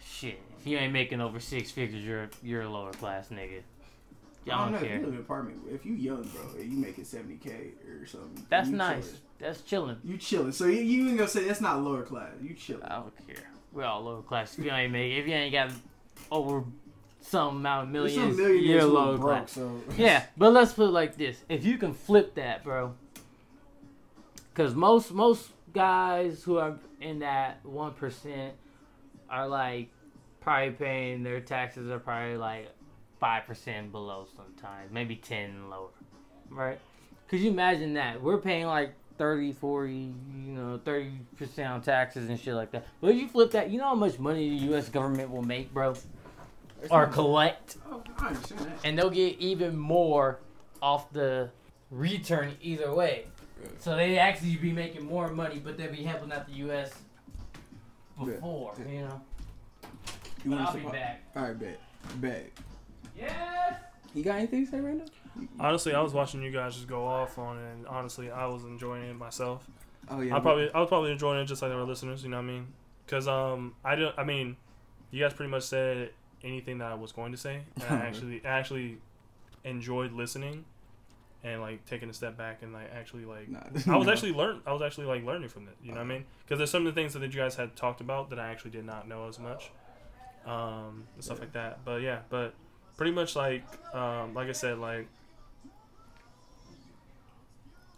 Shit. 0.04 0.40
If 0.60 0.66
you 0.66 0.78
ain't 0.80 0.94
making 0.94 1.22
over 1.22 1.40
six 1.40 1.70
figures, 1.70 2.04
you're 2.04 2.28
you're 2.42 2.64
a 2.64 2.70
lower 2.70 2.92
class 2.92 3.28
nigga. 3.30 3.60
I 3.60 4.50
Y'all 4.50 4.72
don't 4.72 4.72
don't 4.74 4.82
know. 4.82 4.88
You 4.88 4.94
live 5.02 5.08
in 5.10 5.14
an 5.14 5.20
apartment. 5.20 5.60
If 5.70 5.86
you 5.86 5.94
young, 5.94 6.24
bro, 6.24 6.60
and 6.60 6.72
you 6.74 6.80
making 6.80 7.04
seventy 7.04 7.36
k 7.38 7.74
or 7.88 8.08
something. 8.08 8.44
That's 8.50 8.70
nice. 8.70 9.06
chilling. 9.06 9.18
That's 9.42 9.62
chilling. 9.62 9.98
You 10.04 10.18
chilling. 10.18 10.52
So 10.52 10.68
you, 10.68 10.82
you 10.82 11.08
ain't 11.10 11.18
gonna 11.18 11.30
say 11.30 11.46
that's 11.46 11.62
not 11.62 11.82
lower 11.82 12.04
class. 12.04 12.32
You 12.42 12.54
chilling. 12.54 12.84
I 12.84 12.96
don't 12.96 13.28
care. 13.28 13.44
We're 13.74 13.86
all 13.86 14.04
lower 14.04 14.22
class. 14.22 14.58
If 14.58 14.66
you 14.66 14.72
ain't 14.72 14.92
make, 14.94 15.14
if 15.14 15.28
you 15.28 15.34
ain't 15.34 15.52
got 15.52 15.72
over 16.32 16.64
some 17.22 17.58
amount 17.58 17.88
of 17.88 17.94
millions, 17.94 18.38
millionaires 18.38 18.66
you're 18.66 18.84
lower 18.84 19.18
broke. 19.18 19.48
class. 19.48 19.52
So 19.54 19.82
Yeah, 19.98 20.24
but 20.38 20.54
let's 20.54 20.74
put 20.74 20.86
it 20.86 20.92
like 20.92 21.18
this: 21.18 21.42
if 21.50 21.66
you 21.66 21.78
can 21.78 21.94
flip 21.94 22.36
that, 22.36 22.64
bro, 22.64 22.94
because 24.54 24.76
most 24.76 25.12
most 25.12 25.50
guys 25.74 26.44
who 26.44 26.58
are 26.58 26.78
in 27.00 27.20
that 27.20 27.66
one 27.66 27.94
percent 27.94 28.54
are 29.30 29.48
like 29.48 29.90
probably 30.42 30.72
paying 30.72 31.24
their 31.24 31.40
taxes 31.40 31.90
are 31.90 32.00
probably 32.00 32.38
like 32.38 32.70
five 33.20 33.46
percent 33.46 33.92
below 33.92 34.28
sometimes, 34.36 34.92
maybe 34.92 35.16
ten 35.16 35.70
lower, 35.70 35.90
right? 36.50 36.80
Could 37.28 37.40
you 37.40 37.50
imagine 37.50 37.94
that 37.94 38.22
we're 38.22 38.40
paying 38.40 38.66
like 38.66 38.94
30, 39.22 39.52
40, 39.54 39.94
you 39.94 40.12
know, 40.54 40.82
thirty 40.84 41.12
percent 41.38 41.70
on 41.72 41.80
taxes 41.84 42.28
and 42.28 42.40
shit 42.40 42.56
like 42.56 42.72
that? 42.72 42.88
But 43.00 43.12
if 43.12 43.18
you 43.18 43.28
flip 43.28 43.52
that, 43.52 43.70
you 43.70 43.78
know 43.78 43.84
how 43.84 43.94
much 43.94 44.18
money 44.18 44.50
the 44.50 44.66
U.S. 44.70 44.90
government 44.90 45.30
will 45.30 45.44
make, 45.44 45.72
bro, 45.72 45.94
or 46.90 47.06
collect 47.06 47.78
Oh, 47.92 48.02
I 48.18 48.30
understand 48.30 48.62
that. 48.62 48.80
and 48.84 48.98
they'll 48.98 49.12
get 49.12 49.38
even 49.38 49.78
more 49.78 50.40
off 50.82 51.14
the 51.14 51.52
return 51.92 52.56
either 52.64 52.92
way. 52.96 53.26
So 53.78 53.96
they 53.96 54.18
actually 54.18 54.56
be 54.56 54.72
making 54.74 55.06
more 55.06 55.28
money, 55.28 55.62
but 55.64 55.78
they'll 55.78 55.92
be 55.92 56.02
helping 56.02 56.32
out 56.32 56.48
the 56.48 56.54
U.S. 56.54 56.92
before, 58.18 58.74
you 58.90 59.02
know. 59.02 59.22
You 60.44 60.50
But 60.50 60.62
I'll 60.62 60.74
be 60.74 60.80
back. 60.80 61.22
All 61.36 61.44
right, 61.44 61.60
bet, 61.60 61.80
bet. 62.16 62.50
Yes. 63.16 63.76
You 64.16 64.24
got 64.24 64.38
anything 64.40 64.66
to 64.66 64.72
say 64.72 64.80
now? 64.80 65.04
Honestly, 65.60 65.94
I 65.94 66.02
was 66.02 66.14
watching 66.14 66.42
you 66.42 66.52
guys 66.52 66.76
just 66.76 66.88
go 66.88 67.06
off 67.06 67.38
on 67.38 67.58
it, 67.58 67.72
and 67.74 67.88
honestly, 67.88 68.30
I 68.30 68.46
was 68.48 68.64
enjoying 68.64 69.04
it 69.04 69.16
myself. 69.16 69.68
Oh 70.10 70.22
yeah. 70.22 70.36
I 70.36 70.40
probably, 70.40 70.72
I 70.74 70.80
was 70.80 70.90
probably 70.90 71.12
enjoying 71.12 71.40
it 71.40 71.46
just 71.46 71.62
like 71.62 71.72
our 71.72 71.84
listeners. 71.84 72.24
You 72.24 72.30
know 72.30 72.38
what 72.38 72.44
I 72.44 72.48
mean? 72.48 72.68
Because 73.06 73.28
um, 73.28 73.76
I 73.84 73.96
don't. 73.96 74.18
I 74.18 74.24
mean, 74.24 74.58
you 75.10 75.24
guys 75.24 75.34
pretty 75.34 75.52
much 75.52 75.64
said 75.64 76.12
anything 76.44 76.80
that 76.80 76.92
I 76.92 76.96
was 76.96 77.12
going 77.12 77.32
to 77.32 77.38
say, 77.38 77.62
and 77.76 77.84
I 77.84 78.06
actually, 78.08 78.42
I 78.44 78.50
actually 78.50 78.98
enjoyed 79.64 80.12
listening, 80.12 80.66
and 81.44 81.62
like 81.62 81.86
taking 81.86 82.10
a 82.10 82.14
step 82.14 82.38
back 82.38 82.62
and 82.62 82.74
like 82.74 82.92
actually 82.94 83.26
like 83.26 83.50
Nah. 83.50 83.60
I 83.94 83.98
was 83.98 84.08
actually 84.10 84.34
learn. 84.34 84.62
I 84.66 84.74
was 84.74 84.82
actually 84.82 85.08
like 85.08 85.26
learning 85.26 85.50
from 85.50 85.68
it. 85.68 85.76
You 85.84 85.92
know 85.92 86.00
what 86.00 86.06
I 86.06 86.08
mean? 86.08 86.26
Because 86.44 86.58
there's 86.58 86.72
some 86.72 86.86
of 86.86 86.94
the 86.94 87.00
things 87.00 87.14
that 87.14 87.22
you 87.22 87.30
guys 87.30 87.56
had 87.56 87.76
talked 87.76 88.02
about 88.02 88.30
that 88.30 88.40
I 88.40 88.50
actually 88.50 88.72
did 88.72 88.86
not 88.86 89.08
know 89.08 89.28
as 89.28 89.40
much, 89.40 89.72
um, 90.46 91.08
and 91.16 91.24
stuff 91.24 91.40
like 91.40 91.54
that. 91.54 91.80
But 91.86 92.02
yeah, 92.02 92.20
but 92.30 92.54
pretty 92.98 93.12
much 93.12 93.36
like, 93.36 93.64
um, 93.96 94.34
like 94.34 94.50
I 94.50 94.54
said, 94.54 94.78
like 94.78 95.08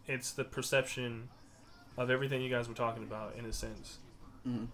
it's 0.08 0.32
the 0.32 0.44
perception 0.44 1.30
of 1.98 2.10
everything 2.10 2.42
you 2.42 2.50
guys 2.50 2.68
were 2.68 2.74
talking 2.74 3.04
about 3.04 3.36
in 3.38 3.46
a 3.46 3.54
sense 3.54 4.00
Mhm. 4.48 4.68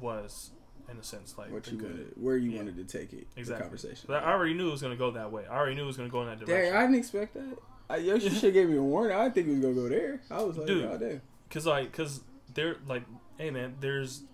was 0.00 0.50
in 0.90 0.96
a 0.98 1.02
sense 1.02 1.38
like 1.38 1.50
what 1.52 1.70
you 1.70 1.78
good. 1.78 1.90
wanted, 1.90 2.12
where 2.16 2.36
you 2.36 2.50
Yeah. 2.50 2.56
wanted 2.58 2.76
to 2.76 2.84
take 2.84 3.12
it, 3.12 3.26
Exactly. 3.36 3.54
the 3.54 3.62
conversation. 3.62 4.04
But 4.08 4.24
I 4.24 4.32
already 4.32 4.54
knew 4.54 4.68
it 4.68 4.72
was 4.72 4.82
gonna 4.82 4.96
go 4.96 5.10
that 5.12 5.30
way. 5.30 5.46
I 5.46 5.56
already 5.56 5.76
knew 5.76 5.84
it 5.84 5.86
was 5.86 5.96
gonna 5.96 6.08
go 6.08 6.22
in 6.22 6.26
that 6.28 6.38
Dang, 6.40 6.46
direction. 6.48 6.76
I 6.76 6.80
didn't 6.82 6.96
expect 6.96 7.34
that. 7.34 7.58
I, 7.88 7.96
yo, 7.98 8.18
should 8.18 8.52
gave 8.52 8.68
me 8.68 8.76
a 8.76 8.82
warning. 8.82 9.16
I 9.16 9.22
didn't 9.28 9.34
think 9.34 9.46
it 9.48 9.50
was 9.52 9.60
gonna 9.60 9.74
go 9.74 9.88
there. 9.88 10.20
I 10.30 10.42
was 10.42 10.56
like, 10.58 10.66
Dude. 10.66 10.84
oh 10.84 10.98
damn. 10.98 11.20
Cause 11.50 11.66
like, 11.66 11.92
cause 11.92 12.20
they're 12.52 12.76
like, 12.86 13.04
hey 13.38 13.50
man, 13.50 13.76
there's, 13.80 14.24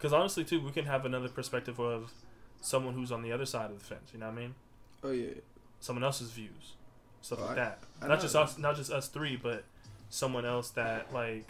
cause 0.00 0.12
honestly 0.12 0.44
too, 0.44 0.60
we 0.60 0.70
can 0.72 0.86
have 0.86 1.04
another 1.04 1.28
perspective 1.28 1.78
of 1.78 2.12
someone 2.60 2.94
who's 2.94 3.12
on 3.12 3.22
the 3.22 3.30
other 3.32 3.46
side 3.46 3.70
of 3.70 3.78
the 3.78 3.84
fence. 3.84 4.10
You 4.12 4.20
know 4.20 4.26
what 4.26 4.38
I 4.38 4.40
mean? 4.40 4.54
Oh 5.04 5.10
yeah. 5.10 5.34
Someone 5.80 6.02
else's 6.04 6.30
views, 6.30 6.74
stuff 7.22 7.40
like 7.40 7.50
I- 7.50 7.54
that. 7.56 7.78
I 8.02 8.06
not 8.08 8.20
just 8.20 8.32
that. 8.34 8.42
us, 8.42 8.58
not 8.58 8.76
just 8.76 8.90
us 8.92 9.08
three, 9.08 9.36
but 9.36 9.64
someone 10.10 10.44
else 10.46 10.70
that 10.70 11.12
like, 11.12 11.46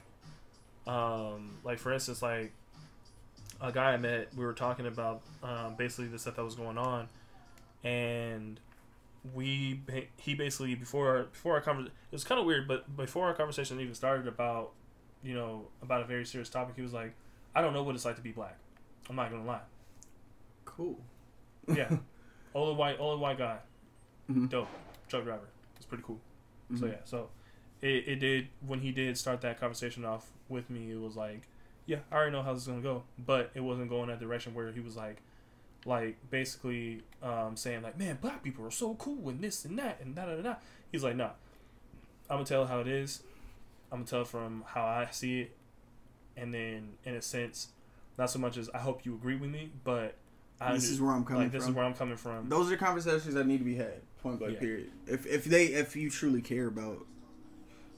um, 0.87 1.59
like 1.65 1.79
for 1.79 1.93
instance, 1.93 2.23
like 2.23 2.53
a 3.61 3.71
guy 3.73 3.93
I 3.93 3.97
met, 3.97 4.35
we 4.37 4.45
were 4.45 4.53
talking 4.55 4.87
about 4.87 5.23
um, 5.43 5.75
basically 5.77 6.07
the 6.09 6.19
stuff 6.19 6.37
that 6.37 6.45
was 6.45 6.55
going 6.55 6.79
on, 6.79 7.09
and 7.85 8.59
we 9.35 9.81
he 10.17 10.35
basically 10.35 10.75
before 10.75 11.09
our, 11.09 11.23
before 11.25 11.55
our 11.55 11.61
conversation 11.61 11.93
it 12.11 12.15
was 12.15 12.25
kind 12.25 12.41
of 12.41 12.47
weird, 12.47 12.67
but 12.69 12.97
before 12.97 13.27
our 13.27 13.35
conversation 13.35 13.81
even 13.81 13.95
started 13.95 14.27
about 14.27 14.73
you 15.23 15.35
know 15.35 15.67
about 15.83 16.01
a 16.01 16.05
very 16.05 16.25
serious 16.25 16.49
topic, 16.49 16.75
he 16.77 16.83
was 16.83 16.93
like, 16.95 17.15
"I 17.55 17.61
don't 17.61 17.73
know 17.75 17.83
what 17.83 17.95
it's 17.95 18.05
like 18.05 18.17
to 18.17 18.23
be 18.23 18.33
black. 18.33 18.57
I'm 19.11 19.17
not 19.17 19.31
gonna 19.31 19.45
lie. 19.45 19.61
Cool. 20.65 20.99
Yeah, 21.67 21.97
old 22.55 22.79
white 22.79 22.99
old 22.99 23.21
white 23.21 23.39
guy, 23.39 23.59
Mhm. 24.31 24.49
dope 24.49 24.69
truck 25.09 25.25
driver. 25.25 25.49
It's 25.79 25.87
pretty 25.87 26.05
cool. 26.05 26.21
So 26.77 26.85
Mhm. 26.87 26.91
yeah, 26.93 26.99
so 27.05 27.31
it, 27.81 28.07
it 28.09 28.17
did 28.17 28.49
when 28.67 28.81
he 28.81 28.93
did 28.93 29.17
start 29.17 29.41
that 29.41 29.59
conversation 29.59 30.05
off 30.05 30.31
with 30.51 30.69
me. 30.69 30.91
It 30.93 31.01
was 31.01 31.17
like, 31.17 31.49
yeah, 31.87 32.01
I 32.13 32.17
already 32.17 32.33
know 32.33 32.43
how 32.43 32.53
this 32.53 32.63
is 32.63 32.69
gonna 32.69 32.83
go, 32.83 33.05
but 33.19 33.51
it 33.55 33.61
wasn't 33.61 33.89
going 33.89 34.09
that 34.09 34.21
direction 34.21 34.53
where 34.55 34.71
he 34.73 34.81
was 34.81 34.97
like, 34.97 35.23
like 35.87 36.17
basically 36.31 37.03
um, 37.23 37.57
saying 37.57 37.83
like, 37.83 37.97
man, 37.99 38.19
black 38.21 38.43
people 38.43 38.67
are 38.67 38.71
so 38.71 38.95
cool 38.97 39.29
and 39.31 39.41
this 39.41 39.65
and 39.65 39.79
that 39.79 40.01
and 40.01 40.15
da 40.15 40.27
da 40.27 40.37
da. 40.37 40.43
da." 40.43 40.55
He's 40.93 41.03
like, 41.05 41.17
nah, 41.17 41.31
I'm 42.29 42.37
gonna 42.37 42.45
tell 42.45 42.67
how 42.67 42.81
it 42.81 42.89
is. 42.89 43.23
I'm 43.91 44.01
gonna 44.01 44.07
tell 44.11 44.25
from 44.25 44.65
how 44.67 44.85
I 44.85 45.09
see 45.11 45.41
it, 45.43 45.57
and 46.37 46.53
then 46.53 46.91
in 47.05 47.15
a 47.15 47.23
sense, 47.23 47.69
not 48.19 48.29
so 48.31 48.39
much 48.39 48.57
as 48.59 48.69
I 48.75 48.79
hope 48.79 49.07
you 49.07 49.15
agree 49.15 49.37
with 49.37 49.49
me, 49.51 49.71
but 49.85 50.17
I 50.61 50.73
this 50.75 50.85
under- 50.85 50.93
is 50.95 51.01
where 51.01 51.13
I'm 51.13 51.25
coming 51.25 51.43
like 51.45 51.53
this 51.53 51.63
from. 51.63 51.71
is 51.73 51.77
where 51.77 51.85
I'm 51.87 51.95
coming 51.95 52.17
from. 52.17 52.49
Those 52.51 52.71
are 52.71 52.77
conversations 52.77 53.33
that 53.35 53.47
need 53.47 53.59
to 53.59 53.65
be 53.65 53.77
had. 53.77 54.03
Point 54.23 54.39
blank. 54.39 54.55
Yeah. 54.55 54.61
Period. 54.61 54.91
If 55.07 55.27
if 55.27 55.45
they 55.45 55.67
if 55.67 55.95
you 55.97 56.11
truly 56.11 56.43
care 56.43 56.67
about, 56.67 57.07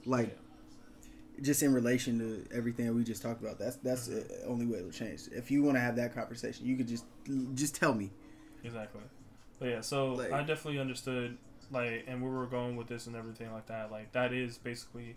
like, 0.05 0.37
just 1.41 1.63
in 1.63 1.73
relation 1.73 2.19
to 2.19 2.55
everything 2.55 2.93
we 2.95 3.03
just 3.03 3.21
talked 3.21 3.41
about, 3.41 3.57
that's 3.57 3.77
that's 3.77 4.07
the 4.07 4.43
only 4.45 4.65
way 4.65 4.79
it'll 4.79 4.91
change. 4.91 5.21
If 5.31 5.49
you 5.49 5.63
want 5.63 5.77
to 5.77 5.81
have 5.81 5.95
that 5.95 6.13
conversation, 6.13 6.65
you 6.65 6.75
could 6.77 6.87
just 6.87 7.05
just 7.55 7.75
tell 7.75 7.93
me. 7.93 8.11
Exactly. 8.63 9.01
But 9.59 9.69
yeah, 9.69 9.81
so 9.81 10.13
Like- 10.13 10.31
I 10.31 10.39
definitely 10.43 10.79
understood 10.79 11.37
like 11.71 12.03
and 12.07 12.21
where 12.21 12.31
we're 12.31 12.45
going 12.47 12.75
with 12.75 12.87
this 12.87 13.07
and 13.07 13.15
everything 13.15 13.51
like 13.51 13.67
that. 13.67 13.91
Like 13.91 14.11
that 14.11 14.33
is 14.33 14.57
basically 14.57 15.15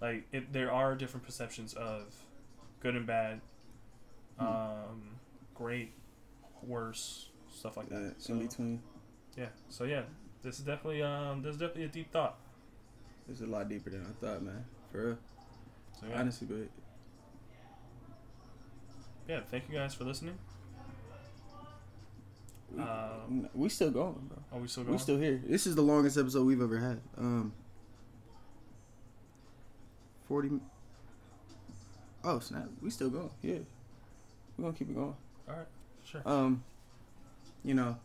like 0.00 0.26
it, 0.32 0.52
there 0.52 0.72
are 0.72 0.94
different 0.96 1.24
perceptions 1.26 1.74
of 1.74 2.14
good 2.80 2.96
and 2.96 3.06
bad, 3.06 3.40
Hmm. 4.38 4.46
um, 4.46 5.02
great, 5.54 5.92
worse, 6.62 7.28
stuff 7.52 7.76
like 7.76 7.88
that. 7.90 8.14
So 8.18 8.32
in 8.32 8.46
between, 8.46 8.82
yeah, 9.36 9.48
so 9.68 9.84
yeah, 9.84 10.02
this 10.42 10.58
is 10.58 10.64
definitely 10.64 11.02
um 11.02 11.42
this 11.42 11.54
is 11.54 11.60
definitely 11.60 11.84
a 11.84 11.88
deep 11.88 12.10
thought. 12.12 12.36
it's 13.30 13.40
a 13.40 13.46
lot 13.46 13.68
deeper 13.68 13.90
than 13.90 14.02
I 14.06 14.24
thought, 14.24 14.42
man. 14.42 14.64
For 14.90 15.06
real, 15.06 15.18
So 16.00 16.06
yeah, 16.08 16.20
honestly, 16.20 16.46
but 16.50 16.68
yeah, 19.28 19.40
thank 19.50 19.68
you 19.68 19.74
guys 19.76 19.94
for 19.94 20.04
listening. 20.04 20.36
we, 22.74 22.82
Um, 22.82 23.48
we 23.54 23.68
still 23.68 23.90
going, 23.90 24.14
bro. 24.28 24.38
Are 24.52 24.60
we 24.60 24.66
still 24.68 24.82
going? 24.84 24.94
We 24.96 24.98
still 25.00 25.18
here. 25.18 25.40
This 25.46 25.66
is 25.66 25.74
the 25.76 25.82
longest 25.82 26.16
episode 26.18 26.46
we've 26.46 26.60
ever 26.62 26.78
had. 26.78 27.00
Um, 27.16 27.52
forty. 30.26 30.50
Oh 32.24 32.38
snap! 32.40 32.68
We 32.82 32.90
still 32.90 33.10
going. 33.10 33.30
Yeah, 33.42 33.58
we're 34.58 34.64
gonna 34.64 34.76
keep 34.76 34.90
it 34.90 34.94
going. 34.94 35.14
All 35.48 35.54
right, 35.56 35.66
sure. 36.04 36.22
Um, 36.26 36.62
you 37.64 37.74
know, 37.74 37.96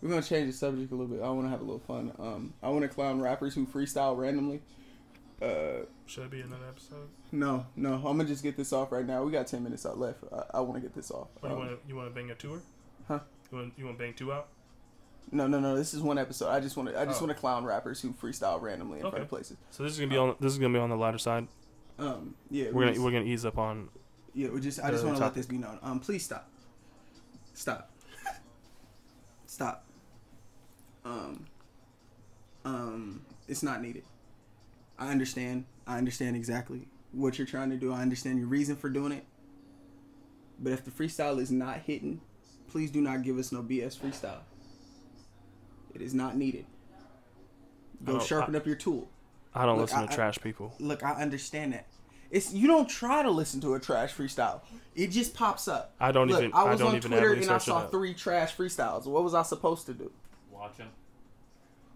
we're 0.00 0.10
gonna 0.10 0.22
change 0.22 0.46
the 0.50 0.56
subject 0.56 0.92
a 0.92 0.94
little 0.94 1.12
bit. 1.14 1.22
I 1.24 1.28
want 1.30 1.46
to 1.46 1.50
have 1.50 1.60
a 1.60 1.64
little 1.64 1.80
fun. 1.80 2.12
Um, 2.18 2.54
I 2.62 2.68
want 2.68 2.82
to 2.82 2.88
clown 2.88 3.20
rappers 3.20 3.54
who 3.54 3.66
freestyle 3.66 4.16
randomly. 4.16 4.62
Uh, 5.40 5.84
Should 6.06 6.24
it 6.24 6.30
be 6.30 6.40
another 6.40 6.66
episode? 6.68 7.08
no, 7.32 7.66
no. 7.76 7.94
I'm 7.94 8.02
gonna 8.02 8.24
just 8.24 8.42
get 8.42 8.56
this 8.56 8.72
off 8.72 8.90
right 8.92 9.06
now. 9.06 9.22
We 9.22 9.30
got 9.32 9.46
ten 9.46 9.62
minutes 9.62 9.86
out 9.86 9.98
left. 9.98 10.24
I, 10.32 10.58
I 10.58 10.60
want 10.60 10.74
to 10.74 10.80
get 10.80 10.94
this 10.94 11.10
off. 11.10 11.28
You 11.42 11.50
Um, 11.50 11.58
want 11.58 11.70
to 11.70 11.78
you 11.88 11.94
want 11.96 12.08
to 12.08 12.14
bang 12.14 12.30
a 12.30 12.34
tour? 12.34 12.60
Huh? 13.06 13.20
You 13.52 13.58
want 13.58 13.72
you 13.76 13.84
want 13.84 13.98
to 13.98 14.04
bang 14.04 14.14
two 14.14 14.32
out? 14.32 14.48
no, 15.30 15.46
no, 15.46 15.60
no. 15.60 15.76
This 15.76 15.92
is 15.94 16.00
one 16.00 16.16
episode. 16.18 16.48
I 16.48 16.58
just 16.58 16.76
want 16.76 16.88
to. 16.88 16.98
I 16.98 17.04
just 17.04 17.20
Oh. 17.20 17.26
want 17.26 17.36
to 17.36 17.40
clown 17.40 17.64
rappers 17.64 18.00
who 18.00 18.12
freestyle 18.12 18.60
randomly 18.60 18.98
in 19.00 19.04
Okay. 19.04 19.10
front 19.10 19.22
of 19.24 19.28
places. 19.28 19.56
So 19.70 19.82
this 19.84 19.92
is 19.92 19.98
gonna 19.98 20.10
be 20.10 20.16
on 20.16 20.34
this 20.40 20.52
is 20.52 20.58
gonna 20.58 20.72
be 20.74 20.80
on 20.80 20.90
the 20.90 20.96
lighter 20.96 21.18
side. 21.18 21.46
Um, 21.98 22.34
yeah. 22.50 22.66
We're 22.66 22.72
we 22.72 22.80
gonna 22.82 22.92
just- 22.92 23.04
we're 23.04 23.10
gonna 23.12 23.24
ease 23.26 23.44
up 23.44 23.58
on 23.58 23.88
Yeah, 24.34 24.48
we 24.50 24.60
just 24.60 24.80
I 24.82 24.90
just 24.90 25.04
want 25.04 25.16
to 25.18 25.22
let 25.22 25.34
this 25.34 25.46
be 25.46 25.58
known. 25.58 25.78
Um, 25.82 26.00
please 26.00 26.24
stop. 26.24 26.48
Stop. 27.54 27.90
stop. 29.46 29.84
Um. 31.08 31.46
Um, 32.64 33.22
it's 33.46 33.62
not 33.62 33.80
needed. 33.82 34.02
I 34.98 35.10
understand. 35.10 35.64
I 35.86 35.96
understand 35.96 36.36
exactly 36.36 36.88
what 37.12 37.38
you're 37.38 37.46
trying 37.46 37.70
to 37.70 37.76
do. 37.76 37.92
I 37.92 38.02
understand 38.02 38.38
your 38.38 38.48
reason 38.48 38.76
for 38.76 38.90
doing 38.90 39.12
it. 39.12 39.24
But 40.60 40.72
if 40.72 40.84
the 40.84 40.90
freestyle 40.90 41.38
is 41.38 41.50
not 41.50 41.78
hitting, 41.86 42.20
please 42.68 42.90
do 42.90 43.00
not 43.00 43.22
give 43.22 43.38
us 43.38 43.52
no 43.52 43.62
BS 43.62 43.96
freestyle. 43.98 44.40
It 45.94 46.02
is 46.02 46.12
not 46.14 46.36
needed. 46.36 46.66
Go 48.04 48.20
sharpen 48.20 48.54
up 48.54 48.66
your 48.66 48.76
tool. 48.76 49.08
I 49.54 49.64
don't 49.64 49.76
Look, 49.78 49.86
listen 49.90 50.00
I- 50.02 50.06
to 50.06 50.12
I- 50.12 50.14
trash 50.14 50.38
people. 50.42 50.74
Look, 50.78 51.02
I 51.02 51.12
understand 51.22 51.72
that. 51.72 51.86
It's 52.30 52.52
you 52.52 52.66
don't 52.66 52.88
try 52.88 53.22
to 53.22 53.30
listen 53.30 53.60
to 53.62 53.72
a 53.74 53.80
trash 53.80 54.14
freestyle. 54.14 54.60
It 54.94 55.06
just 55.06 55.32
pops 55.32 55.66
up. 55.66 55.94
I 55.98 56.12
don't 56.12 56.28
Look, 56.28 56.40
even 56.40 56.52
I 56.52 56.64
I, 56.64 56.70
was 56.70 56.78
don't 56.80 56.88
on 56.90 56.96
even 56.96 57.10
Twitter 57.10 57.32
and 57.32 57.50
I 57.50 57.56
saw 57.56 57.86
three 57.86 58.12
trash 58.12 58.54
freestyles. 58.54 59.06
What 59.06 59.24
was 59.24 59.32
I 59.32 59.42
supposed 59.42 59.86
to 59.86 59.94
do? 59.94 60.10
Watching. 60.58 60.86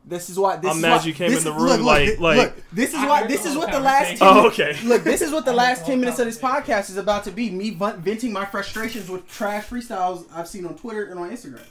This 0.04 0.28
is 0.30 0.38
why. 0.38 0.56
This 0.56 0.70
I'm 0.70 0.76
is 0.78 0.82
mad 0.82 0.96
why, 1.00 1.04
you 1.04 1.14
came 1.14 1.30
this 1.30 1.38
in 1.38 1.44
the 1.44 1.52
room 1.52 1.62
look, 1.68 1.78
look, 1.78 1.86
like- 1.86 2.08
thi- 2.08 2.16
like- 2.16 2.36
Look, 2.56 2.64
this 2.72 2.88
is 2.90 2.96
I 2.96 3.08
why. 3.08 3.26
This 3.26 3.46
is 3.46 3.56
what 3.56 3.70
the 3.70 3.78
last. 3.80 4.08
10. 4.08 4.18
Oh, 4.22 4.46
okay. 4.48 4.76
Look, 4.84 5.04
this 5.04 5.22
is 5.22 5.30
what 5.30 5.44
the 5.44 5.52
last 5.52 5.86
ten 5.86 6.00
minutes 6.00 6.18
of 6.18 6.26
this 6.26 6.38
podcast 6.38 6.90
is 6.90 6.96
about 6.96 7.22
to 7.24 7.30
be. 7.30 7.50
Me 7.50 7.70
venting 7.70 8.32
my 8.32 8.44
frustrations 8.44 9.08
with 9.08 9.28
trash 9.28 9.66
freestyles 9.66 10.26
I've 10.34 10.48
seen 10.48 10.66
on 10.66 10.76
Twitter 10.76 11.04
and 11.04 11.20
on 11.20 11.30
Instagram. 11.30 11.64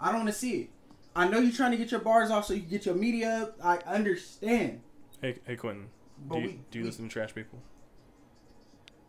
I 0.00 0.06
don't 0.06 0.16
want 0.22 0.28
to 0.28 0.32
see 0.34 0.60
it. 0.62 0.70
I 1.16 1.28
know 1.28 1.38
you're 1.38 1.52
trying 1.52 1.70
to 1.72 1.76
get 1.76 1.90
your 1.90 2.00
bars 2.00 2.30
off 2.30 2.46
so 2.46 2.54
you 2.54 2.60
can 2.60 2.70
get 2.70 2.86
your 2.86 2.94
media 2.94 3.28
up. 3.42 3.56
I 3.62 3.76
understand. 3.86 4.80
Hey 5.20 5.38
hey 5.46 5.56
Quentin, 5.56 5.88
But 6.26 6.36
do 6.36 6.40
you, 6.40 6.46
we- 6.46 6.52
do 6.70 6.78
you 6.78 6.84
we- 6.84 6.88
listen 6.90 7.06
to 7.08 7.12
trash 7.12 7.34
people? 7.34 7.58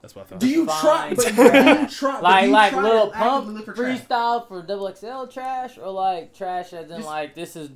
That's 0.02 0.16
what 0.16 0.26
I 0.26 0.30
thought. 0.30 0.40
Do 0.40 0.48
you 0.50 0.66
Fine. 0.66 0.82
try? 0.82 1.14
But 1.16 1.26
do 1.36 1.82
you 1.82 1.88
try? 1.90 2.20
Like 2.20 2.46
you 2.46 2.52
like 2.52 2.72
try 2.74 2.82
to 2.82 2.88
Lil 2.88 3.14
actively 3.14 3.54
Pump 3.64 3.66
for 3.66 3.74
freestyle 3.74 4.48
for 4.48 4.62
double 4.62 4.94
XL 4.94 5.26
trash 5.32 5.78
or 5.78 5.90
like 5.92 6.34
trash 6.36 6.74
as 6.74 6.90
in 6.92 6.98
Just- 6.98 7.08
like 7.08 7.34
this 7.36 7.56
is 7.56 7.70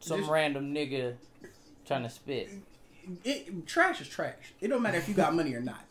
some 0.00 0.20
just- 0.20 0.30
random 0.30 0.74
nigga 0.74 1.14
trying 1.86 2.02
to 2.02 2.10
spit. 2.10 2.48
it, 3.24 3.66
trash 3.66 4.00
is 4.00 4.08
trash. 4.08 4.54
It 4.60 4.68
don't 4.68 4.82
matter 4.82 4.98
if 4.98 5.08
you 5.08 5.14
got 5.14 5.34
money 5.34 5.54
or 5.54 5.60
not. 5.60 5.84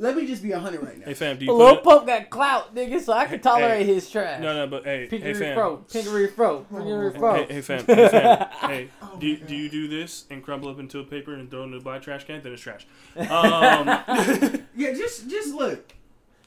Let 0.00 0.16
me 0.16 0.26
just 0.28 0.44
be 0.44 0.52
a 0.52 0.60
hundred 0.60 0.84
right 0.84 0.96
now. 0.96 1.06
Hey 1.06 1.14
fam, 1.14 1.38
do 1.38 1.44
you 1.44 1.52
Lil 1.52 1.76
put 1.76 1.84
Pump 1.84 2.06
got 2.06 2.30
clout, 2.30 2.72
nigga, 2.74 3.00
so 3.00 3.12
I 3.12 3.26
can 3.26 3.40
tolerate 3.40 3.84
his 3.84 4.08
trash. 4.08 4.40
No, 4.40 4.54
no, 4.54 4.66
but 4.68 4.84
hey, 4.84 5.08
hey 5.10 5.34
fam. 5.34 5.54
fro, 5.56 5.84
pinkery 5.90 6.32
fro, 6.32 6.64
pinkery 6.72 7.18
fro. 7.18 7.34
Hey, 7.34 7.54
hey 7.54 7.60
fam, 7.62 7.84
hey 7.84 8.08
fam, 8.08 8.48
hey, 8.70 8.88
do 9.18 9.26
you, 9.26 9.36
do 9.38 9.56
you 9.56 9.68
do 9.68 9.88
this 9.88 10.24
and 10.30 10.40
crumble 10.42 10.68
up 10.68 10.78
into 10.78 11.00
a 11.00 11.04
paper 11.04 11.34
and 11.34 11.50
throw 11.50 11.62
it 11.62 11.66
in 11.66 11.74
a 11.74 11.80
black 11.80 12.02
trash 12.02 12.24
can? 12.24 12.40
Then 12.42 12.52
it's 12.52 12.62
trash. 12.62 12.86
Um, 13.16 13.88
Yeah, 14.76 14.92
just 14.92 15.28
just 15.28 15.52
look. 15.54 15.92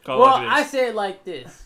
call 0.06 0.20
Well, 0.22 0.38
it 0.38 0.40
I 0.40 0.46
like 0.46 0.62
it 0.62 0.66
is. 0.66 0.72
say 0.72 0.88
it 0.88 0.96
like 0.96 1.24
this. 1.26 1.64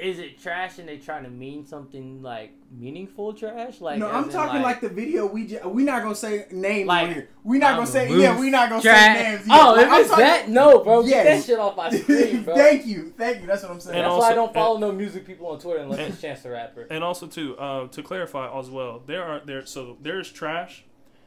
Is 0.00 0.18
it 0.18 0.40
trash 0.40 0.78
and 0.78 0.88
they 0.88 0.96
trying 0.96 1.24
to 1.24 1.30
mean 1.30 1.66
something 1.66 2.22
like 2.22 2.52
meaningful 2.70 3.34
trash? 3.34 3.80
Like 3.80 3.98
no, 3.98 4.10
I'm 4.10 4.30
talking 4.30 4.62
like, 4.62 4.80
the 4.80 4.88
video. 4.88 5.26
We 5.26 5.46
just, 5.46 5.64
we 5.66 5.84
not 5.84 6.02
gonna 6.02 6.14
say 6.14 6.46
names 6.50 6.86
Like, 6.88 7.08
on 7.08 7.14
here. 7.14 7.28
We 7.44 7.58
not 7.58 7.72
I'm 7.72 7.76
gonna 7.76 7.86
say 7.86 8.08
yeah. 8.18 8.38
We 8.40 8.48
not 8.50 8.70
gonna 8.70 8.80
trash. 8.82 9.16
say 9.18 9.22
names. 9.32 9.46
Yeah, 9.46 9.58
Oh, 9.60 9.72
like, 9.74 9.86
if 9.86 9.92
I'm 9.92 10.00
it's 10.00 10.08
talking- 10.10 10.24
that, 10.24 10.48
no, 10.48 10.82
bro. 10.84 11.02
Get 11.02 11.24
that 11.24 11.44
shit 11.44 11.58
off 11.58 11.76
my 11.76 11.90
screen, 11.96 12.44
bro. 12.44 12.54
thank 12.54 12.86
you, 12.86 13.12
thank 13.18 13.40
you. 13.42 13.46
That's 13.46 13.62
what 13.62 13.72
I'm 13.72 13.80
saying. 13.80 13.96
And 13.98 14.04
That's 14.04 14.12
also- 14.12 14.26
why 14.26 14.32
I 14.32 14.34
don't 14.34 14.54
follow 14.54 14.78
no 14.78 14.90
music 14.92 15.26
people 15.26 15.46
on 15.48 15.58
Twitter 15.58 15.80
unless 15.80 15.98
and- 15.98 16.12
it's 16.14 16.20
Chance 16.22 16.42
the 16.42 16.50
Rapper. 16.50 16.86
And 16.90 17.04
also 17.04 17.26
too, 17.26 17.56
uh, 17.58 17.88
to 17.88 18.02
clarify 18.02 18.50
as 18.58 18.70
well, 18.70 19.02
there 19.06 19.22
are 19.22 19.40
there 19.44 19.66
so 19.66 19.98
there's 20.00 20.32
trash, 20.32 20.84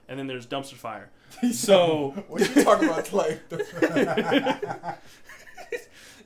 and 0.09 0.17
then 0.17 0.26
there's 0.28 0.47
dumpster 0.47 0.74
fire. 0.76 1.09
So 1.51 2.11
what 2.28 2.41
you 2.55 2.63
talking 2.63 2.89
about, 2.89 3.11
like? 3.13 3.39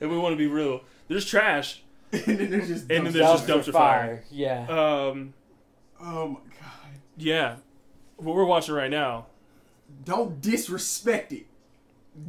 we 0.00 0.18
want 0.18 0.32
to 0.32 0.36
be 0.36 0.46
real, 0.46 0.82
there's 1.08 1.24
trash. 1.24 1.82
and 2.26 2.38
then 2.38 2.50
there's 2.50 2.68
just. 2.68 2.90
And 2.90 3.06
then 3.06 3.12
there's 3.12 3.40
stuff. 3.40 3.46
just 3.46 3.68
dumpster 3.68 3.72
fire. 3.72 4.24
Yeah. 4.30 4.66
Um, 4.68 5.34
Oh 6.00 6.28
my 6.28 6.34
god! 6.60 7.00
yeah, 7.16 7.56
what 8.16 8.36
we're 8.36 8.44
watching 8.44 8.74
right 8.74 8.90
now. 8.90 9.26
Don't 10.04 10.40
disrespect 10.40 11.32
it. 11.32 11.46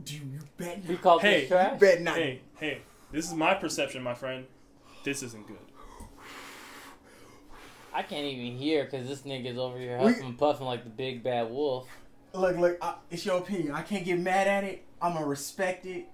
Do 0.05 0.15
you 0.15 0.39
bet 0.57 0.81
We 0.87 0.93
not? 0.95 1.01
call 1.03 1.19
Hey, 1.19 1.41
this 1.41 1.49
trash? 1.49 1.79
Bet 1.79 2.01
not. 2.01 2.15
Hey, 2.15 2.41
hey, 2.59 2.81
this 3.11 3.25
is 3.27 3.33
my 3.33 3.53
perception, 3.53 4.01
my 4.03 4.13
friend. 4.15 4.45
This 5.03 5.21
isn't 5.23 5.45
good. 5.47 5.57
I 7.93 8.03
can't 8.03 8.25
even 8.25 8.57
hear 8.57 8.85
because 8.85 9.07
this 9.07 9.21
nigga's 9.21 9.57
over 9.57 9.77
here 9.77 9.97
We- 9.99 10.11
huffing 10.11 10.25
and 10.25 10.37
puffing 10.37 10.65
like 10.67 10.83
the 10.83 10.89
big 10.89 11.23
bad 11.23 11.49
wolf. 11.49 11.87
Look, 12.33 12.57
look. 12.57 12.77
I, 12.81 12.95
it's 13.09 13.25
your 13.25 13.37
opinion. 13.39 13.71
I 13.71 13.81
can't 13.81 14.05
get 14.05 14.19
mad 14.19 14.47
at 14.47 14.63
it. 14.63 14.83
I'm 15.01 15.13
gonna 15.13 15.25
respect 15.25 15.85
it. 15.85 16.07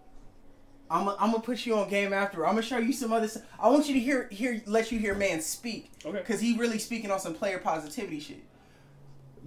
I'm 0.90 1.06
gonna 1.06 1.18
I'm 1.20 1.42
put 1.42 1.66
you 1.66 1.76
on 1.76 1.90
game 1.90 2.14
after. 2.14 2.46
I'm 2.46 2.54
gonna 2.54 2.62
show 2.62 2.78
you 2.78 2.94
some 2.94 3.12
other. 3.12 3.28
stuff. 3.28 3.44
I 3.60 3.70
want 3.70 3.88
you 3.88 3.94
to 3.96 4.00
hear 4.00 4.28
hear 4.32 4.62
let 4.66 4.92
you 4.92 5.00
hear 5.00 5.16
man 5.16 5.42
speak. 5.42 5.92
Okay. 6.06 6.22
Cause 6.24 6.40
he 6.40 6.58
really 6.58 6.80
speaking 6.80 7.12
on 7.12 7.20
some 7.20 7.34
player 7.34 7.58
positivity 7.58 8.20
shit. 8.20 8.44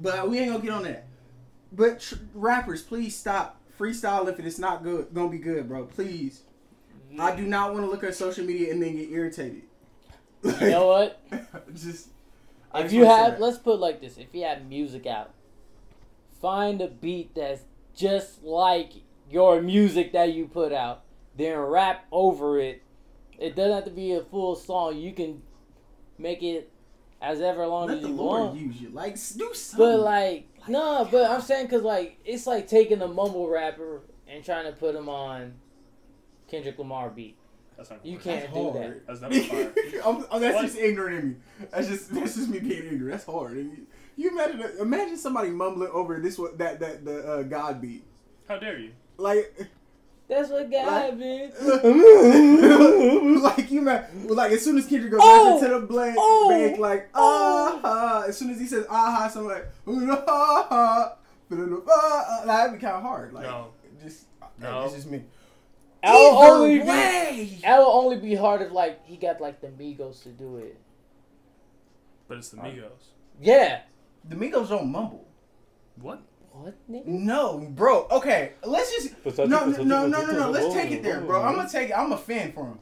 But 0.01 0.29
we 0.29 0.39
ain't 0.39 0.51
gonna 0.51 0.63
get 0.63 0.73
on 0.73 0.83
that. 0.85 1.07
But 1.73 2.01
tr- 2.01 2.17
rappers, 2.35 2.83
please 2.83 3.17
stop 3.17 3.61
freestyle 3.79 4.29
if 4.29 4.41
it's 4.41 4.59
not 4.59 4.83
good. 4.83 5.09
Gonna 5.15 5.29
be 5.29 5.39
good, 5.39 5.69
bro. 5.69 5.85
Please. 5.85 6.43
I 7.19 7.35
do 7.35 7.43
not 7.47 7.73
want 7.73 7.85
to 7.85 7.91
look 7.91 8.05
at 8.05 8.15
social 8.15 8.45
media 8.45 8.71
and 8.73 8.83
then 8.83 8.97
get 8.97 9.11
irritated. 9.11 9.63
You 10.45 10.71
know 10.71 10.87
what? 10.89 11.21
just. 11.75 12.09
I 12.71 12.81
If 12.81 12.85
just 12.87 12.95
you 12.95 13.07
wanna 13.07 13.31
have, 13.31 13.41
let's 13.41 13.59
put 13.59 13.75
it 13.75 13.81
like 13.81 14.01
this: 14.01 14.19
if 14.19 14.27
you 14.35 14.45
have 14.45 14.67
music 14.67 15.07
out, 15.07 15.31
find 16.41 16.81
a 16.81 16.89
beat 16.89 17.35
that's 17.35 17.63
just 17.95 18.43
like 18.45 18.93
your 19.31 19.63
music 19.63 20.13
that 20.13 20.33
you 20.33 20.47
put 20.47 20.73
out, 20.73 21.03
then 21.39 21.57
rap 21.59 22.05
over 22.13 22.59
it. 22.61 22.83
It 23.39 23.55
doesn't 23.57 23.73
have 23.75 23.85
to 23.85 23.91
be 23.91 24.13
a 24.15 24.23
full 24.23 24.57
song. 24.57 24.99
You 24.99 25.13
can 25.13 25.41
make 26.19 26.43
it 26.43 26.71
as 27.23 27.41
ever 27.41 27.67
long 27.67 27.87
let 27.89 27.97
as 27.99 28.03
the 28.03 28.09
you 28.09 28.15
Lord 28.15 28.41
want. 28.43 28.59
use 28.59 28.81
you. 28.81 28.89
Like 28.91 29.15
do 29.15 29.51
something. 29.55 29.79
But 29.79 30.01
like, 30.01 30.49
no, 30.69 31.09
but 31.11 31.31
I'm 31.31 31.41
saying 31.41 31.67
because 31.67 31.83
like 31.83 32.19
it's 32.25 32.47
like 32.47 32.67
taking 32.69 33.01
a 33.01 33.09
mumble 33.09 33.49
rapper 33.49 34.03
and 34.27 34.45
trying 34.45 34.67
to 34.67 34.73
put 34.73 34.95
him 34.95 35.09
on 35.09 35.55
Kendrick 36.49 36.79
Lamar 36.79 37.11
beat. 37.11 37.37
That's 37.77 37.91
not. 37.91 38.05
You 38.05 38.19
can't 38.19 38.53
do 38.53 38.73
that. 38.75 39.07
That's 39.07 39.21
never 39.21 39.35
fire. 39.41 39.73
I'm, 40.05 40.17
I'm- 40.33 40.41
that's 40.41 40.55
What? 40.57 40.63
just 40.67 40.77
ignorant 40.79 41.19
in 41.21 41.29
me. 41.31 41.37
That's 41.71 41.87
just 41.87 42.13
that's 42.13 42.35
just 42.35 42.49
me 42.49 42.59
being 42.59 42.85
ignorant. 42.87 43.11
That's 43.13 43.25
hard. 43.25 43.53
And 43.53 43.71
you, 43.77 43.87
you 44.17 44.31
imagine 44.31 44.61
imagine 44.81 45.17
somebody 45.17 45.51
mumbling 45.51 45.91
over 45.93 46.19
this 46.19 46.39
one 46.39 46.57
that 46.59 46.81
that 46.81 47.05
the 47.05 47.19
uh, 47.33 47.43
God 47.45 47.81
beat 47.81 48.05
How 48.49 48.59
dare 48.59 48.79
you? 48.79 48.91
like 49.17 49.55
That's 50.29 50.51
what 50.51 50.71
God 50.71 50.87
Like- 50.87 51.17
man. 51.17 51.53
like 53.43 53.71
you 53.71 53.81
man 53.81 54.05
like 54.29 54.53
as 54.53 54.63
soon 54.63 54.77
as 54.79 54.87
Kendrick 54.87 55.11
goes 55.13 55.21
Oh! 55.23 55.55
back 55.61 55.63
into 55.69 55.81
the 55.81 55.87
blank 55.87 56.17
Oh! 56.19 56.49
bank 56.51 56.79
like 56.79 57.09
ah 57.15 57.79
ha, 57.83 58.25
as 58.29 58.37
soon 58.37 58.51
as 58.51 58.61
he 58.61 58.67
says 58.67 58.85
ah 58.91 59.11
ha 59.23 59.29
something 59.29 59.51
like 59.51 59.67
ah 60.29 60.67
ha 60.69 61.17
ah, 61.51 62.43
that'd 62.45 62.75
be 62.75 62.79
kind 62.79 62.97
of 62.97 63.03
hard 63.03 63.33
like 63.33 63.45
No. 63.45 63.69
just 64.03 64.27
No. 64.61 64.85
it's 64.85 64.95
just 64.95 65.11
me. 65.11 65.25
That'll 66.03 66.39
Either 66.39 66.53
only 66.55 66.79
be 66.79 66.85
way. 66.85 67.59
that'll 67.63 67.87
only 67.87 68.17
be 68.19 68.35
hard 68.35 68.61
if 68.63 68.71
like 68.71 69.05
he 69.07 69.17
got 69.17 69.41
like 69.41 69.61
the 69.61 69.69
Migos 69.69 70.23
to 70.25 70.29
do 70.29 70.59
it. 70.59 70.79
But 72.29 72.39
it's 72.39 72.51
the 72.51 72.59
Migos. 72.59 72.91
Yeah. 73.41 73.81
The 74.29 74.37
Migos 74.37 74.69
don't 74.69 74.93
mumble. 74.93 75.27
What? 76.01 76.21
What 76.61 76.75
nigga? 76.91 77.07
No, 77.07 77.59
bro. 77.71 78.09
Okay, 78.11 78.53
let's 78.65 78.91
just 78.91 79.39
no, 79.39 79.45
no, 79.47 79.67
no, 79.67 80.07
no, 80.07 80.27
no, 80.27 80.33
no. 80.33 80.51
Let's 80.51 80.75
take 80.75 80.91
it 80.91 81.03
there, 81.03 81.21
bro. 81.21 81.43
I'm 81.43 81.55
gonna 81.55 81.69
take 81.69 81.91
it. 81.91 81.93
I'm 81.93 82.13
a 82.13 82.19
fan 82.19 82.53
for 82.53 82.67
him, 82.67 82.79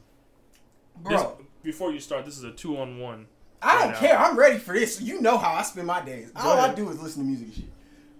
bro. 1.03 1.17
This, 1.17 1.47
before 1.63 1.91
you 1.91 1.99
start, 1.99 2.25
this 2.25 2.37
is 2.37 2.43
a 2.43 2.51
two-on-one. 2.51 3.27
I 3.61 3.73
don't 3.73 3.81
right 3.81 3.91
now. 3.93 3.99
care. 3.99 4.17
I'm 4.17 4.37
ready 4.37 4.57
for 4.57 4.73
this. 4.73 4.99
You 4.99 5.21
know 5.21 5.37
how 5.37 5.53
I 5.53 5.61
spend 5.61 5.87
my 5.87 6.03
days. 6.03 6.31
Go 6.31 6.41
All 6.41 6.59
I 6.59 6.73
do 6.73 6.89
is 6.89 7.01
listen 7.01 7.23
to 7.23 7.27
music 7.27 7.47
and 7.47 7.55
shit. 7.55 7.65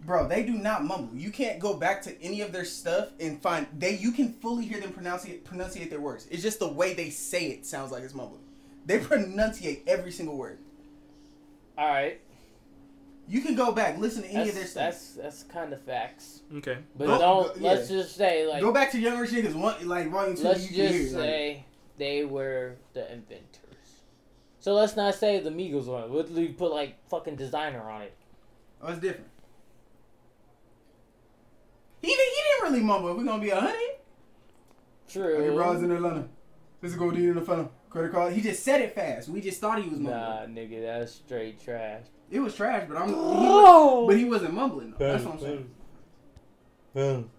Bro, 0.05 0.27
they 0.27 0.43
do 0.43 0.53
not 0.53 0.85
mumble. 0.85 1.17
You 1.17 1.31
can't 1.31 1.59
go 1.59 1.73
back 1.73 2.01
to 2.03 2.21
any 2.21 2.41
of 2.41 2.51
their 2.51 2.65
stuff 2.65 3.09
and 3.19 3.41
find 3.41 3.67
they. 3.77 3.97
You 3.97 4.11
can 4.11 4.33
fully 4.33 4.65
hear 4.65 4.79
them 4.79 4.93
pronunciate 4.93 5.43
pronunciate 5.43 5.89
their 5.89 5.99
words. 5.99 6.27
It's 6.29 6.43
just 6.43 6.59
the 6.59 6.67
way 6.67 6.93
they 6.93 7.09
say 7.09 7.47
it 7.47 7.65
sounds 7.65 7.91
like 7.91 8.03
it's 8.03 8.13
mumbling. 8.13 8.43
They 8.85 8.99
pronunciate 8.99 9.83
every 9.87 10.11
single 10.11 10.37
word. 10.37 10.59
All 11.77 11.87
right. 11.87 12.21
You 13.27 13.41
can 13.41 13.55
go 13.55 13.71
back 13.73 13.97
listen 13.97 14.23
to 14.23 14.29
any 14.29 14.37
That's 14.37 14.49
of 14.49 14.55
their 14.55 14.65
stuff. 14.65 14.83
that's 14.83 15.09
that's 15.15 15.43
kind 15.43 15.73
of 15.73 15.81
facts. 15.81 16.41
Okay. 16.57 16.77
But 16.97 17.07
Go- 17.07 17.19
don't 17.19 17.55
go- 17.55 17.59
yeah. 17.61 17.71
let's 17.73 17.89
just 17.89 18.15
say 18.15 18.47
like 18.47 18.61
go 18.61 18.71
back 18.71 18.91
to 18.91 18.99
younger 18.99 19.25
niggas 19.27 19.53
one 19.53 19.85
like 19.87 20.09
volume 20.09 20.35
two. 20.37 20.43
let's 20.43 20.71
you 20.71 20.77
just 20.77 20.93
can 20.93 21.21
hear, 21.21 21.25
it, 21.25 21.53
like- 21.55 21.63
they 21.97 22.23
were 22.25 22.75
the 22.93 23.11
inventors. 23.11 23.63
So 24.59 24.73
let's 24.73 24.95
not 24.95 25.15
say 25.15 25.39
the 25.39 25.49
Migos 25.49 25.87
on 25.87 26.03
it. 26.03 26.11
Let's 26.11 26.29
we 26.31 26.49
put 26.49 26.71
like 26.71 26.95
fucking 27.09 27.37
Desiigner 27.37 27.83
on 27.85 28.03
it. 28.03 28.13
Oh, 28.81 28.89
it's 28.91 28.99
different. 28.99 29.29
He 32.01 32.07
didn't, 32.09 32.19
he 32.19 32.41
didn't 32.43 32.71
really 32.71 32.83
mumble. 32.85 33.15
We're 33.15 33.23
gonna 33.23 33.41
be 33.41 33.49
a 33.49 33.59
honey. 33.59 33.91
True. 35.09 35.41
Hey, 35.49 35.55
bros 35.55 35.81
in 35.81 35.91
Atlanta. 35.91 36.27
This 36.81 36.91
is 36.91 36.97
Godin 36.97 37.29
in 37.29 37.35
the 37.35 37.41
funnel. 37.41 37.71
Credit 37.89 38.11
card. 38.11 38.33
He 38.33 38.41
just 38.41 38.63
said 38.63 38.81
it 38.81 38.93
fast. 38.93 39.29
We 39.29 39.41
just 39.41 39.59
thought 39.59 39.81
he 39.81 39.89
was 39.89 39.99
mumbling. 39.99 40.53
Nah, 40.55 40.61
nigga, 40.61 40.81
that's 40.81 41.13
straight 41.13 41.63
trash. 41.63 42.03
It 42.29 42.39
was 42.39 42.55
trash, 42.55 42.85
but 42.87 42.97
I'm. 42.97 43.09
He 43.09 43.13
was, 43.15 44.05
but 44.07 44.17
he 44.17 44.25
wasn't 44.25 44.53
mumbling. 44.53 44.93
Though. 44.97 45.11
That's 45.11 45.23
what 45.23 45.35
I'm 45.35 45.39
saying. 46.95 47.29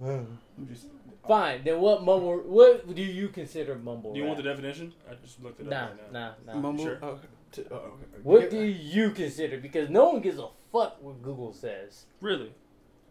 I'm 0.00 0.68
just. 0.68 0.86
Fine. 1.26 1.62
Then 1.64 1.80
what 1.80 2.02
mumble? 2.02 2.38
What 2.38 2.92
do 2.94 3.02
you 3.02 3.28
consider 3.28 3.76
mumble? 3.76 4.12
Do 4.12 4.18
you 4.18 4.26
want 4.26 4.38
the 4.38 4.42
definition? 4.42 4.92
I 5.08 5.14
just 5.24 5.40
looked 5.42 5.60
it 5.60 5.66
up 5.66 5.70
Nah, 5.70 5.80
right 5.86 6.12
now. 6.12 6.34
nah, 6.46 6.52
nah. 6.54 6.60
Mumble. 6.60 6.84
Sure. 6.84 6.98
Oh, 7.00 7.18
t- 7.52 7.64
oh, 7.70 7.74
okay. 7.76 8.06
What 8.24 8.50
do 8.50 8.60
you 8.60 9.10
consider? 9.10 9.58
Because 9.58 9.88
no 9.88 10.08
one 10.10 10.20
gives 10.20 10.38
a 10.38 10.48
fuck 10.72 11.00
what 11.02 11.22
Google 11.22 11.52
says. 11.52 12.06
Really? 12.20 12.52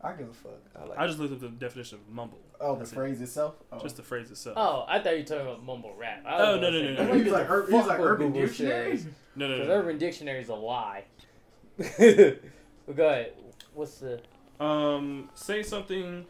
I 0.04 0.14
give 0.14 0.30
a 0.30 0.34
fuck. 0.34 0.52
I 0.76 0.86
like. 0.86 0.98
I 0.98 1.06
just 1.08 1.20
looked 1.20 1.34
up 1.34 1.40
the 1.42 1.50
definition 1.50 2.00
of 2.00 2.10
mumble. 2.14 2.40
oh, 2.60 2.76
the 2.76 2.84
it. 2.84 2.88
phrase 2.88 3.22
itself. 3.22 3.56
Oh. 3.72 3.80
Just 3.80 3.98
the 3.98 4.04
phrase 4.04 4.32
itself. 4.32 4.56
Oh, 4.58 4.86
I 4.88 5.00
thought 5.00 5.14
you 5.14 5.20
were 5.20 5.24
talking 5.26 5.46
about 5.48 5.64
mumble 5.64 5.94
rap. 5.96 6.24
Oh, 6.28 6.54
was 6.54 6.62
no, 6.62 6.70
no, 6.72 6.82
no, 6.82 6.94
no. 6.94 7.04
nobody 7.04 7.18
He 7.20 7.24
was 7.26 7.34
like, 7.34 7.50
Ur- 7.50 7.68
he 7.68 7.74
was 7.74 7.86
fuck 7.86 7.98
like 7.98 8.00
Urban 8.08 8.28
Google 8.32 8.42
Dictionary. 8.48 8.98
says. 8.98 9.08
No, 9.36 9.48
no, 9.48 9.54
Because 9.56 9.68
no. 9.70 9.74
no. 9.76 9.80
Urban 9.82 9.98
Dictionary 9.98 10.42
is 10.42 10.50
a 10.50 10.56
lie. 10.56 11.04
but 11.78 12.96
go 12.96 13.08
ahead. 13.08 13.34
What's 13.74 14.00
the? 14.00 14.20
Um, 14.60 15.30
say 15.36 15.64
something 15.64 16.26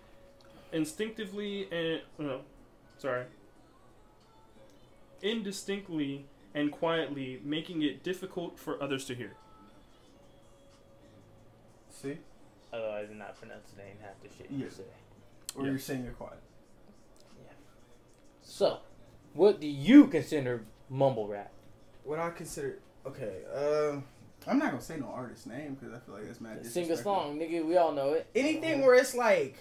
instinctively 0.72 1.68
and 1.72 2.02
no, 2.20 2.42
sorry, 3.00 3.26
indistinctly 5.22 6.26
and 6.54 6.72
quietly, 6.72 7.42
making 7.44 7.82
it 7.82 8.04
difficult 8.04 8.60
for 8.60 8.82
others 8.84 9.06
to 9.06 9.16
hear. 9.16 9.34
See, 11.90 12.18
Otherwise, 12.74 13.08
I'm 13.12 13.18
not 13.18 13.38
pronouncing 13.38 13.80
half 14.02 14.22
the 14.22 14.30
shit 14.38 14.50
you 14.52 14.66
Yeah. 14.66 14.70
say. 14.72 14.84
or 15.56 15.64
Yeah. 15.66 15.72
you're 15.72 15.80
saying 15.80 16.06
it 16.06 16.18
quiet. 16.18 16.40
Yeah. 17.44 17.52
So, 18.42 18.80
what 19.34 19.60
do 19.60 19.68
you 19.68 20.08
consider 20.08 20.64
mumble 20.90 21.28
rap? 21.28 21.52
What 22.06 22.20
I 22.20 22.30
consider 22.32 22.80
okay. 23.06 23.44
Um, 23.54 24.04
I'm 24.48 24.58
not 24.58 24.72
gonna 24.72 24.82
say 24.82 24.98
no 24.98 25.08
artist 25.08 25.48
name 25.48 25.76
because 25.76 25.94
I 25.94 26.00
feel 26.00 26.16
like 26.16 26.26
that's 26.26 26.40
mad. 26.42 26.66
Sing 26.66 26.90
a 26.90 26.98
song, 26.98 27.38
nigga. 27.38 27.66
We 27.66 27.78
all 27.78 27.92
know 27.92 28.14
it. 28.14 28.28
anything 28.34 28.82
where 28.82 28.96
it's 28.96 29.14
like 29.14 29.56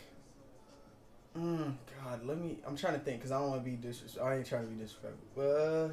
mm, 1.37 1.75
god 2.05 2.25
let 2.27 2.39
me 2.39 2.59
i'm 2.67 2.77
trying 2.77 2.95
to 2.95 2.99
think 2.99 3.19
because 3.19 3.31
i 3.31 3.39
don't 3.39 3.51
want 3.51 3.65
to 3.65 3.71
be 3.71 3.77
disrespectful 3.77 4.27
i 4.27 4.37
ain't 4.37 4.47
trying 4.47 4.65
to 4.65 4.69
be 4.69 4.75
disrespectful 4.81 5.21
but 5.37 5.43
uh, 5.43 5.89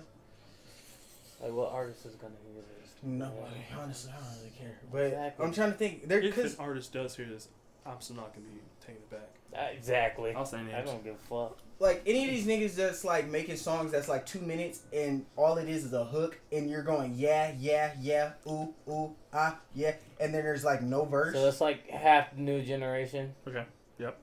Like, 1.41 1.51
what 1.53 1.71
artist 1.71 2.05
is 2.05 2.15
gonna 2.15 2.33
hear 2.53 2.61
this? 2.61 2.91
nobody 3.03 3.53
honestly 3.79 4.11
i 4.11 4.15
don't 4.19 4.38
really 4.39 4.51
care 4.57 4.75
but 4.91 5.03
Exactly. 5.03 5.45
i'm 5.45 5.53
trying 5.53 5.71
to 5.71 5.77
think 5.77 6.07
there 6.07 6.19
If 6.19 6.35
because 6.35 6.55
an 6.55 6.59
artist 6.61 6.91
does 6.93 7.15
hear 7.15 7.27
this, 7.27 7.47
I'm 7.85 8.01
still 8.01 8.15
not 8.15 8.33
gonna 8.33 8.47
be 8.47 8.59
taking 8.81 8.95
it 9.03 9.09
back. 9.11 9.29
Uh, 9.55 9.71
exactly. 9.71 10.33
I'll 10.33 10.45
say 10.45 10.57
I 10.75 10.81
don't 10.81 11.03
give 11.03 11.13
a 11.13 11.27
fuck. 11.49 11.57
like 11.79 12.01
any 12.07 12.25
of 12.25 12.31
these 12.31 12.45
niggas 12.47 12.75
that's 12.75 13.05
like 13.05 13.27
making 13.29 13.55
songs 13.57 13.91
that's 13.91 14.09
like 14.09 14.25
two 14.25 14.39
minutes 14.39 14.81
and 14.91 15.25
all 15.35 15.57
it 15.59 15.69
is 15.69 15.85
is 15.85 15.93
a 15.93 16.03
hook 16.05 16.39
and 16.51 16.69
you're 16.69 16.81
going 16.83 17.13
yeah 17.15 17.53
yeah 17.59 17.93
yeah 18.01 18.31
ooh 18.47 18.73
ooh 18.89 19.15
ah 19.31 19.57
yeah 19.75 19.93
and 20.19 20.33
then 20.33 20.43
there's 20.43 20.63
like 20.65 20.81
no 20.81 21.05
verse 21.05 21.33
So 21.35 21.47
it's 21.47 21.61
like 21.61 21.88
half 21.89 22.35
new 22.35 22.61
generation. 22.63 23.35
Okay. 23.47 23.63
Yep. 23.99 24.17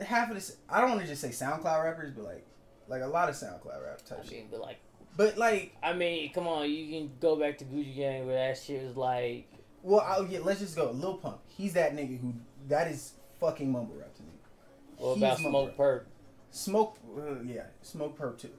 Half 0.00 0.28
of 0.28 0.36
this 0.36 0.56
i 0.70 0.80
don't 0.80 0.90
want 0.90 1.02
to 1.02 1.06
just 1.08 1.20
say 1.20 1.28
soundcloud 1.30 1.82
rappers 1.84 2.12
but 2.14 2.24
like 2.24 2.46
like 2.88 3.02
a 3.02 3.06
lot 3.06 3.28
of 3.28 3.34
soundcloud 3.34 3.84
rap 3.84 4.00
type 4.06 4.20
I 4.24 4.30
mean, 4.30 4.46
but 4.50 4.60
like, 4.60 4.78
but 5.16 5.38
like 5.38 5.76
I 5.82 5.92
mean, 5.92 6.32
come 6.32 6.46
on, 6.46 6.70
you 6.70 6.88
can 6.88 7.10
go 7.20 7.36
back 7.36 7.58
to 7.58 7.64
Gucci 7.64 7.96
Gang 7.96 8.26
where 8.26 8.36
that 8.36 8.58
shit 8.58 8.84
was 8.84 8.96
like, 8.96 9.48
Well, 9.82 10.00
I'll, 10.00 10.26
yeah, 10.26 10.40
let's 10.42 10.60
just 10.60 10.76
go. 10.76 10.90
Lil 10.90 11.14
Pump. 11.18 11.40
He's 11.46 11.72
that 11.74 11.94
nigga 11.94 12.20
who 12.20 12.34
that 12.68 12.88
is 12.88 13.14
fucking 13.40 13.70
mumble 13.70 13.96
rap 13.96 14.14
to 14.16 14.22
me. 14.22 14.28
what 14.96 15.14
He's 15.14 15.22
about 15.22 15.40
mumble 15.40 15.66
Smoke 15.66 15.78
rap. 15.78 15.78
Perp? 15.78 16.04
Smoke, 16.50 16.98
uh, 17.18 17.42
yeah, 17.44 17.64
Smokepurpp 17.84 18.38
too. 18.38 18.50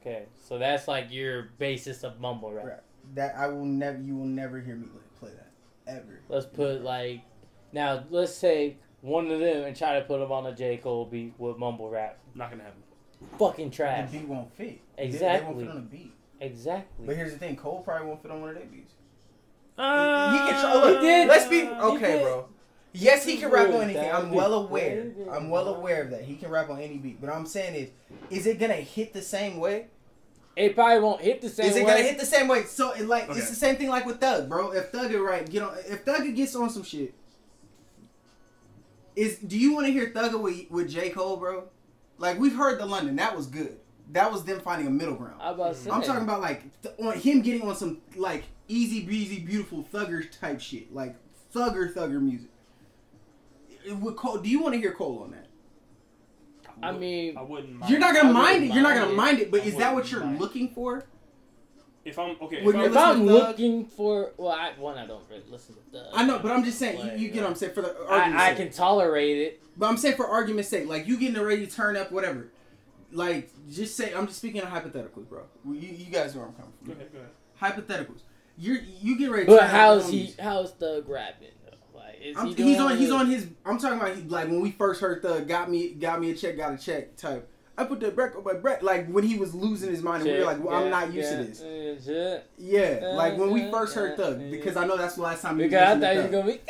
Okay, 0.00 0.26
so 0.46 0.58
that's 0.58 0.86
like 0.86 1.10
your 1.10 1.50
basis 1.58 2.04
of 2.04 2.20
mumble 2.20 2.52
rap. 2.52 2.66
Rap. 2.66 2.84
That 3.14 3.36
I 3.36 3.46
will 3.48 3.64
never. 3.64 3.98
You 3.98 4.16
will 4.16 4.26
never 4.26 4.60
hear 4.60 4.76
me 4.76 4.86
play 5.18 5.30
that 5.30 5.50
ever. 5.86 6.20
Let's 6.28 6.46
put 6.46 6.82
like, 6.82 7.22
now 7.72 8.04
let's 8.10 8.38
take 8.38 8.80
one 9.00 9.30
of 9.30 9.40
them 9.40 9.64
and 9.64 9.74
try 9.76 9.98
to 9.98 10.04
put 10.04 10.18
them 10.18 10.30
on 10.30 10.46
a 10.46 10.54
J 10.54 10.76
Cole 10.76 11.06
beat 11.06 11.34
with 11.38 11.56
mumble 11.56 11.88
rap. 11.88 12.18
Not 12.34 12.50
gonna 12.50 12.64
happen. 12.64 12.82
Fucking 13.38 13.70
trash. 13.70 14.10
The 14.10 14.18
beat 14.18 14.28
won't 14.28 14.52
fit. 14.54 14.80
They- 14.98 15.04
They, 15.04 15.14
Exactly. 15.14 15.46
won't 15.54 15.60
fit 15.60 15.70
on 15.70 15.76
the 15.76 15.82
beat. 15.82 16.12
Exactly. 16.40 17.06
But 17.06 17.16
here's 17.16 17.32
the 17.32 17.38
thing: 17.38 17.56
Cole 17.56 17.80
probably 17.82 18.06
won't 18.08 18.20
fit 18.22 18.30
on 18.30 18.40
one 18.40 18.50
of 18.50 18.56
their 18.56 18.66
beats. 18.66 18.92
Uh, 19.76 20.32
he 20.32 20.38
can 20.38 20.60
try. 20.60 20.74
Look, 20.74 21.00
He 21.00 21.06
did. 21.06 21.28
let's 21.28 21.46
be 21.48 21.68
okay, 21.68 22.22
bro. 22.22 22.48
Yes, 22.92 23.24
he 23.24 23.36
can 23.36 23.50
rap 23.50 23.68
on 23.68 23.82
anything. 23.82 24.10
I'm 24.10 24.30
well 24.32 24.54
aware. 24.54 25.12
I'm 25.30 25.50
well 25.50 25.68
aware 25.74 26.02
of 26.02 26.10
that. 26.10 26.22
He 26.22 26.34
can 26.36 26.50
rap 26.50 26.68
on 26.70 26.80
any 26.80 26.98
beat. 26.98 27.20
But 27.20 27.30
I'm 27.30 27.46
saying 27.46 27.74
is, 27.74 27.90
is 28.30 28.46
it 28.46 28.58
gonna 28.58 28.74
hit 28.74 29.12
the 29.12 29.22
same 29.22 29.58
way? 29.58 29.86
It 30.56 30.74
probably 30.74 31.00
won't 31.00 31.20
hit 31.20 31.40
the 31.40 31.48
same 31.48 31.66
way. 31.66 31.70
Is 31.70 31.76
it 31.76 31.84
way. 31.84 31.90
gonna 31.92 32.02
hit 32.02 32.18
the 32.18 32.26
same 32.26 32.48
way? 32.48 32.64
So 32.64 32.92
it 32.92 33.06
like 33.06 33.28
Okay. 33.30 33.38
it's 33.38 33.50
the 33.50 33.54
same 33.54 33.76
thing 33.76 33.88
like 33.88 34.04
with 34.06 34.20
Thug, 34.20 34.48
bro. 34.48 34.72
If 34.72 34.90
Thug 34.90 35.12
is 35.12 35.20
right, 35.20 35.48
get 35.48 35.62
on. 35.62 35.76
If 35.86 36.04
Thug 36.04 36.34
gets 36.34 36.56
on 36.56 36.70
some 36.70 36.82
shit, 36.82 37.14
is 39.14 39.38
do 39.38 39.58
you 39.58 39.74
want 39.74 39.86
to 39.86 39.92
hear 39.92 40.10
Thug 40.10 40.34
with 40.40 40.70
with 40.70 40.88
J 40.90 41.10
Cole, 41.10 41.36
bro? 41.36 41.68
Like 42.18 42.38
we've 42.40 42.56
heard 42.56 42.80
the 42.80 42.86
London, 42.86 43.16
that 43.16 43.36
was 43.36 43.46
good. 43.46 43.78
That 44.12 44.32
was 44.32 44.44
them 44.44 44.60
finding 44.60 44.86
a 44.86 44.90
middle 44.90 45.14
ground. 45.14 45.40
I 45.40 45.50
about 45.50 45.74
to 45.74 45.80
say. 45.80 45.90
I'm 45.90 46.02
talking 46.02 46.22
about 46.22 46.40
like 46.40 46.62
th- 46.82 46.94
on 46.98 47.18
him 47.18 47.42
getting 47.42 47.62
on 47.62 47.76
some 47.76 47.98
like 48.16 48.44
easy 48.66 49.04
breezy, 49.04 49.40
beautiful 49.40 49.86
Thugger 49.92 50.30
type 50.40 50.60
shit, 50.60 50.94
like 50.94 51.16
Thugger 51.54 51.92
Thugger 51.92 52.20
music. 52.20 52.48
It- 53.84 53.96
With 53.96 54.16
Cole, 54.16 54.38
do 54.38 54.48
you 54.48 54.60
want 54.62 54.74
to 54.74 54.80
hear 54.80 54.92
Cole 54.92 55.20
on 55.24 55.32
that? 55.32 55.46
I 56.82 56.92
mean, 56.92 57.36
I 57.36 57.42
wouldn't. 57.42 57.74
Mind. 57.74 57.90
You're 57.90 58.00
not 58.00 58.14
gonna 58.14 58.32
mind 58.32 58.46
wouldn't 58.46 58.70
it. 58.70 58.74
You're 58.74 58.82
not 58.82 58.94
gonna 58.94 59.12
mind 59.16 59.40
it. 59.40 59.50
But 59.50 59.62
I 59.62 59.64
is 59.64 59.76
that 59.76 59.94
what 59.94 60.10
you're 60.10 60.24
mind. 60.24 60.40
looking 60.40 60.68
for? 60.70 61.04
If 62.04 62.18
I'm 62.18 62.36
okay, 62.40 62.62
When 62.62 62.76
if 62.76 62.80
you're 62.80 62.84
I'm, 62.84 62.90
if 62.92 62.96
I'm 62.96 63.26
listen 63.26 63.26
to 63.26 63.40
Thug- 63.40 63.48
looking 63.48 63.86
for, 63.86 64.32
well, 64.38 64.52
I, 64.52 64.72
one, 64.78 64.96
I 64.96 65.06
don't 65.06 65.28
really 65.28 65.42
listen 65.50 65.74
to 65.74 65.80
Thug. 65.98 66.06
I 66.14 66.24
know, 66.24 66.38
but 66.38 66.52
I'm 66.52 66.64
just 66.64 66.78
saying. 66.78 66.98
Like, 66.98 67.12
you, 67.18 67.26
you 67.26 67.28
get 67.30 67.42
what 67.42 67.48
I'm 67.48 67.52
uh, 67.52 67.56
saying 67.56 67.74
for 67.74 67.82
the 67.82 68.06
argument's 68.06 68.42
I, 68.42 68.50
I 68.50 68.54
can 68.54 68.70
tolerate 68.70 69.36
it. 69.38 69.62
But 69.76 69.86
I'm 69.88 69.96
saying 69.98 70.16
for 70.16 70.26
argument's 70.26 70.70
sake, 70.70 70.88
like 70.88 71.06
you 71.06 71.18
getting 71.18 71.40
ready 71.42 71.66
to 71.66 71.72
turn 71.72 71.96
up, 71.96 72.10
whatever. 72.12 72.48
Like, 73.12 73.50
just 73.70 73.96
say 73.96 74.12
I'm 74.14 74.26
just 74.26 74.38
speaking 74.38 74.60
of 74.60 74.68
hypotheticals, 74.68 75.28
bro. 75.28 75.42
You, 75.64 75.72
you 75.74 76.06
guys 76.12 76.34
know 76.34 76.42
where 76.42 76.48
I'm 76.50 76.54
coming 76.54 76.72
from. 76.78 76.86
go 76.88 76.92
ahead, 76.92 77.12
go 77.12 77.18
ahead. 77.18 77.86
Hypotheticals. 78.06 78.20
You're 78.58 78.78
you 79.00 79.16
get 79.18 79.30
ready. 79.30 79.46
To 79.46 79.52
But 79.52 79.68
how's 79.70 80.06
on 80.06 80.12
he? 80.12 80.34
How's 80.38 80.72
Thug 80.72 81.08
rapping 81.08 81.48
though? 81.64 81.98
Like, 81.98 82.18
is 82.22 82.36
I'm, 82.36 82.48
he 82.48 82.54
doing 82.54 82.68
he's 82.70 82.78
on. 82.80 82.96
He's 82.96 83.08
the- 83.08 83.14
on 83.14 83.26
his. 83.30 83.46
I'm 83.64 83.78
talking 83.78 83.98
about 83.98 84.16
he, 84.16 84.22
like 84.22 84.48
when 84.48 84.60
we 84.60 84.72
first 84.72 85.00
heard 85.00 85.22
the 85.22 85.40
got 85.40 85.70
me 85.70 85.90
got 85.94 86.20
me 86.20 86.30
a 86.32 86.34
check, 86.34 86.56
got 86.56 86.72
a 86.74 86.76
check 86.78 87.16
type. 87.16 87.48
I 87.78 87.84
put 87.84 88.00
the 88.00 88.10
break 88.10 88.34
on 88.34 88.42
my 88.42 88.54
break. 88.54 88.82
Like 88.82 89.06
when 89.08 89.22
he 89.22 89.38
was 89.38 89.54
losing 89.54 89.90
his 89.90 90.02
mind, 90.02 90.24
and 90.24 90.32
we 90.32 90.38
were 90.40 90.44
like, 90.44 90.62
well, 90.62 90.74
I'm 90.82 90.90
not 90.90 91.12
used 91.14 91.30
to 91.30 91.36
this. 91.44 91.60
this. 92.04 92.42
Yeah, 92.58 93.12
like 93.14 93.38
when 93.38 93.52
we 93.52 93.70
first 93.70 93.94
heard 93.94 94.16
Thug, 94.16 94.50
because 94.50 94.76
I 94.76 94.84
know 94.84 94.96
that's 94.96 95.14
the 95.14 95.22
last 95.22 95.42
time. 95.42 95.58
he 95.60 95.64
Because 95.66 95.80
I 95.80 95.94
listened 95.94 96.02
thought 96.02 96.08
to 96.08 96.14
he 96.14 96.18
was 96.18 96.24
Thug. 96.26 96.32
gonna 96.32 96.52
be. 96.52 96.60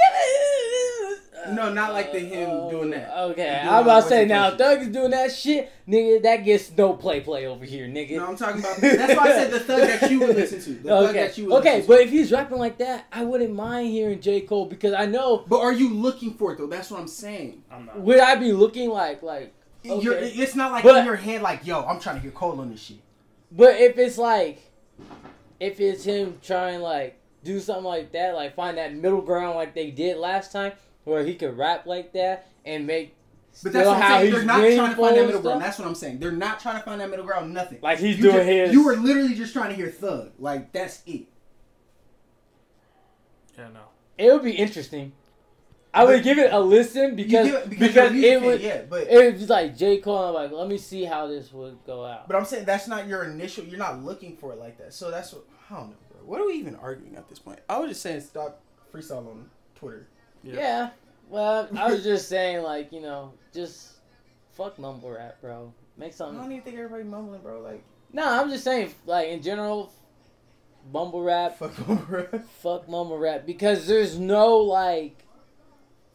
No, 1.54 1.72
not 1.72 1.92
like 1.92 2.12
the 2.12 2.20
him 2.20 2.48
oh, 2.50 2.70
doing 2.70 2.90
that. 2.90 3.16
Okay, 3.30 3.60
Doing 3.62 3.74
I'm 3.74 3.82
about 3.82 4.02
to 4.04 4.08
say 4.08 4.24
now. 4.24 4.56
Thug 4.56 4.82
is 4.82 4.88
doing 4.88 5.10
that 5.10 5.32
shit, 5.32 5.70
nigga. 5.88 6.22
That 6.22 6.44
gets 6.44 6.70
no 6.76 6.94
play 6.94 7.20
play 7.20 7.46
over 7.46 7.64
here, 7.64 7.86
nigga. 7.86 8.16
No, 8.16 8.26
I'm 8.26 8.36
talking 8.36 8.60
about. 8.60 8.80
That's 8.80 9.16
why 9.16 9.24
I 9.24 9.32
said 9.32 9.50
the 9.50 9.60
Thug 9.60 9.80
that 9.80 10.10
you 10.10 10.20
would 10.20 10.36
listen 10.36 10.60
to. 10.60 10.70
The 10.70 10.88
Thug 10.88 11.10
okay, 11.10 11.26
that 11.26 11.38
you 11.38 11.46
would 11.46 11.54
okay, 11.60 11.76
listen 11.76 11.88
but 11.88 12.00
if 12.00 12.10
he's 12.10 12.32
rapping 12.32 12.58
like 12.58 12.78
that, 12.78 13.06
I 13.12 13.24
wouldn't 13.24 13.54
mind 13.54 13.90
hearing 13.90 14.20
J 14.20 14.42
Cole 14.42 14.66
because 14.66 14.92
I 14.92 15.06
know. 15.06 15.44
But 15.48 15.60
are 15.60 15.72
you 15.72 15.92
looking 15.94 16.34
for 16.34 16.52
it 16.52 16.58
though? 16.58 16.66
That's 16.66 16.90
what 16.90 17.00
I'm 17.00 17.08
saying. 17.08 17.62
I'm 17.70 17.86
not. 17.86 18.00
Would 18.00 18.20
I 18.20 18.34
be 18.36 18.52
looking 18.52 18.90
like 18.90 19.22
like? 19.22 19.54
You're, 19.84 20.16
Okay. 20.16 20.28
it's 20.30 20.54
not 20.54 20.72
like 20.72 20.82
But- 20.82 20.96
in 20.98 21.04
your 21.06 21.16
head, 21.16 21.40
like, 21.40 21.64
yo, 21.66 21.82
I'm 21.82 22.00
trying 22.00 22.16
to 22.16 22.20
hear 22.22 22.32
Cole 22.32 22.60
on 22.60 22.70
this 22.70 22.80
shit. 22.82 22.98
But 23.50 23.76
if 23.80 23.96
it's 23.96 24.18
like, 24.18 24.60
if 25.60 25.80
it's 25.80 26.04
him 26.04 26.38
trying 26.42 26.80
like 26.80 27.18
do 27.44 27.60
something 27.60 27.84
like 27.84 28.12
that, 28.12 28.34
like 28.34 28.54
find 28.54 28.76
that 28.78 28.94
middle 28.94 29.22
ground 29.22 29.56
like 29.56 29.74
they 29.74 29.90
did 29.90 30.18
last 30.18 30.52
time, 30.52 30.72
where 31.08 31.24
he 31.24 31.34
could 31.34 31.56
rap 31.56 31.86
like 31.86 32.12
that 32.12 32.46
and 32.64 32.86
make 32.86 33.14
But 33.62 33.72
that's 33.72 33.86
what 33.86 33.96
I'm 33.96 34.20
saying. 34.20 34.32
They're 34.32 34.44
not 34.44 34.60
trying 34.60 34.90
to 34.90 34.96
find 34.96 35.16
that 35.16 35.26
middle 35.26 35.42
ground. 35.42 35.62
That's 35.62 35.78
what 35.78 35.88
I'm 35.88 35.94
saying. 35.94 36.18
They're 36.18 36.32
not 36.32 36.60
trying 36.60 36.76
to 36.76 36.82
find 36.82 37.00
that 37.00 37.10
middle 37.10 37.24
ground. 37.24 37.52
Nothing. 37.52 37.78
Like 37.82 37.98
he's 37.98 38.16
you 38.18 38.24
doing 38.24 38.36
just- 38.36 38.46
his. 38.48 38.72
You 38.72 38.84
were 38.84 38.96
literally 38.96 39.34
just 39.34 39.52
trying 39.52 39.70
to 39.70 39.74
hear 39.76 39.88
Thug. 39.90 40.32
Like 40.38 40.72
that's 40.72 41.02
it. 41.06 41.26
Yeah, 43.56 43.68
no. 43.74 43.80
It 44.16 44.32
would 44.32 44.42
be 44.44 44.52
interesting. 44.52 45.12
I 45.94 46.04
would 46.04 46.18
But- 46.18 46.24
give 46.24 46.38
it 46.38 46.52
a 46.52 46.60
listen 46.60 47.16
because 47.16 47.48
it- 47.48 47.70
because, 47.70 47.94
you're 47.94 48.06
a 48.06 48.10
music 48.10 48.30
it 48.32 48.42
would 48.42 48.60
yeah, 48.60 48.82
but 48.88 49.08
it 49.08 49.34
was 49.34 49.48
like 49.48 49.76
J 49.76 49.98
Cole. 49.98 50.18
I'm 50.28 50.34
like, 50.34 50.52
let 50.52 50.68
me 50.68 50.76
see 50.78 51.04
how 51.04 51.26
this 51.26 51.52
would 51.52 51.78
go 51.86 52.04
out. 52.04 52.28
but 52.28 52.36
I'm 52.36 52.44
saying 52.44 52.66
that's 52.66 52.86
not 52.86 53.06
your 53.08 53.24
initial. 53.24 53.64
You're 53.64 53.78
not 53.78 54.04
looking 54.04 54.36
for 54.36 54.52
it 54.52 54.58
like 54.58 54.78
that. 54.78 54.92
So 54.92 55.10
that's 55.10 55.32
what 55.32 55.44
I 55.70 55.74
don't 55.76 55.88
know, 55.90 55.96
bro. 56.10 56.20
What 56.24 56.40
are 56.40 56.46
we 56.46 56.54
even 56.54 56.76
arguing 56.76 57.16
at 57.16 57.28
this 57.28 57.38
point? 57.38 57.60
I 57.68 57.78
was 57.78 57.88
just 57.90 58.02
saying 58.02 58.20
stop 58.20 58.60
freestyle 58.92 59.26
on 59.28 59.50
Twitter. 59.74 60.06
Yeah. 60.42 60.90
Well, 61.28 61.68
I 61.76 61.90
was 61.90 62.02
just 62.02 62.28
saying, 62.28 62.62
like, 62.62 62.92
you 62.92 63.00
know, 63.00 63.32
just 63.52 63.92
fuck 64.52 64.78
mumble 64.78 65.10
rap, 65.10 65.40
bro. 65.40 65.72
Make 65.96 66.12
something. 66.14 66.38
I 66.38 66.42
don't 66.42 66.52
even 66.52 66.64
think 66.64 66.76
everybody 66.76 67.04
mumbling, 67.04 67.40
bro. 67.42 67.60
Like 67.60 67.82
No, 68.12 68.24
I'm 68.26 68.48
just 68.50 68.64
saying, 68.64 68.94
like, 69.04 69.28
in 69.28 69.42
general, 69.42 69.92
mumble 70.92 71.22
rap, 71.22 71.58
fuck 71.58 71.88
over. 71.88 72.42
fuck 72.62 72.88
mumble 72.88 73.18
rap, 73.18 73.44
because 73.46 73.86
there's 73.86 74.18
no 74.18 74.56
like. 74.58 75.24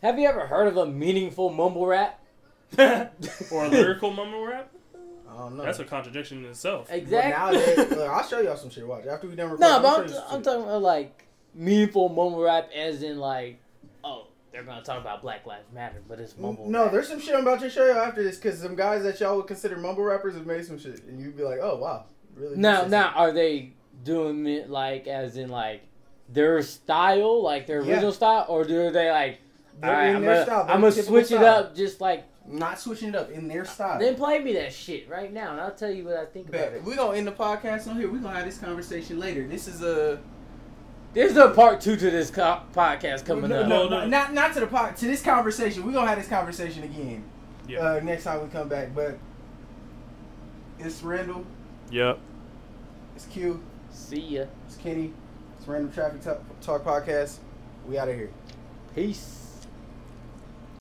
Have 0.01 0.17
you 0.19 0.27
ever 0.27 0.47
heard 0.47 0.67
of 0.67 0.77
a 0.77 0.85
meaningful 0.85 1.49
mumble 1.49 1.85
rap? 1.85 2.19
Or 3.51 3.65
a 3.65 3.69
lyrical 3.69 4.11
mumble 4.11 4.45
rap? 4.45 4.71
I 5.29 5.37
don't 5.37 5.57
know. 5.57 5.63
That's 5.63 5.79
a 5.79 5.85
contradiction 5.85 6.39
in 6.43 6.49
itself. 6.51 6.87
But 6.89 6.97
Exactly. 6.97 7.31
nowadays, 7.31 7.77
look, 7.91 8.09
I'll 8.09 8.23
show 8.27 8.39
y'all 8.41 8.57
some 8.57 8.69
shit. 8.69 8.85
Watch 8.87 9.05
after 9.05 9.27
we 9.27 9.35
done 9.35 9.51
recording. 9.51 9.69
No, 9.69 9.75
I'll 9.77 9.81
but 9.81 9.91
show 9.91 10.01
I'm, 10.01 10.07
you 10.07 10.13
some 10.15 10.23
I'm 10.37 10.41
talking 10.41 10.63
about 10.63 10.81
like 10.81 11.25
meaningful 11.53 12.09
mumble 12.09 12.41
rap, 12.41 12.69
as 12.75 13.01
in 13.03 13.17
like, 13.19 13.59
oh, 14.03 14.27
they're 14.51 14.63
gonna 14.63 14.83
talk 14.83 14.99
about 15.01 15.21
Black 15.21 15.45
Lives 15.45 15.65
Matter, 15.73 16.01
but 16.07 16.19
it's 16.19 16.37
mumble. 16.37 16.69
No, 16.69 16.83
rap. 16.83 16.91
there's 16.91 17.07
some 17.07 17.19
shit 17.19 17.33
I'm 17.35 17.41
about 17.41 17.59
to 17.61 17.69
show 17.69 17.85
you 17.85 17.91
after 17.93 18.21
this 18.23 18.37
because 18.37 18.59
some 18.59 18.75
guys 18.75 19.03
that 19.03 19.19
y'all 19.19 19.37
would 19.37 19.47
consider 19.47 19.77
mumble 19.77 20.03
rappers 20.03 20.35
have 20.35 20.45
made 20.45 20.63
some 20.65 20.77
shit, 20.77 21.03
and 21.05 21.19
you'd 21.19 21.35
be 21.37 21.43
like, 21.43 21.59
oh 21.61 21.77
wow, 21.77 22.05
really? 22.35 22.57
Now, 22.57 22.85
now, 22.85 23.13
are 23.15 23.31
they 23.31 23.73
doing 24.03 24.45
it 24.47 24.69
like 24.69 25.07
as 25.07 25.37
in 25.37 25.49
like 25.49 25.81
their 26.29 26.61
style, 26.61 27.41
like 27.41 27.65
their 27.67 27.81
Yeah. 27.81 27.93
original 27.93 28.11
style, 28.11 28.45
or 28.47 28.63
do 28.63 28.91
they 28.91 29.09
like? 29.11 29.39
They're 29.81 29.89
All 29.89 29.97
right, 29.97 30.09
in 30.09 30.15
I'm 30.17 30.21
their 30.21 30.33
gonna, 30.35 30.45
style. 30.45 30.61
I'm 30.69 30.81
gonna 30.81 30.91
typical 30.93 31.13
switch 31.23 31.31
it 31.31 31.41
up, 31.43 31.75
just 31.75 31.99
like 31.99 32.25
Not 32.45 32.79
switching 32.79 33.09
it 33.09 33.15
up 33.15 33.31
in 33.31 33.47
their 33.47 33.65
style. 33.65 33.97
then 33.99 34.13
play 34.15 34.37
me 34.39 34.53
that 34.53 34.71
shit 34.71 35.09
right 35.09 35.33
now, 35.33 35.51
and 35.53 35.59
I'll 35.61 35.73
tell 35.73 35.89
you 35.91 36.05
what 36.05 36.15
I 36.17 36.25
think 36.25 36.49
about 36.49 36.73
it. 36.73 36.83
We're 36.83 36.95
gonna 36.95 37.17
end 37.17 37.25
the 37.25 37.31
podcast 37.31 37.87
on 37.87 37.95
here. 37.97 38.11
We're 38.11 38.19
gonna 38.19 38.35
have 38.35 38.45
this 38.45 38.59
conversation 38.59 39.19
later. 39.19 39.47
This 39.47 39.67
is 39.67 39.81
a 39.81 40.19
There's 41.13 41.37
a 41.37 41.49
part 41.49 41.79
two 41.79 41.95
to 41.95 42.09
this 42.11 42.31
co- 42.31 42.61
podcast 42.73 43.25
coming 43.25 43.49
no, 43.51 43.61
up. 43.61 43.67
no, 43.67 43.83
No, 43.83 43.89
no. 43.89 43.99
no, 44.01 44.07
not 44.07 44.33
not 44.33 44.53
to 44.55 44.61
the 44.61 44.67
pod, 44.67 44.95
to 44.97 45.05
this 45.05 45.21
conversation. 45.21 45.85
We're 45.85 45.93
gonna 45.93 46.07
have 46.07 46.17
this 46.17 46.27
conversation 46.27 46.83
again 46.83 47.23
Yeah. 47.67 47.79
uh, 47.79 47.99
next 48.03 48.23
time 48.23 48.41
we 48.41 48.49
come 48.49 48.67
back. 48.67 48.95
But 48.95 49.17
it's 50.79 51.03
Randall, 51.03 51.45
Yep. 51.91 52.17
it's 53.15 53.25
Q, 53.27 53.61
See 53.91 54.19
ya. 54.21 54.45
it's 54.65 54.75
Kenny, 54.77 55.13
it's 55.57 55.67
Random 55.67 55.91
Traffic 55.91 56.21
Talk, 56.21 56.41
Talk 56.61 56.83
Podcast. 56.83 57.37
We 57.87 57.97
out 57.99 58.09
of 58.09 58.15
here. 58.15 58.31
Peace. 58.95 59.42